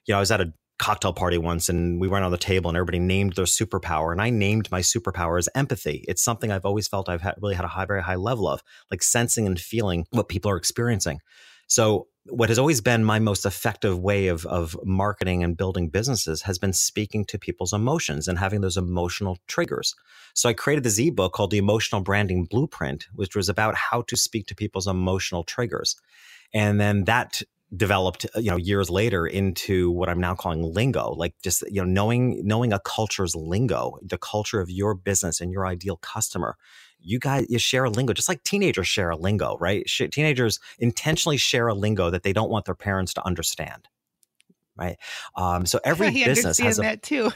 you 0.05 0.13
know, 0.13 0.15
I 0.15 0.21
was 0.21 0.31
at 0.31 0.39
a 0.39 0.53
cocktail 0.77 1.11
party 1.11 1.37
once 1.37 1.67
and 1.67 1.99
we 1.99 2.07
went 2.07 2.23
on 2.23 2.31
the 2.31 2.37
table 2.37 2.69
and 2.69 2.77
everybody 2.77 2.99
named 2.99 3.33
their 3.33 3.43
superpower 3.43 4.13
and 4.13 4.21
I 4.21 4.29
named 4.29 4.71
my 4.71 4.79
superpower 4.79 5.37
as 5.37 5.49
empathy. 5.53 6.05
It's 6.07 6.23
something 6.23 6.53
I've 6.53 6.63
always 6.63 6.87
felt 6.87 7.09
I've 7.09 7.19
had, 7.19 7.35
really 7.41 7.55
had 7.55 7.65
a 7.65 7.67
high, 7.67 7.83
very 7.83 8.01
high 8.01 8.15
level 8.15 8.47
of, 8.47 8.63
like 8.89 9.03
sensing 9.03 9.45
and 9.45 9.59
feeling 9.59 10.05
what 10.11 10.29
people 10.29 10.49
are 10.49 10.55
experiencing. 10.55 11.19
So 11.69 12.07
what 12.25 12.49
has 12.49 12.59
always 12.59 12.81
been 12.81 13.03
my 13.03 13.19
most 13.19 13.45
effective 13.45 13.97
way 13.97 14.27
of, 14.27 14.45
of 14.45 14.77
marketing 14.83 15.43
and 15.43 15.55
building 15.55 15.89
businesses 15.89 16.41
has 16.43 16.57
been 16.57 16.73
speaking 16.73 17.25
to 17.25 17.39
people's 17.39 17.73
emotions 17.73 18.27
and 18.27 18.37
having 18.37 18.61
those 18.61 18.77
emotional 18.77 19.37
triggers. 19.47 19.95
So 20.33 20.49
I 20.49 20.53
created 20.53 20.83
this 20.83 20.99
ebook 20.99 21.33
called 21.33 21.51
The 21.51 21.57
Emotional 21.57 22.01
Branding 22.01 22.45
Blueprint, 22.45 23.07
which 23.13 23.35
was 23.35 23.49
about 23.49 23.75
how 23.75 24.01
to 24.03 24.17
speak 24.17 24.47
to 24.47 24.55
people's 24.55 24.87
emotional 24.87 25.43
triggers. 25.43 25.95
And 26.53 26.79
then 26.79 27.05
that 27.05 27.41
developed 27.75 28.25
uh, 28.35 28.39
you 28.39 28.49
know 28.49 28.57
years 28.57 28.89
later 28.89 29.27
into 29.27 29.91
what 29.91 30.09
i'm 30.09 30.19
now 30.19 30.33
calling 30.33 30.63
lingo 30.63 31.11
like 31.11 31.35
just 31.43 31.63
you 31.69 31.79
know 31.79 31.85
knowing 31.85 32.41
knowing 32.43 32.73
a 32.73 32.79
culture's 32.79 33.35
lingo 33.35 33.99
the 34.01 34.17
culture 34.17 34.59
of 34.59 34.71
your 34.71 34.95
business 34.95 35.39
and 35.39 35.51
your 35.51 35.67
ideal 35.67 35.97
customer 35.97 36.57
you 37.01 37.19
guys 37.19 37.45
you 37.49 37.59
share 37.59 37.85
a 37.85 37.89
lingo 37.89 38.13
just 38.13 38.29
like 38.29 38.43
teenagers 38.43 38.87
share 38.87 39.09
a 39.09 39.15
lingo 39.15 39.57
right 39.59 39.85
teenagers 40.11 40.59
intentionally 40.79 41.37
share 41.37 41.67
a 41.67 41.73
lingo 41.73 42.09
that 42.09 42.23
they 42.23 42.33
don't 42.33 42.49
want 42.49 42.65
their 42.65 42.75
parents 42.75 43.13
to 43.13 43.25
understand 43.25 43.87
right 44.77 44.97
um, 45.35 45.65
so 45.65 45.79
every 45.85 46.07
I 46.07 46.11
business 46.11 46.59
has 46.59 46.79
a, 46.79 46.81
that 46.81 47.03
too 47.03 47.31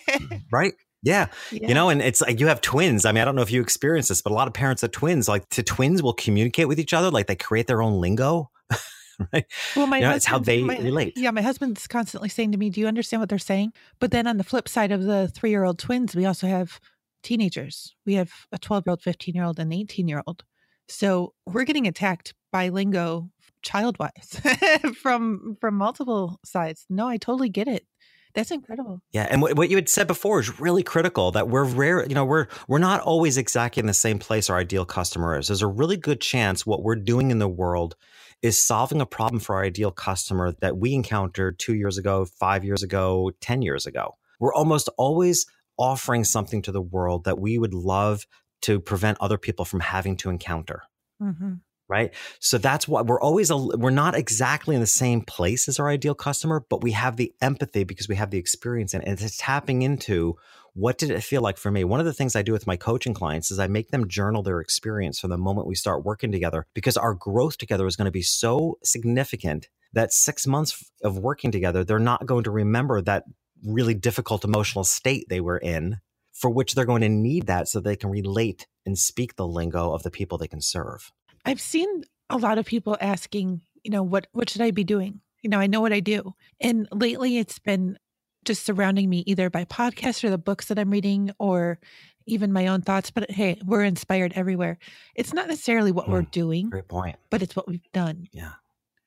right 0.52 0.74
Yeah. 1.02 1.28
yeah. 1.52 1.68
You 1.68 1.74
know, 1.74 1.90
and 1.90 2.02
it's 2.02 2.20
like 2.20 2.40
you 2.40 2.48
have 2.48 2.60
twins. 2.60 3.04
I 3.04 3.12
mean, 3.12 3.22
I 3.22 3.24
don't 3.24 3.36
know 3.36 3.42
if 3.42 3.52
you 3.52 3.62
experience 3.62 4.08
this, 4.08 4.20
but 4.20 4.32
a 4.32 4.34
lot 4.34 4.48
of 4.48 4.52
parents 4.52 4.82
of 4.82 4.90
twins, 4.90 5.28
like 5.28 5.48
to 5.50 5.62
twins 5.62 6.02
will 6.02 6.12
communicate 6.12 6.66
with 6.66 6.80
each 6.80 6.92
other, 6.92 7.08
like 7.08 7.28
they 7.28 7.36
create 7.36 7.68
their 7.68 7.82
own 7.82 8.00
lingo. 8.00 8.50
right? 9.32 9.44
Well, 9.76 9.86
my 9.86 9.98
you 9.98 10.02
know, 10.02 10.10
it's 10.10 10.24
how 10.24 10.40
they 10.40 10.62
my, 10.62 10.76
relate. 10.78 11.12
Yeah, 11.16 11.30
my 11.30 11.40
husband's 11.40 11.86
constantly 11.86 12.28
saying 12.28 12.50
to 12.50 12.58
me, 12.58 12.68
"Do 12.68 12.80
you 12.80 12.88
understand 12.88 13.20
what 13.20 13.28
they're 13.28 13.38
saying?" 13.38 13.72
But 14.00 14.10
then 14.10 14.26
on 14.26 14.38
the 14.38 14.44
flip 14.44 14.68
side 14.68 14.90
of 14.90 15.04
the 15.04 15.28
three-year-old 15.28 15.78
twins, 15.78 16.16
we 16.16 16.26
also 16.26 16.48
have 16.48 16.80
teenagers. 17.22 17.94
We 18.06 18.14
have 18.14 18.30
a 18.52 18.58
12-year-old, 18.58 19.00
15-year-old, 19.02 19.58
and 19.58 19.72
18-year-old. 19.72 20.44
So 20.88 21.34
we're 21.46 21.64
getting 21.64 21.86
attacked 21.86 22.34
by 22.50 22.68
lingo 22.70 23.30
child-wise 23.62 24.40
from 25.02 25.56
from 25.60 25.74
multiple 25.74 26.38
sides. 26.44 26.86
No, 26.88 27.08
I 27.08 27.16
totally 27.16 27.48
get 27.48 27.68
it. 27.68 27.86
That's 28.34 28.50
incredible. 28.50 29.00
Yeah, 29.10 29.26
and 29.30 29.42
what, 29.42 29.56
what 29.56 29.70
you 29.70 29.76
had 29.76 29.88
said 29.88 30.06
before 30.06 30.38
is 30.40 30.60
really 30.60 30.82
critical. 30.82 31.32
That 31.32 31.48
we're 31.48 31.64
rare, 31.64 32.06
you 32.06 32.14
know, 32.14 32.24
we're 32.24 32.46
we're 32.68 32.78
not 32.78 33.00
always 33.00 33.36
exactly 33.36 33.80
in 33.80 33.86
the 33.86 33.94
same 33.94 34.18
place 34.18 34.48
our 34.48 34.58
ideal 34.58 34.84
customer 34.84 35.38
is. 35.38 35.48
There's 35.48 35.62
a 35.62 35.66
really 35.66 35.96
good 35.96 36.20
chance 36.20 36.64
what 36.64 36.82
we're 36.82 36.96
doing 36.96 37.30
in 37.30 37.38
the 37.38 37.48
world 37.48 37.96
is 38.40 38.62
solving 38.62 39.00
a 39.00 39.06
problem 39.06 39.40
for 39.40 39.56
our 39.56 39.64
ideal 39.64 39.90
customer 39.90 40.54
that 40.60 40.76
we 40.76 40.94
encountered 40.94 41.58
two 41.58 41.74
years 41.74 41.98
ago, 41.98 42.24
five 42.24 42.64
years 42.64 42.82
ago, 42.82 43.32
ten 43.40 43.62
years 43.62 43.86
ago. 43.86 44.16
We're 44.38 44.54
almost 44.54 44.88
always 44.96 45.46
offering 45.78 46.24
something 46.24 46.62
to 46.62 46.72
the 46.72 46.82
world 46.82 47.24
that 47.24 47.38
we 47.38 47.58
would 47.58 47.74
love 47.74 48.26
to 48.62 48.80
prevent 48.80 49.18
other 49.20 49.38
people 49.38 49.64
from 49.64 49.80
having 49.80 50.16
to 50.16 50.30
encounter. 50.30 50.82
Mm-hmm 51.22 51.54
right? 51.88 52.14
So 52.38 52.58
that's 52.58 52.86
why 52.86 53.02
we're 53.02 53.20
always, 53.20 53.50
a, 53.50 53.56
we're 53.56 53.90
not 53.90 54.14
exactly 54.14 54.74
in 54.74 54.80
the 54.80 54.86
same 54.86 55.22
place 55.22 55.68
as 55.68 55.78
our 55.78 55.88
ideal 55.88 56.14
customer, 56.14 56.64
but 56.68 56.82
we 56.82 56.92
have 56.92 57.16
the 57.16 57.32
empathy 57.40 57.84
because 57.84 58.08
we 58.08 58.16
have 58.16 58.30
the 58.30 58.38
experience 58.38 58.94
and 58.94 59.02
it's 59.04 59.38
tapping 59.38 59.82
into 59.82 60.36
what 60.74 60.98
did 60.98 61.10
it 61.10 61.22
feel 61.22 61.42
like 61.42 61.56
for 61.56 61.72
me? 61.72 61.82
One 61.82 61.98
of 61.98 62.06
the 62.06 62.12
things 62.12 62.36
I 62.36 62.42
do 62.42 62.52
with 62.52 62.66
my 62.66 62.76
coaching 62.76 63.14
clients 63.14 63.50
is 63.50 63.58
I 63.58 63.66
make 63.66 63.90
them 63.90 64.06
journal 64.06 64.42
their 64.42 64.60
experience 64.60 65.18
from 65.18 65.30
the 65.30 65.38
moment 65.38 65.66
we 65.66 65.74
start 65.74 66.04
working 66.04 66.30
together 66.30 66.66
because 66.74 66.96
our 66.96 67.14
growth 67.14 67.58
together 67.58 67.86
is 67.86 67.96
going 67.96 68.04
to 68.04 68.12
be 68.12 68.22
so 68.22 68.78
significant 68.84 69.68
that 69.94 70.12
six 70.12 70.46
months 70.46 70.88
of 71.02 71.18
working 71.18 71.50
together, 71.50 71.82
they're 71.82 71.98
not 71.98 72.26
going 72.26 72.44
to 72.44 72.50
remember 72.50 73.00
that 73.00 73.24
really 73.64 73.94
difficult 73.94 74.44
emotional 74.44 74.84
state 74.84 75.26
they 75.28 75.40
were 75.40 75.58
in 75.58 75.98
for 76.32 76.50
which 76.50 76.74
they're 76.74 76.84
going 76.84 77.02
to 77.02 77.08
need 77.08 77.46
that 77.46 77.68
so 77.68 77.80
they 77.80 77.96
can 77.96 78.10
relate 78.10 78.66
and 78.86 78.96
speak 78.96 79.34
the 79.34 79.46
lingo 79.46 79.92
of 79.92 80.04
the 80.04 80.10
people 80.10 80.38
they 80.38 80.46
can 80.46 80.60
serve. 80.60 81.10
I've 81.44 81.60
seen 81.60 82.04
a 82.30 82.36
lot 82.36 82.58
of 82.58 82.66
people 82.66 82.96
asking, 83.00 83.62
you 83.82 83.90
know, 83.90 84.02
what 84.02 84.28
what 84.32 84.48
should 84.48 84.62
I 84.62 84.70
be 84.70 84.84
doing? 84.84 85.20
You 85.42 85.50
know, 85.50 85.58
I 85.58 85.66
know 85.66 85.80
what 85.80 85.92
I 85.92 86.00
do. 86.00 86.34
And 86.60 86.88
lately 86.92 87.38
it's 87.38 87.58
been 87.58 87.98
just 88.44 88.64
surrounding 88.64 89.08
me 89.08 89.24
either 89.26 89.50
by 89.50 89.64
podcasts 89.64 90.22
or 90.24 90.30
the 90.30 90.38
books 90.38 90.66
that 90.66 90.78
I'm 90.78 90.90
reading 90.90 91.30
or 91.38 91.78
even 92.26 92.52
my 92.52 92.66
own 92.66 92.82
thoughts. 92.82 93.10
But 93.10 93.30
hey, 93.30 93.60
we're 93.64 93.84
inspired 93.84 94.32
everywhere. 94.34 94.78
It's 95.14 95.32
not 95.32 95.48
necessarily 95.48 95.92
what 95.92 96.08
we're 96.08 96.22
hmm, 96.22 96.30
doing. 96.30 96.70
Great 96.70 96.88
point. 96.88 97.16
But 97.30 97.42
it's 97.42 97.56
what 97.56 97.66
we've 97.66 97.90
done. 97.92 98.28
Yeah. 98.32 98.52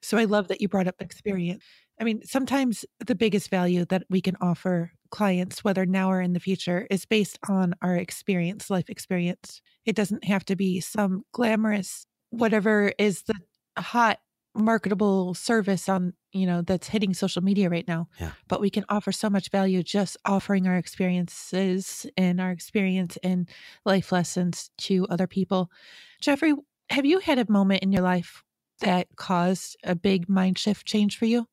So 0.01 0.17
I 0.17 0.25
love 0.25 0.47
that 0.49 0.61
you 0.61 0.67
brought 0.67 0.87
up 0.87 0.95
experience. 0.99 1.63
I 2.01 2.03
mean, 2.03 2.23
sometimes 2.25 2.83
the 3.05 3.13
biggest 3.13 3.51
value 3.51 3.85
that 3.85 4.03
we 4.09 4.21
can 4.21 4.35
offer 4.41 4.91
clients, 5.11 5.63
whether 5.63 5.85
now 5.85 6.09
or 6.09 6.19
in 6.19 6.33
the 6.33 6.39
future, 6.39 6.87
is 6.89 7.05
based 7.05 7.37
on 7.47 7.75
our 7.83 7.95
experience, 7.95 8.71
life 8.71 8.89
experience. 8.89 9.61
It 9.85 9.95
doesn't 9.95 10.23
have 10.23 10.43
to 10.45 10.55
be 10.55 10.79
some 10.79 11.23
glamorous 11.31 12.07
whatever 12.31 12.91
is 12.97 13.23
the 13.23 13.35
hot 13.77 14.19
marketable 14.55 15.33
service 15.33 15.87
on 15.87 16.13
you 16.33 16.45
know 16.45 16.61
that's 16.61 16.87
hitting 16.87 17.13
social 17.13 17.41
media 17.41 17.69
right 17.69 17.87
now 17.87 18.07
yeah. 18.19 18.31
but 18.49 18.59
we 18.59 18.69
can 18.69 18.83
offer 18.89 19.11
so 19.11 19.29
much 19.29 19.49
value 19.49 19.81
just 19.81 20.17
offering 20.25 20.67
our 20.67 20.75
experiences 20.75 22.05
and 22.17 22.41
our 22.41 22.51
experience 22.51 23.17
and 23.23 23.47
life 23.85 24.11
lessons 24.11 24.69
to 24.77 25.07
other 25.09 25.25
people 25.25 25.71
jeffrey 26.19 26.53
have 26.89 27.05
you 27.05 27.19
had 27.19 27.39
a 27.39 27.49
moment 27.49 27.81
in 27.81 27.93
your 27.93 28.01
life 28.01 28.43
that 28.81 29.07
caused 29.15 29.77
a 29.85 29.95
big 29.95 30.27
mind 30.27 30.59
shift 30.59 30.85
change 30.85 31.17
for 31.17 31.25
you 31.25 31.47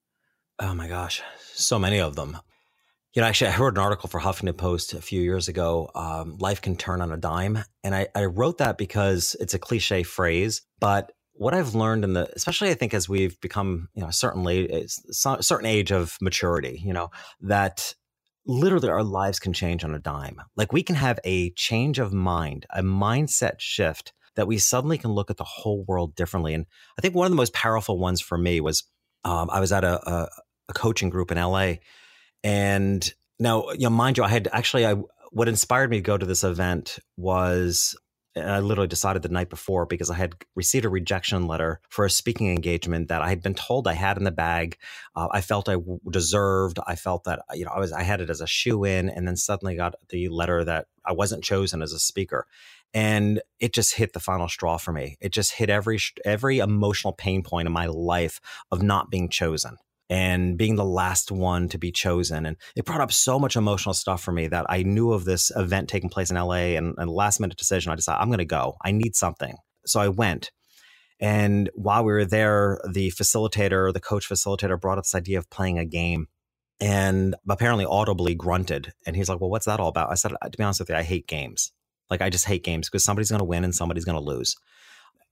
oh 0.59 0.75
my 0.75 0.89
gosh 0.89 1.23
so 1.55 1.79
many 1.79 2.01
of 2.01 2.17
them 2.17 2.37
you 3.15 3.23
know, 3.23 3.29
actually, 3.29 3.51
I 3.51 3.57
wrote 3.57 3.75
an 3.75 3.83
article 3.83 4.09
for 4.09 4.21
Huffington 4.21 4.57
Post 4.57 4.93
a 4.93 5.01
few 5.01 5.21
years 5.21 5.49
ago. 5.49 5.91
Um, 5.95 6.37
Life 6.39 6.61
can 6.61 6.77
turn 6.77 7.01
on 7.01 7.11
a 7.11 7.17
dime, 7.17 7.65
and 7.83 7.95
I, 7.95 8.07
I 8.15 8.27
wrote 8.27 8.59
that 8.59 8.79
because 8.79 9.35
it's 9.41 9.55
a 9.55 9.59
cliche 9.59 10.03
phrase, 10.03 10.63
but 10.79 11.11
what 11.33 11.55
I've 11.55 11.75
learned 11.75 12.05
in 12.05 12.13
the, 12.13 12.29
especially 12.35 12.71
I 12.71 12.75
think 12.75 12.93
as 12.93 13.09
we've 13.09 13.41
become, 13.41 13.89
you 13.95 14.03
know, 14.03 14.09
a 14.09 14.13
certain 14.13 14.47
age, 14.47 14.93
certain 15.11 15.67
age 15.67 15.91
of 15.93 16.17
maturity, 16.21 16.83
you 16.85 16.93
know, 16.93 17.11
that 17.41 17.95
literally 18.45 18.89
our 18.89 19.05
lives 19.05 19.39
can 19.39 19.53
change 19.53 19.85
on 19.85 19.95
a 19.95 20.01
dime. 20.01 20.41
Like 20.57 20.73
we 20.73 20.83
can 20.83 20.97
have 20.97 21.21
a 21.25 21.51
change 21.51 21.99
of 21.99 22.13
mind, 22.13 22.67
a 22.71 22.83
mindset 22.83 23.61
shift 23.61 24.13
that 24.35 24.49
we 24.49 24.59
suddenly 24.59 24.99
can 24.99 25.13
look 25.13 25.31
at 25.31 25.37
the 25.37 25.45
whole 25.45 25.85
world 25.87 26.15
differently. 26.17 26.55
And 26.55 26.67
I 26.99 27.03
think 27.03 27.15
one 27.15 27.27
of 27.27 27.31
the 27.31 27.37
most 27.37 27.53
powerful 27.53 27.99
ones 27.99 28.21
for 28.21 28.37
me 28.37 28.61
was 28.61 28.83
um, 29.25 29.49
I 29.51 29.61
was 29.61 29.73
at 29.73 29.85
a, 29.85 30.11
a, 30.11 30.29
a 30.69 30.73
coaching 30.73 31.11
group 31.11 31.31
in 31.31 31.39
LA 31.39 31.75
and 32.45 33.13
now, 33.39 33.71
you 33.71 33.81
know, 33.81 33.91
mind 33.91 34.19
you, 34.19 34.25
I 34.25 34.29
had 34.29 34.49
actually, 34.53 34.87
I 34.87 34.97
what 35.31 35.49
inspired 35.49 35.91
me 35.91 35.99
to 35.99 36.03
go 36.03 36.17
to 36.17 36.27
this 36.27 36.43
event 36.43 36.99
was 37.17 37.97
I 38.37 38.61
literally 38.61 38.89
decided 38.89 39.23
the 39.23 39.29
night 39.29 39.51
before 39.51 39.85
because 39.85 40.11
I 40.11 40.15
had 40.15 40.35
received 40.55 40.85
a 40.85 40.89
rejection 40.89 41.47
letter 41.47 41.81
for 41.89 42.05
a 42.05 42.11
speaking 42.11 42.51
engagement 42.51 43.09
that 43.09 43.21
I 43.21 43.29
had 43.29 43.43
been 43.43 43.55
told 43.55 43.87
I 43.87 43.95
had 43.95 44.17
in 44.17 44.25
the 44.25 44.31
bag. 44.31 44.79
Uh, 45.15 45.29
I 45.31 45.41
felt 45.41 45.69
I 45.69 45.77
deserved. 46.11 46.79
I 46.87 46.95
felt 46.95 47.25
that 47.25 47.43
you 47.53 47.65
know 47.65 47.73
I 47.73 47.79
was 47.79 47.93
I 47.93 48.03
had 48.03 48.21
it 48.21 48.31
as 48.31 48.41
a 48.41 48.47
shoe 48.47 48.85
in, 48.85 49.09
and 49.09 49.27
then 49.27 49.37
suddenly 49.37 49.77
got 49.77 49.97
the 50.09 50.29
letter 50.29 50.65
that 50.65 50.87
I 51.05 51.13
wasn't 51.13 51.45
chosen 51.45 51.83
as 51.83 51.93
a 51.93 51.99
speaker, 51.99 52.47
and 52.95 53.41
it 53.61 53.75
just 53.75 53.95
hit 53.95 54.13
the 54.13 54.21
final 54.21 54.49
straw 54.49 54.79
for 54.79 54.93
me. 54.93 55.17
It 55.21 55.33
just 55.33 55.53
hit 55.53 55.69
every 55.69 55.99
every 56.25 56.59
emotional 56.59 57.13
pain 57.13 57.43
point 57.43 57.67
in 57.67 57.73
my 57.73 57.87
life 57.87 58.41
of 58.71 58.83
not 58.83 59.11
being 59.11 59.29
chosen 59.29 59.79
and 60.11 60.57
being 60.57 60.77
the 60.77 60.85
last 60.85 61.31
one 61.31 61.69
to 61.69 61.79
be 61.79 61.93
chosen. 61.93 62.47
And 62.47 62.57
it 62.75 62.85
brought 62.85 63.01
up 63.01 63.13
so 63.13 63.39
much 63.39 63.57
emotional 63.57 63.95
stuff 63.95 64.23
for 64.23 64.33
me 64.33 64.49
that 64.49 64.67
I 64.69 64.83
knew 64.83 65.13
of 65.13 65.25
this 65.25 65.53
event 65.55 65.89
taking 65.89 66.09
place 66.09 66.31
in 66.31 66.37
LA 66.37 66.77
and 66.77 66.97
last 67.11 67.41
minute 67.41 67.59
decision. 67.59 67.93
I 67.93 67.97
decided 67.97 68.21
I'm 68.21 68.29
going 68.29 68.39
to 68.39 68.45
go. 68.45 68.77
I 68.83 68.93
need 68.93 69.15
something. 69.17 69.57
So 69.87 70.01
I 70.01 70.09
went. 70.09 70.51
And 71.21 71.69
while 71.75 72.05
we 72.05 72.13
were 72.13 72.25
there, 72.25 72.81
the 72.89 73.11
facilitator, 73.11 73.93
the 73.93 74.01
coach 74.01 74.29
facilitator 74.29 74.81
brought 74.81 74.99
up 74.99 75.05
this 75.05 75.15
idea 75.15 75.39
of 75.39 75.51
playing 75.51 75.79
a 75.79 75.85
game 75.85 76.29
and 76.81 77.35
apparently 77.49 77.85
audibly 77.85 78.35
grunted. 78.35 78.93
And 79.05 79.17
he's 79.17 79.29
like, 79.29 79.41
Well, 79.41 79.51
what's 79.51 79.67
that 79.67 79.81
all 79.81 79.89
about? 79.89 80.11
I 80.11 80.15
said, 80.15 80.31
To 80.31 80.57
be 80.57 80.63
honest 80.63 80.81
with 80.81 80.91
you, 80.91 80.95
I 80.95 81.03
hate 81.03 81.27
games. 81.27 81.73
Like, 82.09 82.23
I 82.23 82.31
just 82.31 82.47
hate 82.47 82.65
games 82.65 82.89
because 82.89 83.05
somebody's 83.05 83.31
going 83.31 83.41
to 83.41 83.45
win 83.45 83.65
and 83.65 83.75
somebody's 83.75 84.05
going 84.05 84.19
to 84.19 84.25
lose 84.25 84.55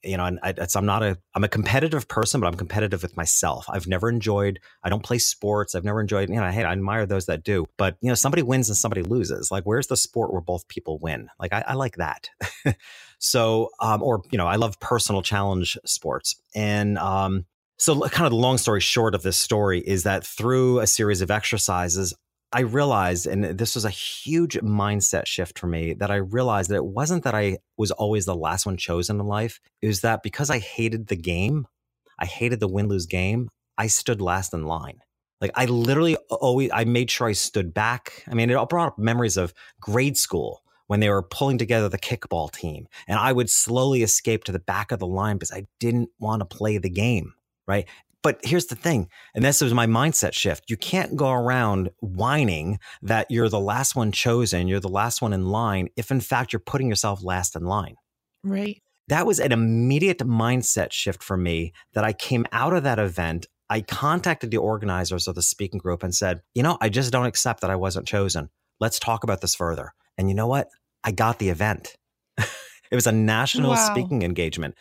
you 0.03 0.17
know, 0.17 0.25
and 0.25 0.39
I, 0.43 0.55
I'm 0.75 0.87
not 0.87 1.03
a, 1.03 1.19
I'm 1.35 1.45
a 1.45 1.49
competitive 1.49 2.09
person, 2.09 2.41
but 2.41 2.47
I'm 2.47 2.55
competitive 2.55 3.03
with 3.03 3.17
myself. 3.17 3.67
I've 3.69 3.87
never 3.87 4.09
enjoyed, 4.09 4.61
I 4.83 4.89
don't 4.89 5.03
play 5.03 5.19
sports. 5.19 5.75
I've 5.75 5.85
never 5.85 6.01
enjoyed, 6.01 6.29
you 6.29 6.37
know, 6.37 6.49
hey, 6.49 6.65
I 6.65 6.73
admire 6.73 7.07
those 7.07 7.27
that 7.27 7.43
do, 7.43 7.67
but 7.77 7.97
you 8.01 8.09
know, 8.09 8.15
somebody 8.15 8.43
wins 8.43 8.69
and 8.69 8.77
somebody 8.77 9.03
loses. 9.03 9.51
Like, 9.51 9.65
where's 9.65 9.89
the 9.89 9.97
sport 9.97 10.33
where 10.33 10.41
both 10.41 10.69
people 10.69 10.99
win? 10.99 11.29
Like, 11.41 11.53
I, 11.53 11.65
I 11.69 11.75
like 11.75 11.97
that. 11.97 12.31
so, 13.19 13.71
um, 13.81 14.03
or, 14.03 14.23
you 14.31 14.39
know, 14.39 14.47
I 14.47 14.57
love 14.57 14.79
personal 14.81 15.23
challenge 15.23 15.77
sports. 15.85 16.41
And, 16.55 16.99
um, 16.99 17.47
so 17.79 18.01
kind 18.09 18.27
of 18.27 18.31
the 18.31 18.39
long 18.39 18.57
story 18.59 18.81
short 18.81 19.15
of 19.15 19.23
this 19.23 19.37
story 19.37 19.81
is 19.81 20.05
that 20.05 20.25
through 20.25 20.81
a 20.81 20.87
series 20.87 21.21
of 21.21 21.31
exercises, 21.31 22.15
I 22.53 22.61
realized, 22.61 23.27
and 23.27 23.45
this 23.45 23.75
was 23.75 23.85
a 23.85 23.91
huge 23.91 24.55
mindset 24.59 25.27
shift 25.27 25.59
for 25.59 25.67
me, 25.67 25.95
that 25.95 26.11
I 26.11 26.17
realized 26.17 26.71
that 26.71 26.77
it 26.77 26.85
wasn't 26.85 27.25
that 27.25 27.35
I 27.35 27.59
was 27.77 27.91
always 27.91 28.25
the 28.25 28.37
last 28.37 28.67
one 28.67 28.77
chosen 28.77 29.21
in 29.21 29.27
life. 29.27 29.61
It 29.83 29.89
was 29.89 30.01
that 30.03 30.23
because 30.23 30.49
I 30.49 30.59
hated 30.59 31.09
the 31.09 31.17
game, 31.17 31.67
I 32.19 32.27
hated 32.27 32.61
the 32.61 32.69
win 32.69 32.89
lose 32.89 33.07
game, 33.07 33.51
I 33.77 33.89
stood 33.89 34.21
last 34.21 34.55
in 34.55 34.65
line. 34.65 35.01
Like 35.41 35.51
I 35.55 35.67
literally 35.67 36.17
always, 36.31 36.71
I 36.73 36.85
made 36.85 37.11
sure 37.11 37.29
I 37.29 37.33
stood 37.33 37.75
back. 37.75 38.25
I 38.29 38.35
mean, 38.35 38.49
it 38.49 38.55
all 38.55 38.67
brought 38.67 38.89
up 38.89 38.99
memories 38.99 39.37
of 39.37 39.53
grade 39.81 40.17
school 40.17 40.63
when 40.87 41.01
they 41.01 41.11
were 41.11 41.23
pulling 41.23 41.59
together 41.59 41.89
the 41.89 41.99
kickball 41.99 42.51
team. 42.51 42.87
And 43.07 43.19
I 43.19 43.33
would 43.33 43.51
slowly 43.51 44.03
escape 44.03 44.45
to 44.45 44.53
the 44.53 44.61
back 44.61 44.93
of 44.93 44.99
the 44.99 45.07
line 45.07 45.37
because 45.37 45.53
I 45.53 45.67
didn't 45.81 46.11
want 46.19 46.41
to 46.41 46.57
play 46.57 46.79
the 46.79 46.89
game. 46.89 47.35
Right. 47.67 47.87
But 48.27 48.41
here's 48.43 48.67
the 48.67 48.75
thing, 48.75 49.09
and 49.37 49.45
this 49.45 49.61
was 49.61 49.73
my 49.73 49.87
mindset 49.87 50.33
shift. 50.33 50.69
You 50.69 50.77
can't 50.77 51.15
go 51.15 51.31
around 51.31 51.91
whining 52.01 52.81
that 53.01 53.31
you're 53.31 53.49
the 53.49 53.61
last 53.61 53.95
one 53.95 54.11
chosen, 54.11 54.67
you're 54.67 54.81
the 54.81 54.89
last 54.89 55.23
one 55.23 55.33
in 55.33 55.47
line, 55.47 55.91
if 55.97 56.11
in 56.11 56.21
fact 56.21 56.53
you're 56.53 56.59
putting 56.59 56.89
yourself 56.89 57.23
last 57.23 57.55
in 57.55 57.67
line. 57.67 57.95
Right. 58.43 58.83
That 59.07 59.27
was 59.27 59.39
an 59.39 59.53
immediate 59.53 60.19
mindset 60.19 60.91
shift 60.91 61.23
for 61.23 61.37
me 61.37 61.73
that 61.95 62.03
I 62.03 62.13
came 62.13 62.45
out 62.51 62.73
of 62.73 62.83
that 62.83 62.99
event. 62.99 63.47
I 63.71 63.83
contacted 63.83 64.51
the 64.51 64.57
organizers 64.57 65.29
of 65.29 65.37
the 65.37 65.41
speaking 65.43 65.79
group 65.79 66.03
and 66.03 66.13
said, 66.13 66.43
you 66.53 66.65
know, 66.65 66.79
I 66.81 66.89
just 66.89 67.13
don't 67.13 67.27
accept 67.27 67.61
that 67.61 67.71
I 67.71 67.77
wasn't 67.77 68.09
chosen. 68.09 68.51
Let's 68.81 68.99
talk 68.99 69.23
about 69.23 69.41
this 69.41 69.55
further. 69.55 69.95
And 70.19 70.29
you 70.29 70.35
know 70.35 70.49
what? 70.49 70.67
I 71.05 71.13
got 71.13 71.39
the 71.39 71.51
event. 71.51 71.95
it 72.39 72.49
was 72.91 73.07
a 73.07 73.13
national 73.13 73.71
wow. 73.71 73.89
speaking 73.89 74.23
engagement 74.25 74.75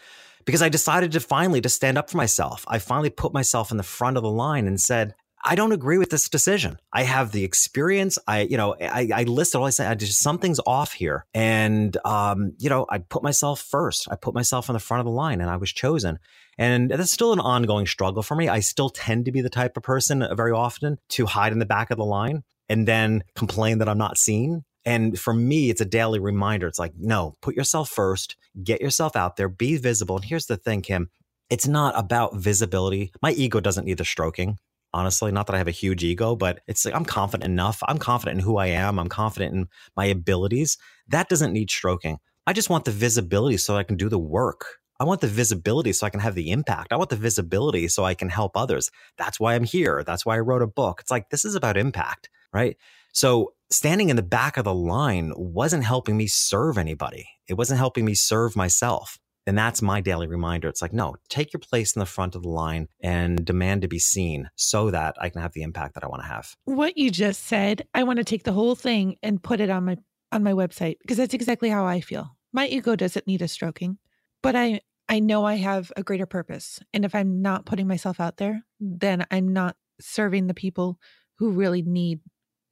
because 0.46 0.62
I 0.62 0.70
decided 0.70 1.12
to 1.14 1.20
finally 1.20 1.62
to 1.62 1.70
stand 1.70 1.98
up 1.98 2.10
for 2.10 2.18
myself. 2.18 2.64
I 2.68 2.80
finally 2.80 3.10
put 3.10 3.34
myself 3.34 3.72
in 3.72 3.78
the 3.78 3.84
front 3.84 4.18
of 4.18 4.24
the 4.24 4.30
line 4.30 4.68
and 4.68 4.80
said, 4.80 5.16
I 5.48 5.54
don't 5.54 5.72
agree 5.72 6.00
with 6.00 6.10
this 6.10 6.28
decision. 6.28 6.80
I 6.92 7.04
have 7.04 7.32
the 7.32 7.44
experience. 7.44 8.18
I, 8.28 8.42
you 8.42 8.58
know, 8.58 8.76
I, 8.82 9.10
I 9.14 9.24
listed 9.24 9.60
all 9.60 9.68
I 9.68 9.70
said. 9.70 9.92
I 9.92 9.94
just 9.94 10.20
something's 10.20 10.60
off 10.66 10.94
here, 10.94 11.28
and 11.36 11.96
um, 12.04 12.54
you 12.58 12.68
know, 12.68 12.88
I 12.90 12.98
put 12.98 13.22
myself 13.22 13.62
first. 13.62 14.08
I 14.10 14.16
put 14.16 14.34
myself 14.34 14.70
in 14.70 14.74
the 14.74 14.80
front 14.80 15.02
of 15.02 15.06
the 15.06 15.12
line, 15.12 15.42
and 15.42 15.50
I 15.50 15.58
was 15.58 15.72
chosen. 15.72 16.18
And 16.58 16.90
that's 16.90 17.12
still 17.12 17.32
an 17.32 17.40
ongoing 17.40 17.86
struggle 17.86 18.24
for 18.24 18.36
me. 18.36 18.50
I 18.50 18.62
still 18.62 18.90
tend 18.90 19.26
to 19.26 19.32
be 19.32 19.42
the 19.42 19.50
type 19.50 19.78
of 19.78 19.84
person 19.84 20.24
uh, 20.24 20.34
very 20.34 20.52
often 20.52 20.98
to 21.10 21.28
hide 21.28 21.52
in 21.52 21.60
the 21.60 21.66
back 21.66 21.92
of 21.92 21.98
the 21.98 22.06
line 22.06 22.44
and 22.68 22.88
then 22.88 23.24
complain 23.36 23.80
that 23.80 23.90
I'm 23.90 23.98
not 23.98 24.18
seen. 24.18 24.64
And 24.86 25.20
for 25.20 25.34
me, 25.34 25.70
it's 25.70 25.82
a 25.82 25.86
daily 25.86 26.20
reminder. 26.20 26.68
It's 26.68 26.80
like, 26.80 26.94
no, 26.98 27.36
put 27.42 27.56
yourself 27.56 27.90
first, 27.90 28.36
get 28.64 28.82
yourself 28.82 29.16
out 29.16 29.36
there, 29.36 29.50
be 29.50 29.78
visible. 29.78 30.16
And 30.16 30.26
here's 30.26 30.46
the 30.46 30.58
thing, 30.58 30.82
Kim, 30.82 31.10
it's 31.50 31.68
not 31.68 31.98
about 31.98 32.36
visibility. 32.36 33.12
My 33.22 33.32
ego 33.32 33.60
doesn't 33.60 33.86
need 33.86 33.98
the 33.98 34.06
stroking. 34.06 34.58
Honestly, 34.94 35.32
not 35.32 35.48
that 35.48 35.56
I 35.56 35.58
have 35.58 35.68
a 35.68 35.72
huge 35.72 36.04
ego, 36.04 36.36
but 36.36 36.62
it's 36.68 36.86
like 36.86 36.96
I'm 36.96 37.04
confident 37.04 37.52
enough. 37.52 37.84
I'm 37.88 37.98
confident 37.98 38.40
in 38.40 38.46
who 38.46 38.58
I 38.58 38.68
am. 38.68 38.98
I'm 38.98 39.10
confident 39.10 39.54
in 39.54 39.68
my 39.98 40.06
abilities. 40.06 40.78
That 41.08 41.28
doesn't 41.28 41.52
need 41.52 41.70
stroking. 41.70 42.20
I 42.48 42.54
just 42.54 42.70
want 42.70 42.86
the 42.86 42.92
visibility 42.92 43.58
so 43.58 43.76
I 43.76 43.84
can 43.84 43.98
do 43.98 44.08
the 44.08 44.20
work. 44.20 44.66
I 45.00 45.04
want 45.04 45.20
the 45.20 45.28
visibility 45.28 45.92
so 45.92 46.08
I 46.08 46.10
can 46.10 46.22
have 46.22 46.36
the 46.36 46.52
impact. 46.52 46.94
I 46.94 46.96
want 46.96 47.10
the 47.10 47.18
visibility 47.18 47.90
so 47.90 48.06
I 48.06 48.14
can 48.14 48.30
help 48.30 48.56
others. 48.56 48.90
That's 49.18 49.40
why 49.40 49.56
I'm 49.56 49.66
here. 49.66 50.04
That's 50.06 50.26
why 50.26 50.38
I 50.38 50.40
wrote 50.40 50.62
a 50.62 50.68
book. 50.68 51.02
It's 51.02 51.12
like, 51.12 51.30
this 51.30 51.44
is 51.44 51.56
about 51.56 51.76
impact, 51.76 52.30
right? 52.54 52.78
So 53.12 53.55
standing 53.70 54.10
in 54.10 54.16
the 54.16 54.24
back 54.24 54.58
of 54.58 54.64
the 54.64 54.74
line 54.74 55.32
wasn't 55.36 55.84
helping 55.84 56.18
me 56.18 56.28
serve 56.28 56.78
anybody. 56.78 57.28
It 57.48 57.56
wasn't 57.56 57.80
helping 57.80 58.06
me 58.06 58.16
serve 58.16 58.56
myself. 58.56 59.18
And 59.48 59.58
that's 59.58 59.82
my 59.82 60.02
daily 60.02 60.28
reminder. 60.28 60.68
It's 60.70 60.82
like, 60.82 60.94
no, 60.94 61.16
take 61.30 61.54
your 61.54 61.60
place 61.60 61.96
in 61.96 62.00
the 62.00 62.06
front 62.06 62.36
of 62.36 62.42
the 62.42 62.50
line 62.50 62.88
and 63.00 63.46
demand 63.46 63.84
to 63.84 63.88
be 63.88 64.00
seen 64.00 64.50
so 64.56 64.90
that 64.90 65.16
I 65.20 65.30
can 65.30 65.42
have 65.42 65.54
the 65.54 65.62
impact 65.62 65.94
that 65.94 66.04
I 66.04 66.08
want 66.08 66.24
to 66.24 66.28
have. 66.28 66.56
What 66.66 66.98
you 66.98 67.12
just 67.12 67.44
said, 67.44 67.88
I 67.94 68.04
want 68.04 68.18
to 68.18 68.24
take 68.24 68.44
the 68.44 68.54
whole 68.54 68.76
thing 68.76 69.18
and 69.22 69.42
put 69.42 69.60
it 69.60 69.70
on 69.70 69.86
my 69.86 69.98
on 70.32 70.44
my 70.44 70.54
website 70.54 70.98
because 71.00 71.18
that's 71.18 71.36
exactly 71.36 71.70
how 71.70 71.86
I 71.86 72.02
feel. 72.02 72.36
My 72.52 72.68
ego 72.68 72.96
doesn't 72.96 73.28
need 73.28 73.44
a 73.44 73.48
stroking, 73.48 74.00
but 74.42 74.56
I 74.56 74.82
I 75.08 75.20
know 75.20 75.46
I 75.46 75.56
have 75.56 75.92
a 75.96 76.04
greater 76.04 76.26
purpose. 76.26 76.80
And 76.92 77.06
if 77.06 77.14
I'm 77.14 77.44
not 77.44 77.68
putting 77.68 77.88
myself 77.88 78.20
out 78.20 78.38
there, 78.38 78.64
then 78.80 79.26
I'm 79.30 79.54
not 79.54 79.76
serving 80.02 80.48
the 80.48 80.56
people 80.56 81.00
who 81.38 81.52
really 81.52 81.84
need 81.84 82.22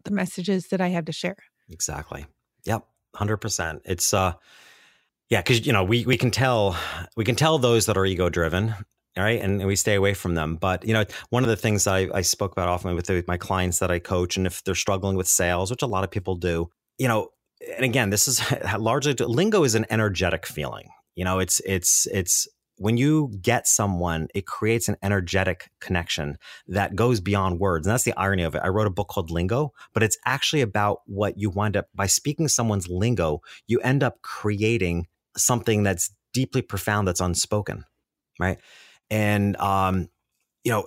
the 0.06 0.12
messages 0.12 0.68
that 0.68 0.82
I 0.82 0.90
have 0.90 1.06
to 1.06 1.12
share. 1.12 1.38
Exactly. 1.70 2.26
Yep. 2.66 2.86
100%. 3.16 3.82
It's 3.86 4.14
uh 4.14 4.34
yeah, 5.30 5.42
because 5.42 5.66
you 5.66 5.74
know 5.74 5.84
we 5.84 6.06
we 6.06 6.16
can 6.16 6.30
tell 6.30 6.78
we 7.16 7.26
can 7.26 7.36
tell 7.36 7.58
those 7.58 7.88
that 7.88 7.98
are 7.98 8.06
ego 8.06 8.30
driven, 8.30 8.76
right, 9.18 9.42
and, 9.42 9.66
we 9.66 9.76
stay 9.76 9.96
away 9.96 10.14
from 10.14 10.36
them. 10.36 10.58
But 10.58 10.86
you 10.86 10.94
know, 10.94 11.06
one 11.32 11.42
of 11.44 11.50
the 11.50 11.56
things 11.56 11.88
I, 11.88 12.08
I 12.14 12.22
spoke 12.22 12.52
about 12.52 12.68
often 12.68 12.94
with, 12.96 13.10
with 13.10 13.28
my 13.28 13.38
clients 13.38 13.80
that 13.80 13.90
I 13.90 13.98
coach, 13.98 14.38
and 14.38 14.46
if 14.46 14.64
they're 14.64 14.76
struggling 14.76 15.18
with 15.18 15.28
sales, 15.28 15.72
which 15.72 15.82
a 15.82 15.88
lot 15.88 16.04
of 16.04 16.12
people 16.12 16.36
do, 16.36 16.70
you 17.00 17.08
know, 17.08 17.30
and 17.76 17.84
again, 17.84 18.12
this 18.12 18.28
is 18.28 18.44
largely 18.78 19.14
lingo 19.14 19.64
is 19.64 19.74
an 19.74 19.88
energetic 19.90 20.46
feeling. 20.46 20.90
You 21.16 21.26
know, 21.26 21.40
it's 21.40 21.62
it's 21.66 22.06
it's 22.14 22.48
when 22.84 22.98
you 22.98 23.32
get 23.42 23.66
someone, 23.66 24.28
it 24.36 24.46
creates 24.46 24.90
an 24.90 24.98
energetic 25.02 25.72
connection 25.80 26.38
that 26.68 26.98
goes 26.98 27.22
beyond 27.22 27.58
words. 27.58 27.88
And 27.88 27.94
that's 27.94 28.04
the 28.04 28.14
irony 28.18 28.44
of 28.44 28.56
it. 28.56 28.62
I 28.62 28.68
wrote 28.68 28.88
a 28.88 28.90
book 28.90 29.08
called 29.08 29.32
Lingo, 29.32 29.72
but 29.94 30.04
it's 30.04 30.18
actually 30.26 30.62
about 30.62 31.00
what 31.06 31.38
you 31.38 31.50
wind 31.50 31.78
up 31.78 31.88
by 31.96 32.08
speaking 32.08 32.50
someone's 32.50 32.90
lingo, 32.90 33.40
you 33.68 33.80
end 33.80 34.04
up 34.04 34.22
creating 34.22 35.08
something 35.38 35.84
that's 35.84 36.12
deeply 36.34 36.62
profound 36.62 37.08
that's 37.08 37.22
unspoken, 37.22 37.86
right? 38.38 38.60
And 39.10 39.56
um, 39.62 40.10
you 40.66 40.72
know, 40.74 40.86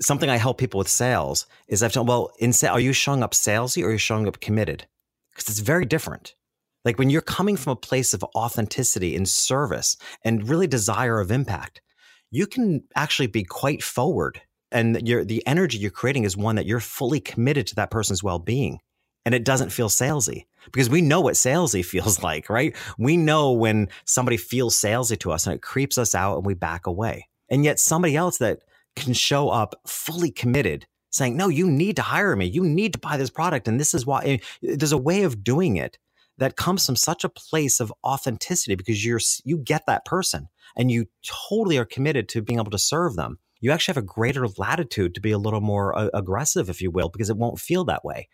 something 0.00 0.30
I 0.30 0.38
help 0.38 0.56
people 0.56 0.78
with 0.78 0.88
sales 0.88 1.46
is 1.68 1.82
I've 1.82 1.92
told, 1.92 2.08
well, 2.08 2.32
in 2.38 2.54
are 2.66 2.80
you 2.80 2.94
showing 2.94 3.22
up 3.22 3.34
salesy 3.34 3.82
or 3.82 3.88
are 3.88 3.92
you 3.92 3.98
showing 3.98 4.26
up 4.26 4.40
committed? 4.40 4.86
Because 5.32 5.50
it's 5.50 5.60
very 5.60 5.84
different. 5.84 6.34
Like 6.86 7.00
when 7.00 7.10
you're 7.10 7.20
coming 7.20 7.56
from 7.56 7.72
a 7.72 7.76
place 7.76 8.14
of 8.14 8.24
authenticity 8.36 9.16
and 9.16 9.28
service 9.28 9.96
and 10.24 10.48
really 10.48 10.68
desire 10.68 11.18
of 11.18 11.32
impact, 11.32 11.82
you 12.30 12.46
can 12.46 12.84
actually 12.94 13.26
be 13.26 13.42
quite 13.42 13.82
forward. 13.82 14.40
And 14.70 14.94
the 14.94 15.42
energy 15.46 15.78
you're 15.78 15.90
creating 15.90 16.24
is 16.24 16.36
one 16.36 16.56
that 16.56 16.64
you're 16.64 16.80
fully 16.80 17.18
committed 17.18 17.66
to 17.66 17.74
that 17.74 17.90
person's 17.90 18.22
well-being 18.22 18.78
and 19.24 19.34
it 19.34 19.44
doesn't 19.44 19.70
feel 19.70 19.88
salesy 19.88 20.46
because 20.72 20.88
we 20.88 21.02
know 21.02 21.20
what 21.20 21.34
salesy 21.34 21.84
feels 21.84 22.22
like, 22.22 22.48
right? 22.48 22.74
We 22.98 23.16
know 23.16 23.52
when 23.52 23.88
somebody 24.04 24.36
feels 24.36 24.80
salesy 24.80 25.18
to 25.18 25.32
us 25.32 25.46
and 25.46 25.56
it 25.56 25.62
creeps 25.62 25.98
us 25.98 26.14
out 26.14 26.36
and 26.36 26.46
we 26.46 26.54
back 26.54 26.86
away. 26.86 27.28
And 27.50 27.64
yet 27.64 27.80
somebody 27.80 28.14
else 28.14 28.38
that 28.38 28.60
can 28.94 29.12
show 29.12 29.48
up 29.48 29.74
fully 29.86 30.30
committed 30.30 30.86
saying, 31.10 31.36
no, 31.36 31.48
you 31.48 31.68
need 31.68 31.96
to 31.96 32.02
hire 32.02 32.36
me. 32.36 32.46
You 32.46 32.62
need 32.62 32.92
to 32.92 32.98
buy 33.00 33.16
this 33.16 33.30
product. 33.30 33.66
And 33.66 33.80
this 33.80 33.92
is 33.92 34.06
why 34.06 34.22
eh, 34.22 34.38
there's 34.62 34.92
a 34.92 34.98
way 34.98 35.24
of 35.24 35.42
doing 35.42 35.76
it 35.76 35.98
that 36.38 36.56
comes 36.56 36.84
from 36.84 36.96
such 36.96 37.24
a 37.24 37.28
place 37.28 37.80
of 37.80 37.92
authenticity 38.04 38.74
because 38.74 39.04
you're, 39.04 39.20
you 39.44 39.58
get 39.58 39.84
that 39.86 40.04
person 40.04 40.48
and 40.76 40.90
you 40.90 41.06
totally 41.48 41.78
are 41.78 41.84
committed 41.84 42.28
to 42.30 42.42
being 42.42 42.58
able 42.58 42.70
to 42.70 42.78
serve 42.78 43.16
them. 43.16 43.38
You 43.60 43.72
actually 43.72 43.94
have 43.94 44.04
a 44.04 44.06
greater 44.06 44.46
latitude 44.58 45.14
to 45.14 45.20
be 45.20 45.32
a 45.32 45.38
little 45.38 45.60
more 45.60 45.96
uh, 45.96 46.10
aggressive, 46.12 46.68
if 46.68 46.82
you 46.82 46.90
will, 46.90 47.08
because 47.08 47.30
it 47.30 47.36
won't 47.36 47.58
feel 47.58 47.84
that 47.84 48.04
way. 48.04 48.28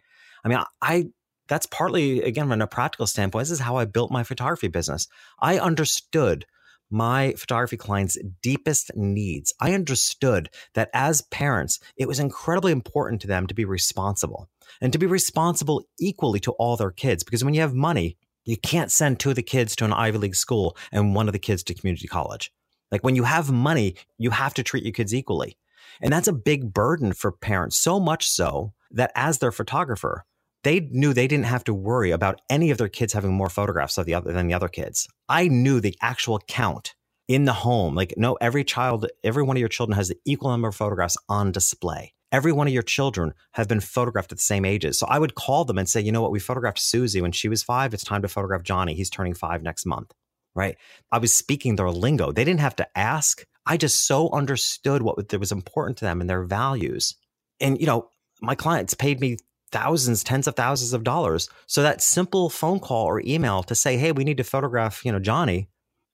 I 0.45 0.49
mean, 0.49 0.59
I, 0.59 0.67
I 0.83 1.05
that's 1.49 1.67
partly 1.67 2.23
again 2.23 2.49
from 2.49 2.61
a 2.61 2.67
practical 2.67 3.07
standpoint. 3.07 3.43
This 3.43 3.51
is 3.51 3.61
how 3.61 3.77
I 3.77 3.85
built 3.85 4.11
my 4.11 4.25
photography 4.25 4.69
business. 4.69 5.07
I 5.41 5.59
understood 5.59 6.47
my 6.91 7.33
photography 7.39 7.77
clients' 7.77 8.19
deepest 8.43 8.95
needs. 8.95 9.53
I 9.61 9.73
understood 9.73 10.51
that 10.75 10.91
as 10.93 11.23
parents, 11.23 11.81
it 11.97 12.07
was 12.07 12.21
incredibly 12.21 12.73
important 12.73 13.23
to 13.23 13.27
them 13.27 13.47
to 13.47 13.55
be 13.55 13.65
responsible 13.65 14.49
and 14.81 14.93
to 14.93 14.99
be 14.99 15.07
responsible 15.07 15.85
equally 15.99 16.41
to 16.41 16.53
all 16.53 16.77
their 16.77 16.91
kids. 16.91 17.23
Because 17.25 17.45
when 17.45 17.55
you 17.55 17.61
have 17.61 17.75
money, 17.75 18.17
you 18.45 18.57
can't 18.57 18.91
send 18.91 19.21
two 19.21 19.31
of 19.31 19.37
the 19.37 19.43
kids 19.43 19.77
to 19.77 19.85
an 19.85 19.93
Ivy 19.93 20.19
League 20.19 20.35
school 20.35 20.77
and 20.91 21.15
one 21.15 21.29
of 21.29 21.33
the 21.33 21.39
kids 21.39 21.63
to 21.65 21.75
community 21.75 22.09
college. 22.09 22.53
Like 22.91 23.05
when 23.05 23.17
you 23.17 23.25
have 23.25 23.51
money, 23.51 23.97
you 24.19 24.31
have 24.31 24.55
to 24.55 24.63
treat 24.63 24.85
your 24.85 24.93
kids 24.93 25.15
equally. 25.15 25.57
And 26.01 26.13
that's 26.13 26.29
a 26.29 26.33
big 26.33 26.73
burden 26.73 27.13
for 27.13 27.33
parents, 27.33 27.79
so 27.79 28.01
much 28.01 28.29
so 28.29 28.73
that 28.91 29.13
as 29.15 29.39
their 29.39 29.53
photographer, 29.53 30.25
they 30.65 30.81
knew 30.81 31.13
they 31.13 31.27
didn't 31.27 31.47
have 31.47 31.65
to 31.65 31.75
worry 31.75 32.11
about 32.11 32.41
any 32.49 32.71
of 32.71 32.79
their 32.79 32.89
kids 32.89 33.13
having 33.13 33.33
more 33.33 33.49
photographs 33.49 33.99
of 33.99 34.07
the 34.07 34.15
other 34.15 34.33
than 34.33 34.47
the 34.47 34.55
other 34.55 34.69
kids. 34.69 35.09
I 35.29 35.49
knew 35.49 35.81
the 35.81 35.97
actual 36.01 36.39
count 36.47 36.95
in 37.29 37.45
the 37.45 37.53
home. 37.53 37.95
Like, 37.95 38.15
no, 38.17 38.35
every 38.41 38.65
child, 38.65 39.07
every 39.25 39.43
one 39.43 39.57
of 39.57 39.61
your 39.61 39.69
children 39.69 39.97
has 39.97 40.09
the 40.09 40.19
equal 40.25 40.51
number 40.51 40.69
of 40.69 40.77
photographs 40.77 41.17
on 41.29 41.53
display. 41.53 42.15
Every 42.33 42.51
one 42.51 42.67
of 42.67 42.73
your 42.73 42.83
children 42.83 43.35
have 43.53 43.69
been 43.69 43.81
photographed 43.81 44.33
at 44.33 44.39
the 44.39 44.43
same 44.43 44.65
ages. 44.65 44.99
So 44.99 45.07
I 45.07 45.19
would 45.19 45.35
call 45.35 45.65
them 45.65 45.79
and 45.79 45.89
say, 45.89 46.01
you 46.01 46.11
know 46.11 46.23
what, 46.23 46.33
we 46.33 46.41
photographed 46.41 46.81
Susie 46.81 47.21
when 47.21 47.33
she 47.33 47.49
was 47.49 47.63
five. 47.63 47.93
It's 47.93 48.03
time 48.03 48.23
to 48.23 48.29
photograph 48.29 48.63
Johnny. 48.63 48.95
He's 48.95 49.11
turning 49.11 49.35
five 49.35 49.63
next 49.63 49.87
month. 49.87 50.13
Right. 50.55 50.77
I 51.11 51.19
was 51.19 51.33
speaking 51.33 51.77
their 51.77 51.91
lingo. 51.91 52.33
They 52.33 52.45
didn't 52.45 52.61
have 52.61 52.77
to 52.77 52.99
ask. 52.99 53.45
I 53.65 53.77
just 53.77 54.07
so 54.07 54.31
understood 54.31 55.03
what 55.03 55.39
was 55.39 55.53
important 55.53 55.99
to 55.99 56.05
them 56.05 56.21
and 56.21 56.29
their 56.29 56.43
values. 56.43 57.15
And, 57.61 57.81
you 57.81 57.87
know, 57.87 58.09
my 58.41 58.55
clients 58.55 58.95
paid 58.95 59.21
me 59.21 59.37
thousands, 59.71 60.25
tens 60.25 60.47
of 60.47 60.57
thousands 60.57 60.93
of 60.93 61.05
dollars. 61.05 61.49
So 61.67 61.83
that 61.83 62.03
simple 62.03 62.51
phone 62.51 62.81
call 62.81 63.07
or 63.07 63.23
email 63.25 63.63
to 63.63 63.75
say, 63.75 63.97
"Hey, 63.97 64.13
we 64.13 64.25
need 64.25 64.37
to 64.39 64.45
photograph, 64.45 65.05
you 65.05 65.13
know, 65.13 65.21
Johnny," 65.21 65.69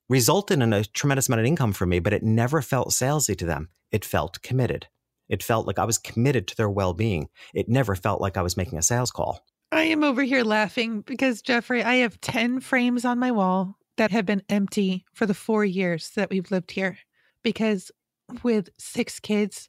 resulted 0.09 0.63
in 0.63 0.73
a 0.73 0.85
tremendous 0.85 1.29
amount 1.29 1.41
of 1.41 1.47
income 1.47 1.73
for 1.73 1.87
me, 1.87 1.99
but 1.99 2.13
it 2.13 2.23
never 2.23 2.63
felt 2.63 2.91
salesy 2.91 3.37
to 3.37 3.45
them. 3.47 3.71
It 3.91 4.05
felt 4.05 4.43
committed. 4.43 4.87
It 5.29 5.43
felt 5.43 5.67
like 5.67 5.79
I 5.79 5.85
was 5.85 5.99
committed 5.99 6.47
to 6.49 6.57
their 6.57 6.71
well-being. 6.71 7.29
It 7.55 7.69
never 7.69 7.95
felt 7.95 8.21
like 8.21 8.37
I 8.37 8.43
was 8.43 8.57
making 8.57 8.79
a 8.79 8.83
sales 8.83 9.11
call. 9.11 9.45
I 9.71 9.83
am 9.85 10.03
over 10.03 10.23
here 10.23 10.45
laughing 10.45 11.03
because 11.03 11.43
Jeffrey, 11.43 11.83
I 11.83 11.97
have 11.97 12.21
10 12.21 12.61
frames 12.61 13.05
on 13.05 13.19
my 13.19 13.31
wall 13.31 13.77
that 13.99 14.11
have 14.11 14.25
been 14.25 14.43
empty 14.49 15.05
for 15.13 15.27
the 15.27 15.35
4 15.35 15.65
years 15.65 16.11
that 16.17 16.31
we've 16.31 16.51
lived 16.51 16.71
here 16.71 16.99
because 17.43 17.91
with 18.43 18.71
6 18.79 19.21
kids 19.21 19.69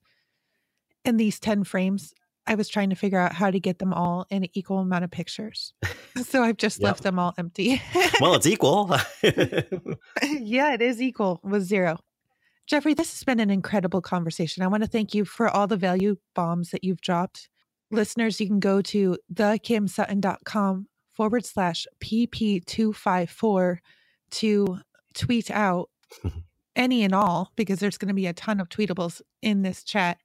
and 1.03 1.19
these 1.19 1.39
10 1.39 1.65
frames, 1.65 2.13
I 2.47 2.55
was 2.55 2.67
trying 2.67 2.89
to 2.89 2.95
figure 2.95 3.19
out 3.19 3.33
how 3.33 3.51
to 3.51 3.59
get 3.59 3.79
them 3.79 3.93
all 3.93 4.25
in 4.29 4.43
an 4.43 4.49
equal 4.53 4.79
amount 4.79 5.03
of 5.03 5.11
pictures. 5.11 5.73
So 6.23 6.43
I've 6.43 6.57
just 6.57 6.79
yep. 6.79 6.85
left 6.85 7.03
them 7.03 7.19
all 7.19 7.33
empty. 7.37 7.81
well, 8.19 8.33
it's 8.33 8.47
equal. 8.47 8.89
yeah, 9.23 10.73
it 10.73 10.81
is 10.81 11.01
equal 11.01 11.39
with 11.43 11.63
zero. 11.63 11.99
Jeffrey, 12.69 12.93
this 12.93 13.11
has 13.13 13.23
been 13.23 13.39
an 13.39 13.49
incredible 13.49 13.99
conversation. 13.99 14.61
I 14.61 14.67
want 14.67 14.83
to 14.83 14.89
thank 14.89 15.15
you 15.15 15.25
for 15.25 15.49
all 15.49 15.65
the 15.65 15.75
value 15.75 16.17
bombs 16.35 16.69
that 16.69 16.83
you've 16.83 17.01
dropped. 17.01 17.49
Listeners, 17.89 18.39
you 18.39 18.45
can 18.45 18.59
go 18.59 18.79
to 18.83 19.17
thekimsutton.com 19.33 20.87
forward 21.11 21.45
slash 21.47 21.87
PP254 21.99 23.77
to 24.29 24.79
tweet 25.15 25.49
out 25.49 25.89
any 26.75 27.03
and 27.03 27.15
all, 27.15 27.51
because 27.55 27.79
there's 27.79 27.97
going 27.97 28.09
to 28.09 28.13
be 28.13 28.27
a 28.27 28.33
ton 28.33 28.59
of 28.59 28.69
tweetables 28.69 29.23
in 29.41 29.63
this 29.63 29.83
chat. 29.83 30.19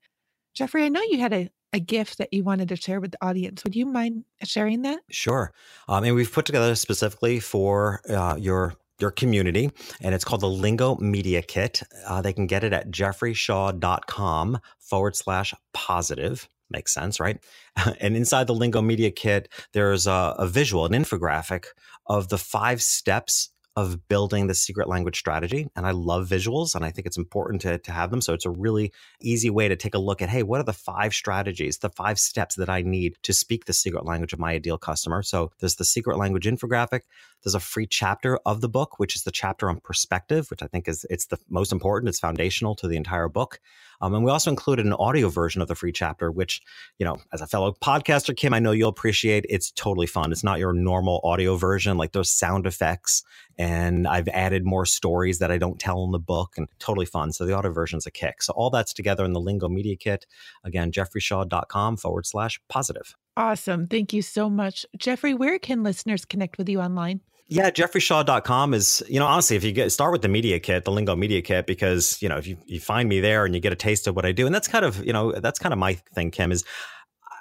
Jeffrey, 0.52 0.84
I 0.84 0.90
know 0.90 1.00
you 1.00 1.18
had 1.18 1.32
a 1.32 1.50
a 1.72 1.80
gift 1.80 2.18
that 2.18 2.32
you 2.32 2.44
wanted 2.44 2.68
to 2.68 2.76
share 2.76 3.00
with 3.00 3.10
the 3.10 3.18
audience. 3.20 3.64
Would 3.64 3.74
you 3.74 3.84
mind 3.84 4.24
sharing 4.44 4.82
that? 4.82 5.00
Sure. 5.10 5.52
Um, 5.88 6.04
and 6.04 6.14
we've 6.14 6.30
put 6.30 6.46
together 6.46 6.76
specifically 6.76 7.40
for 7.40 8.00
uh, 8.08 8.36
your 8.38 8.76
your 9.00 9.10
community, 9.10 9.70
and 10.00 10.14
it's 10.14 10.24
called 10.24 10.40
the 10.40 10.48
Lingo 10.48 10.96
Media 10.96 11.42
Kit. 11.42 11.82
Uh, 12.06 12.22
they 12.22 12.32
can 12.32 12.46
get 12.46 12.64
it 12.64 12.72
at 12.72 12.90
jeffreyshaw.com 12.90 14.58
forward 14.78 15.16
slash 15.16 15.54
positive. 15.72 16.48
Makes 16.70 16.94
sense, 16.94 17.20
right? 17.20 17.38
and 18.00 18.16
inside 18.16 18.46
the 18.46 18.54
Lingo 18.54 18.80
Media 18.80 19.10
Kit, 19.10 19.48
there's 19.72 20.06
a, 20.06 20.34
a 20.38 20.46
visual, 20.46 20.86
an 20.86 20.92
infographic 20.92 21.66
of 22.06 22.28
the 22.28 22.38
five 22.38 22.82
steps 22.82 23.50
of 23.76 24.06
building 24.08 24.46
the 24.46 24.54
secret 24.54 24.88
language 24.88 25.18
strategy. 25.18 25.66
And 25.74 25.84
I 25.84 25.90
love 25.90 26.28
visuals 26.28 26.74
and 26.74 26.84
I 26.84 26.90
think 26.90 27.06
it's 27.06 27.16
important 27.16 27.62
to, 27.62 27.78
to 27.78 27.92
have 27.92 28.10
them. 28.10 28.20
So 28.20 28.32
it's 28.32 28.46
a 28.46 28.50
really 28.50 28.92
easy 29.20 29.50
way 29.50 29.66
to 29.66 29.74
take 29.74 29.94
a 29.94 29.98
look 29.98 30.22
at 30.22 30.28
hey, 30.28 30.44
what 30.44 30.60
are 30.60 30.64
the 30.64 30.72
five 30.72 31.12
strategies, 31.12 31.78
the 31.78 31.90
five 31.90 32.18
steps 32.18 32.54
that 32.54 32.68
I 32.68 32.82
need 32.82 33.16
to 33.22 33.32
speak 33.32 33.64
the 33.64 33.72
secret 33.72 34.06
language 34.06 34.32
of 34.32 34.38
my 34.38 34.52
ideal 34.52 34.78
customer? 34.78 35.22
So 35.22 35.50
there's 35.58 35.76
the 35.76 35.84
secret 35.84 36.18
language 36.18 36.46
infographic. 36.46 37.00
There's 37.44 37.54
a 37.54 37.60
free 37.60 37.86
chapter 37.86 38.38
of 38.46 38.60
the 38.60 38.68
book, 38.68 38.98
which 38.98 39.14
is 39.14 39.24
the 39.24 39.30
chapter 39.30 39.68
on 39.68 39.80
perspective, 39.80 40.50
which 40.50 40.62
I 40.62 40.66
think 40.66 40.88
is 40.88 41.04
it's 41.10 41.26
the 41.26 41.38
most 41.48 41.72
important. 41.72 42.08
It's 42.08 42.18
foundational 42.18 42.74
to 42.76 42.88
the 42.88 42.96
entire 42.96 43.28
book. 43.28 43.60
Um, 44.00 44.14
and 44.14 44.24
we 44.24 44.30
also 44.30 44.50
included 44.50 44.86
an 44.86 44.92
audio 44.94 45.28
version 45.28 45.62
of 45.62 45.68
the 45.68 45.74
free 45.74 45.92
chapter, 45.92 46.30
which, 46.30 46.60
you 46.98 47.06
know, 47.06 47.18
as 47.32 47.40
a 47.40 47.46
fellow 47.46 47.72
podcaster, 47.72 48.36
Kim, 48.36 48.52
I 48.52 48.58
know 48.58 48.72
you'll 48.72 48.88
appreciate. 48.88 49.46
It's 49.48 49.70
totally 49.70 50.06
fun. 50.06 50.32
It's 50.32 50.44
not 50.44 50.58
your 50.58 50.72
normal 50.72 51.20
audio 51.24 51.56
version, 51.56 51.96
like 51.96 52.12
those 52.12 52.30
sound 52.30 52.66
effects. 52.66 53.22
And 53.56 54.06
I've 54.08 54.28
added 54.28 54.64
more 54.64 54.84
stories 54.84 55.38
that 55.38 55.50
I 55.50 55.58
don't 55.58 55.78
tell 55.78 56.04
in 56.04 56.10
the 56.10 56.18
book 56.18 56.54
and 56.56 56.68
totally 56.78 57.06
fun. 57.06 57.32
So 57.32 57.46
the 57.46 57.54
audio 57.54 57.72
version's 57.72 58.06
a 58.06 58.10
kick. 58.10 58.42
So 58.42 58.52
all 58.54 58.70
that's 58.70 58.92
together 58.92 59.24
in 59.24 59.32
the 59.32 59.40
Lingo 59.40 59.68
Media 59.68 59.96
Kit. 59.96 60.26
Again, 60.64 60.90
jeffreyshaw.com 60.90 61.96
forward 61.96 62.26
slash 62.26 62.60
positive. 62.68 63.14
Awesome. 63.36 63.86
Thank 63.86 64.12
you 64.12 64.22
so 64.22 64.48
much. 64.48 64.86
Jeffrey, 64.96 65.34
where 65.34 65.58
can 65.58 65.82
listeners 65.82 66.24
connect 66.24 66.58
with 66.58 66.68
you 66.68 66.80
online? 66.80 67.20
Yeah, 67.46 67.70
jeffreyshaw.com 67.70 68.72
is, 68.72 69.02
you 69.06 69.20
know, 69.20 69.26
honestly, 69.26 69.56
if 69.56 69.64
you 69.64 69.72
get 69.72 69.92
start 69.92 70.12
with 70.12 70.22
the 70.22 70.28
media 70.28 70.58
kit, 70.58 70.84
the 70.84 70.90
lingo 70.90 71.14
media 71.14 71.42
kit, 71.42 71.66
because, 71.66 72.20
you 72.22 72.28
know, 72.28 72.38
if 72.38 72.46
you, 72.46 72.56
you 72.64 72.80
find 72.80 73.06
me 73.06 73.20
there 73.20 73.44
and 73.44 73.54
you 73.54 73.60
get 73.60 73.72
a 73.72 73.76
taste 73.76 74.06
of 74.06 74.16
what 74.16 74.24
I 74.24 74.32
do, 74.32 74.46
and 74.46 74.54
that's 74.54 74.66
kind 74.66 74.84
of, 74.84 75.04
you 75.04 75.12
know, 75.12 75.32
that's 75.32 75.58
kind 75.58 75.72
of 75.72 75.78
my 75.78 75.94
thing, 76.14 76.30
Kim, 76.30 76.52
is 76.52 76.64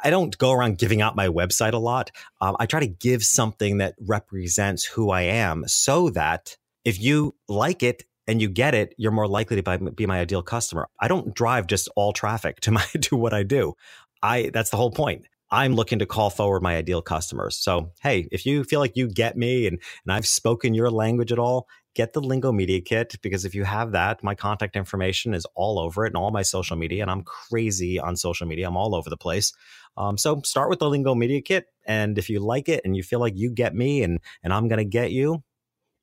I 0.03 0.09
don't 0.09 0.37
go 0.37 0.51
around 0.51 0.77
giving 0.77 1.01
out 1.01 1.15
my 1.15 1.29
website 1.29 1.71
a 1.71 1.77
lot. 1.77 2.11
Um, 2.41 2.57
I 2.59 2.65
try 2.65 2.81
to 2.81 2.87
give 2.87 3.23
something 3.23 3.77
that 3.77 3.95
represents 4.05 4.83
who 4.83 5.09
I 5.09 5.21
am 5.21 5.63
so 5.67 6.09
that 6.09 6.57
if 6.83 6.99
you 6.99 7.35
like 7.47 7.81
it 7.81 8.03
and 8.27 8.41
you 8.41 8.49
get 8.49 8.75
it, 8.75 8.93
you're 8.97 9.11
more 9.11 9.27
likely 9.27 9.61
to 9.61 9.91
be 9.95 10.05
my 10.05 10.19
ideal 10.19 10.43
customer. 10.43 10.89
I 10.99 11.07
don't 11.07 11.33
drive 11.33 11.67
just 11.67 11.87
all 11.95 12.11
traffic 12.11 12.59
to 12.61 12.71
my 12.71 12.83
to 13.03 13.15
what 13.15 13.33
I 13.33 13.43
do. 13.43 13.73
I 14.21 14.51
that's 14.53 14.69
the 14.69 14.77
whole 14.77 14.91
point. 14.91 15.27
I'm 15.53 15.75
looking 15.75 15.99
to 15.99 16.07
call 16.07 16.31
forward 16.31 16.63
my 16.63 16.75
ideal 16.75 17.03
customers. 17.03 17.55
So, 17.55 17.91
hey, 18.01 18.27
if 18.31 18.43
you 18.43 18.63
feel 18.63 18.79
like 18.79 18.97
you 18.97 19.07
get 19.07 19.37
me 19.37 19.67
and, 19.67 19.79
and 20.03 20.11
I've 20.11 20.25
spoken 20.25 20.73
your 20.73 20.89
language 20.89 21.31
at 21.31 21.37
all, 21.37 21.67
get 21.93 22.13
the 22.13 22.21
Lingo 22.21 22.51
Media 22.51 22.81
Kit 22.81 23.15
because 23.21 23.45
if 23.45 23.53
you 23.53 23.63
have 23.63 23.91
that, 23.91 24.23
my 24.23 24.33
contact 24.33 24.75
information 24.75 25.35
is 25.35 25.45
all 25.53 25.77
over 25.77 26.05
it 26.05 26.07
and 26.07 26.17
all 26.17 26.31
my 26.31 26.41
social 26.41 26.75
media. 26.75 27.03
And 27.03 27.11
I'm 27.11 27.21
crazy 27.21 27.99
on 27.99 28.15
social 28.15 28.47
media, 28.47 28.67
I'm 28.67 28.75
all 28.75 28.95
over 28.95 29.11
the 29.11 29.15
place. 29.15 29.53
Um, 29.95 30.17
so, 30.17 30.41
start 30.43 30.71
with 30.71 30.79
the 30.79 30.89
Lingo 30.89 31.13
Media 31.13 31.39
Kit. 31.39 31.67
And 31.85 32.17
if 32.17 32.31
you 32.31 32.39
like 32.39 32.67
it 32.67 32.81
and 32.83 32.97
you 32.97 33.03
feel 33.03 33.19
like 33.19 33.37
you 33.37 33.51
get 33.51 33.75
me 33.75 34.01
and, 34.01 34.21
and 34.41 34.51
I'm 34.51 34.67
going 34.67 34.79
to 34.79 34.85
get 34.85 35.11
you, 35.11 35.43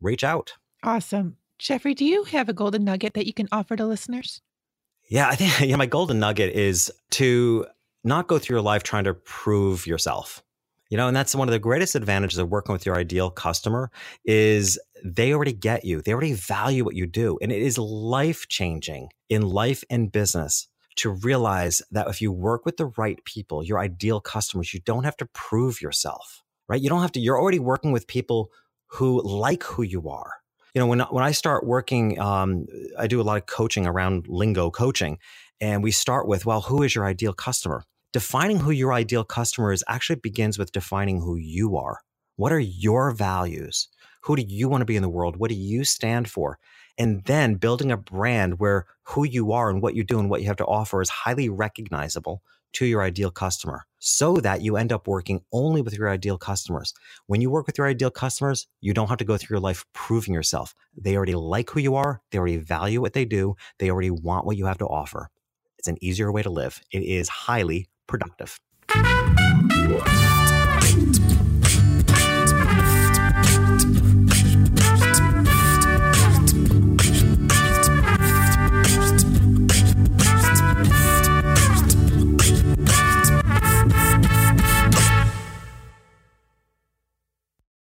reach 0.00 0.22
out. 0.22 0.52
Awesome. 0.84 1.38
Jeffrey, 1.58 1.94
do 1.94 2.04
you 2.04 2.22
have 2.22 2.48
a 2.48 2.52
golden 2.52 2.84
nugget 2.84 3.14
that 3.14 3.26
you 3.26 3.34
can 3.34 3.48
offer 3.50 3.74
to 3.74 3.84
listeners? 3.84 4.42
Yeah, 5.08 5.26
I 5.28 5.34
think 5.34 5.60
yeah, 5.68 5.74
my 5.74 5.86
golden 5.86 6.20
nugget 6.20 6.54
is 6.54 6.92
to 7.10 7.66
not 8.04 8.28
go 8.28 8.38
through 8.38 8.56
your 8.56 8.62
life 8.62 8.82
trying 8.82 9.04
to 9.04 9.14
prove 9.14 9.86
yourself. 9.86 10.42
You 10.90 10.96
know, 10.96 11.06
and 11.06 11.16
that's 11.16 11.36
one 11.36 11.46
of 11.46 11.52
the 11.52 11.60
greatest 11.60 11.94
advantages 11.94 12.38
of 12.38 12.48
working 12.48 12.72
with 12.72 12.84
your 12.84 12.96
ideal 12.96 13.30
customer 13.30 13.92
is 14.24 14.78
they 15.04 15.32
already 15.32 15.52
get 15.52 15.84
you. 15.84 16.00
They 16.00 16.12
already 16.12 16.32
value 16.32 16.84
what 16.84 16.96
you 16.96 17.06
do. 17.06 17.38
And 17.40 17.52
it 17.52 17.62
is 17.62 17.78
life 17.78 18.48
changing 18.48 19.10
in 19.28 19.42
life 19.42 19.84
and 19.88 20.10
business 20.10 20.66
to 20.96 21.10
realize 21.10 21.80
that 21.92 22.08
if 22.08 22.20
you 22.20 22.32
work 22.32 22.66
with 22.66 22.76
the 22.76 22.86
right 22.96 23.24
people, 23.24 23.62
your 23.62 23.78
ideal 23.78 24.20
customers, 24.20 24.74
you 24.74 24.80
don't 24.80 25.04
have 25.04 25.16
to 25.18 25.26
prove 25.26 25.80
yourself, 25.80 26.42
right? 26.68 26.80
You 26.80 26.88
don't 26.88 27.02
have 27.02 27.12
to, 27.12 27.20
you're 27.20 27.40
already 27.40 27.60
working 27.60 27.92
with 27.92 28.08
people 28.08 28.50
who 28.86 29.22
like 29.22 29.62
who 29.62 29.84
you 29.84 30.08
are. 30.08 30.32
You 30.74 30.80
know, 30.80 30.86
when, 30.86 31.00
when 31.00 31.22
I 31.22 31.30
start 31.30 31.64
working, 31.64 32.20
um, 32.20 32.66
I 32.98 33.06
do 33.06 33.20
a 33.20 33.22
lot 33.22 33.36
of 33.36 33.46
coaching 33.46 33.86
around 33.86 34.26
lingo 34.28 34.70
coaching. 34.70 35.18
And 35.60 35.82
we 35.82 35.92
start 35.92 36.26
with, 36.26 36.46
well, 36.46 36.62
who 36.62 36.82
is 36.82 36.94
your 36.94 37.04
ideal 37.04 37.32
customer? 37.32 37.84
Defining 38.12 38.58
who 38.58 38.70
your 38.70 38.92
ideal 38.92 39.24
customer 39.24 39.72
is 39.72 39.84
actually 39.88 40.16
begins 40.16 40.58
with 40.58 40.72
defining 40.72 41.20
who 41.20 41.36
you 41.36 41.76
are. 41.76 42.00
What 42.36 42.52
are 42.52 42.58
your 42.58 43.12
values? 43.12 43.88
Who 44.22 44.36
do 44.36 44.42
you 44.42 44.68
want 44.68 44.82
to 44.82 44.86
be 44.86 44.96
in 44.96 45.02
the 45.02 45.08
world? 45.08 45.36
What 45.36 45.50
do 45.50 45.54
you 45.54 45.84
stand 45.84 46.28
for? 46.28 46.58
And 46.98 47.24
then 47.24 47.54
building 47.54 47.92
a 47.92 47.96
brand 47.96 48.58
where 48.58 48.86
who 49.04 49.24
you 49.24 49.52
are 49.52 49.70
and 49.70 49.80
what 49.80 49.94
you 49.94 50.04
do 50.04 50.18
and 50.18 50.28
what 50.28 50.40
you 50.40 50.48
have 50.48 50.56
to 50.56 50.66
offer 50.66 51.00
is 51.00 51.08
highly 51.08 51.48
recognizable 51.48 52.42
to 52.72 52.86
your 52.86 53.02
ideal 53.02 53.30
customer 53.30 53.84
so 53.98 54.36
that 54.36 54.62
you 54.62 54.76
end 54.76 54.92
up 54.92 55.06
working 55.08 55.40
only 55.52 55.82
with 55.82 55.94
your 55.94 56.08
ideal 56.08 56.38
customers. 56.38 56.94
When 57.26 57.40
you 57.40 57.50
work 57.50 57.66
with 57.66 57.78
your 57.78 57.86
ideal 57.86 58.10
customers, 58.10 58.66
you 58.80 58.92
don't 58.94 59.08
have 59.08 59.18
to 59.18 59.24
go 59.24 59.36
through 59.36 59.56
your 59.56 59.60
life 59.60 59.84
proving 59.92 60.34
yourself. 60.34 60.74
They 60.96 61.16
already 61.16 61.34
like 61.34 61.70
who 61.70 61.80
you 61.80 61.94
are. 61.94 62.20
They 62.30 62.38
already 62.38 62.58
value 62.58 63.00
what 63.00 63.12
they 63.12 63.24
do. 63.24 63.56
They 63.78 63.90
already 63.90 64.10
want 64.10 64.46
what 64.46 64.56
you 64.56 64.66
have 64.66 64.78
to 64.78 64.86
offer. 64.86 65.30
It's 65.78 65.88
an 65.88 65.98
easier 66.00 66.30
way 66.30 66.42
to 66.42 66.50
live. 66.50 66.80
It 66.92 67.02
is 67.02 67.28
highly 67.28 67.88
productive. 68.10 68.58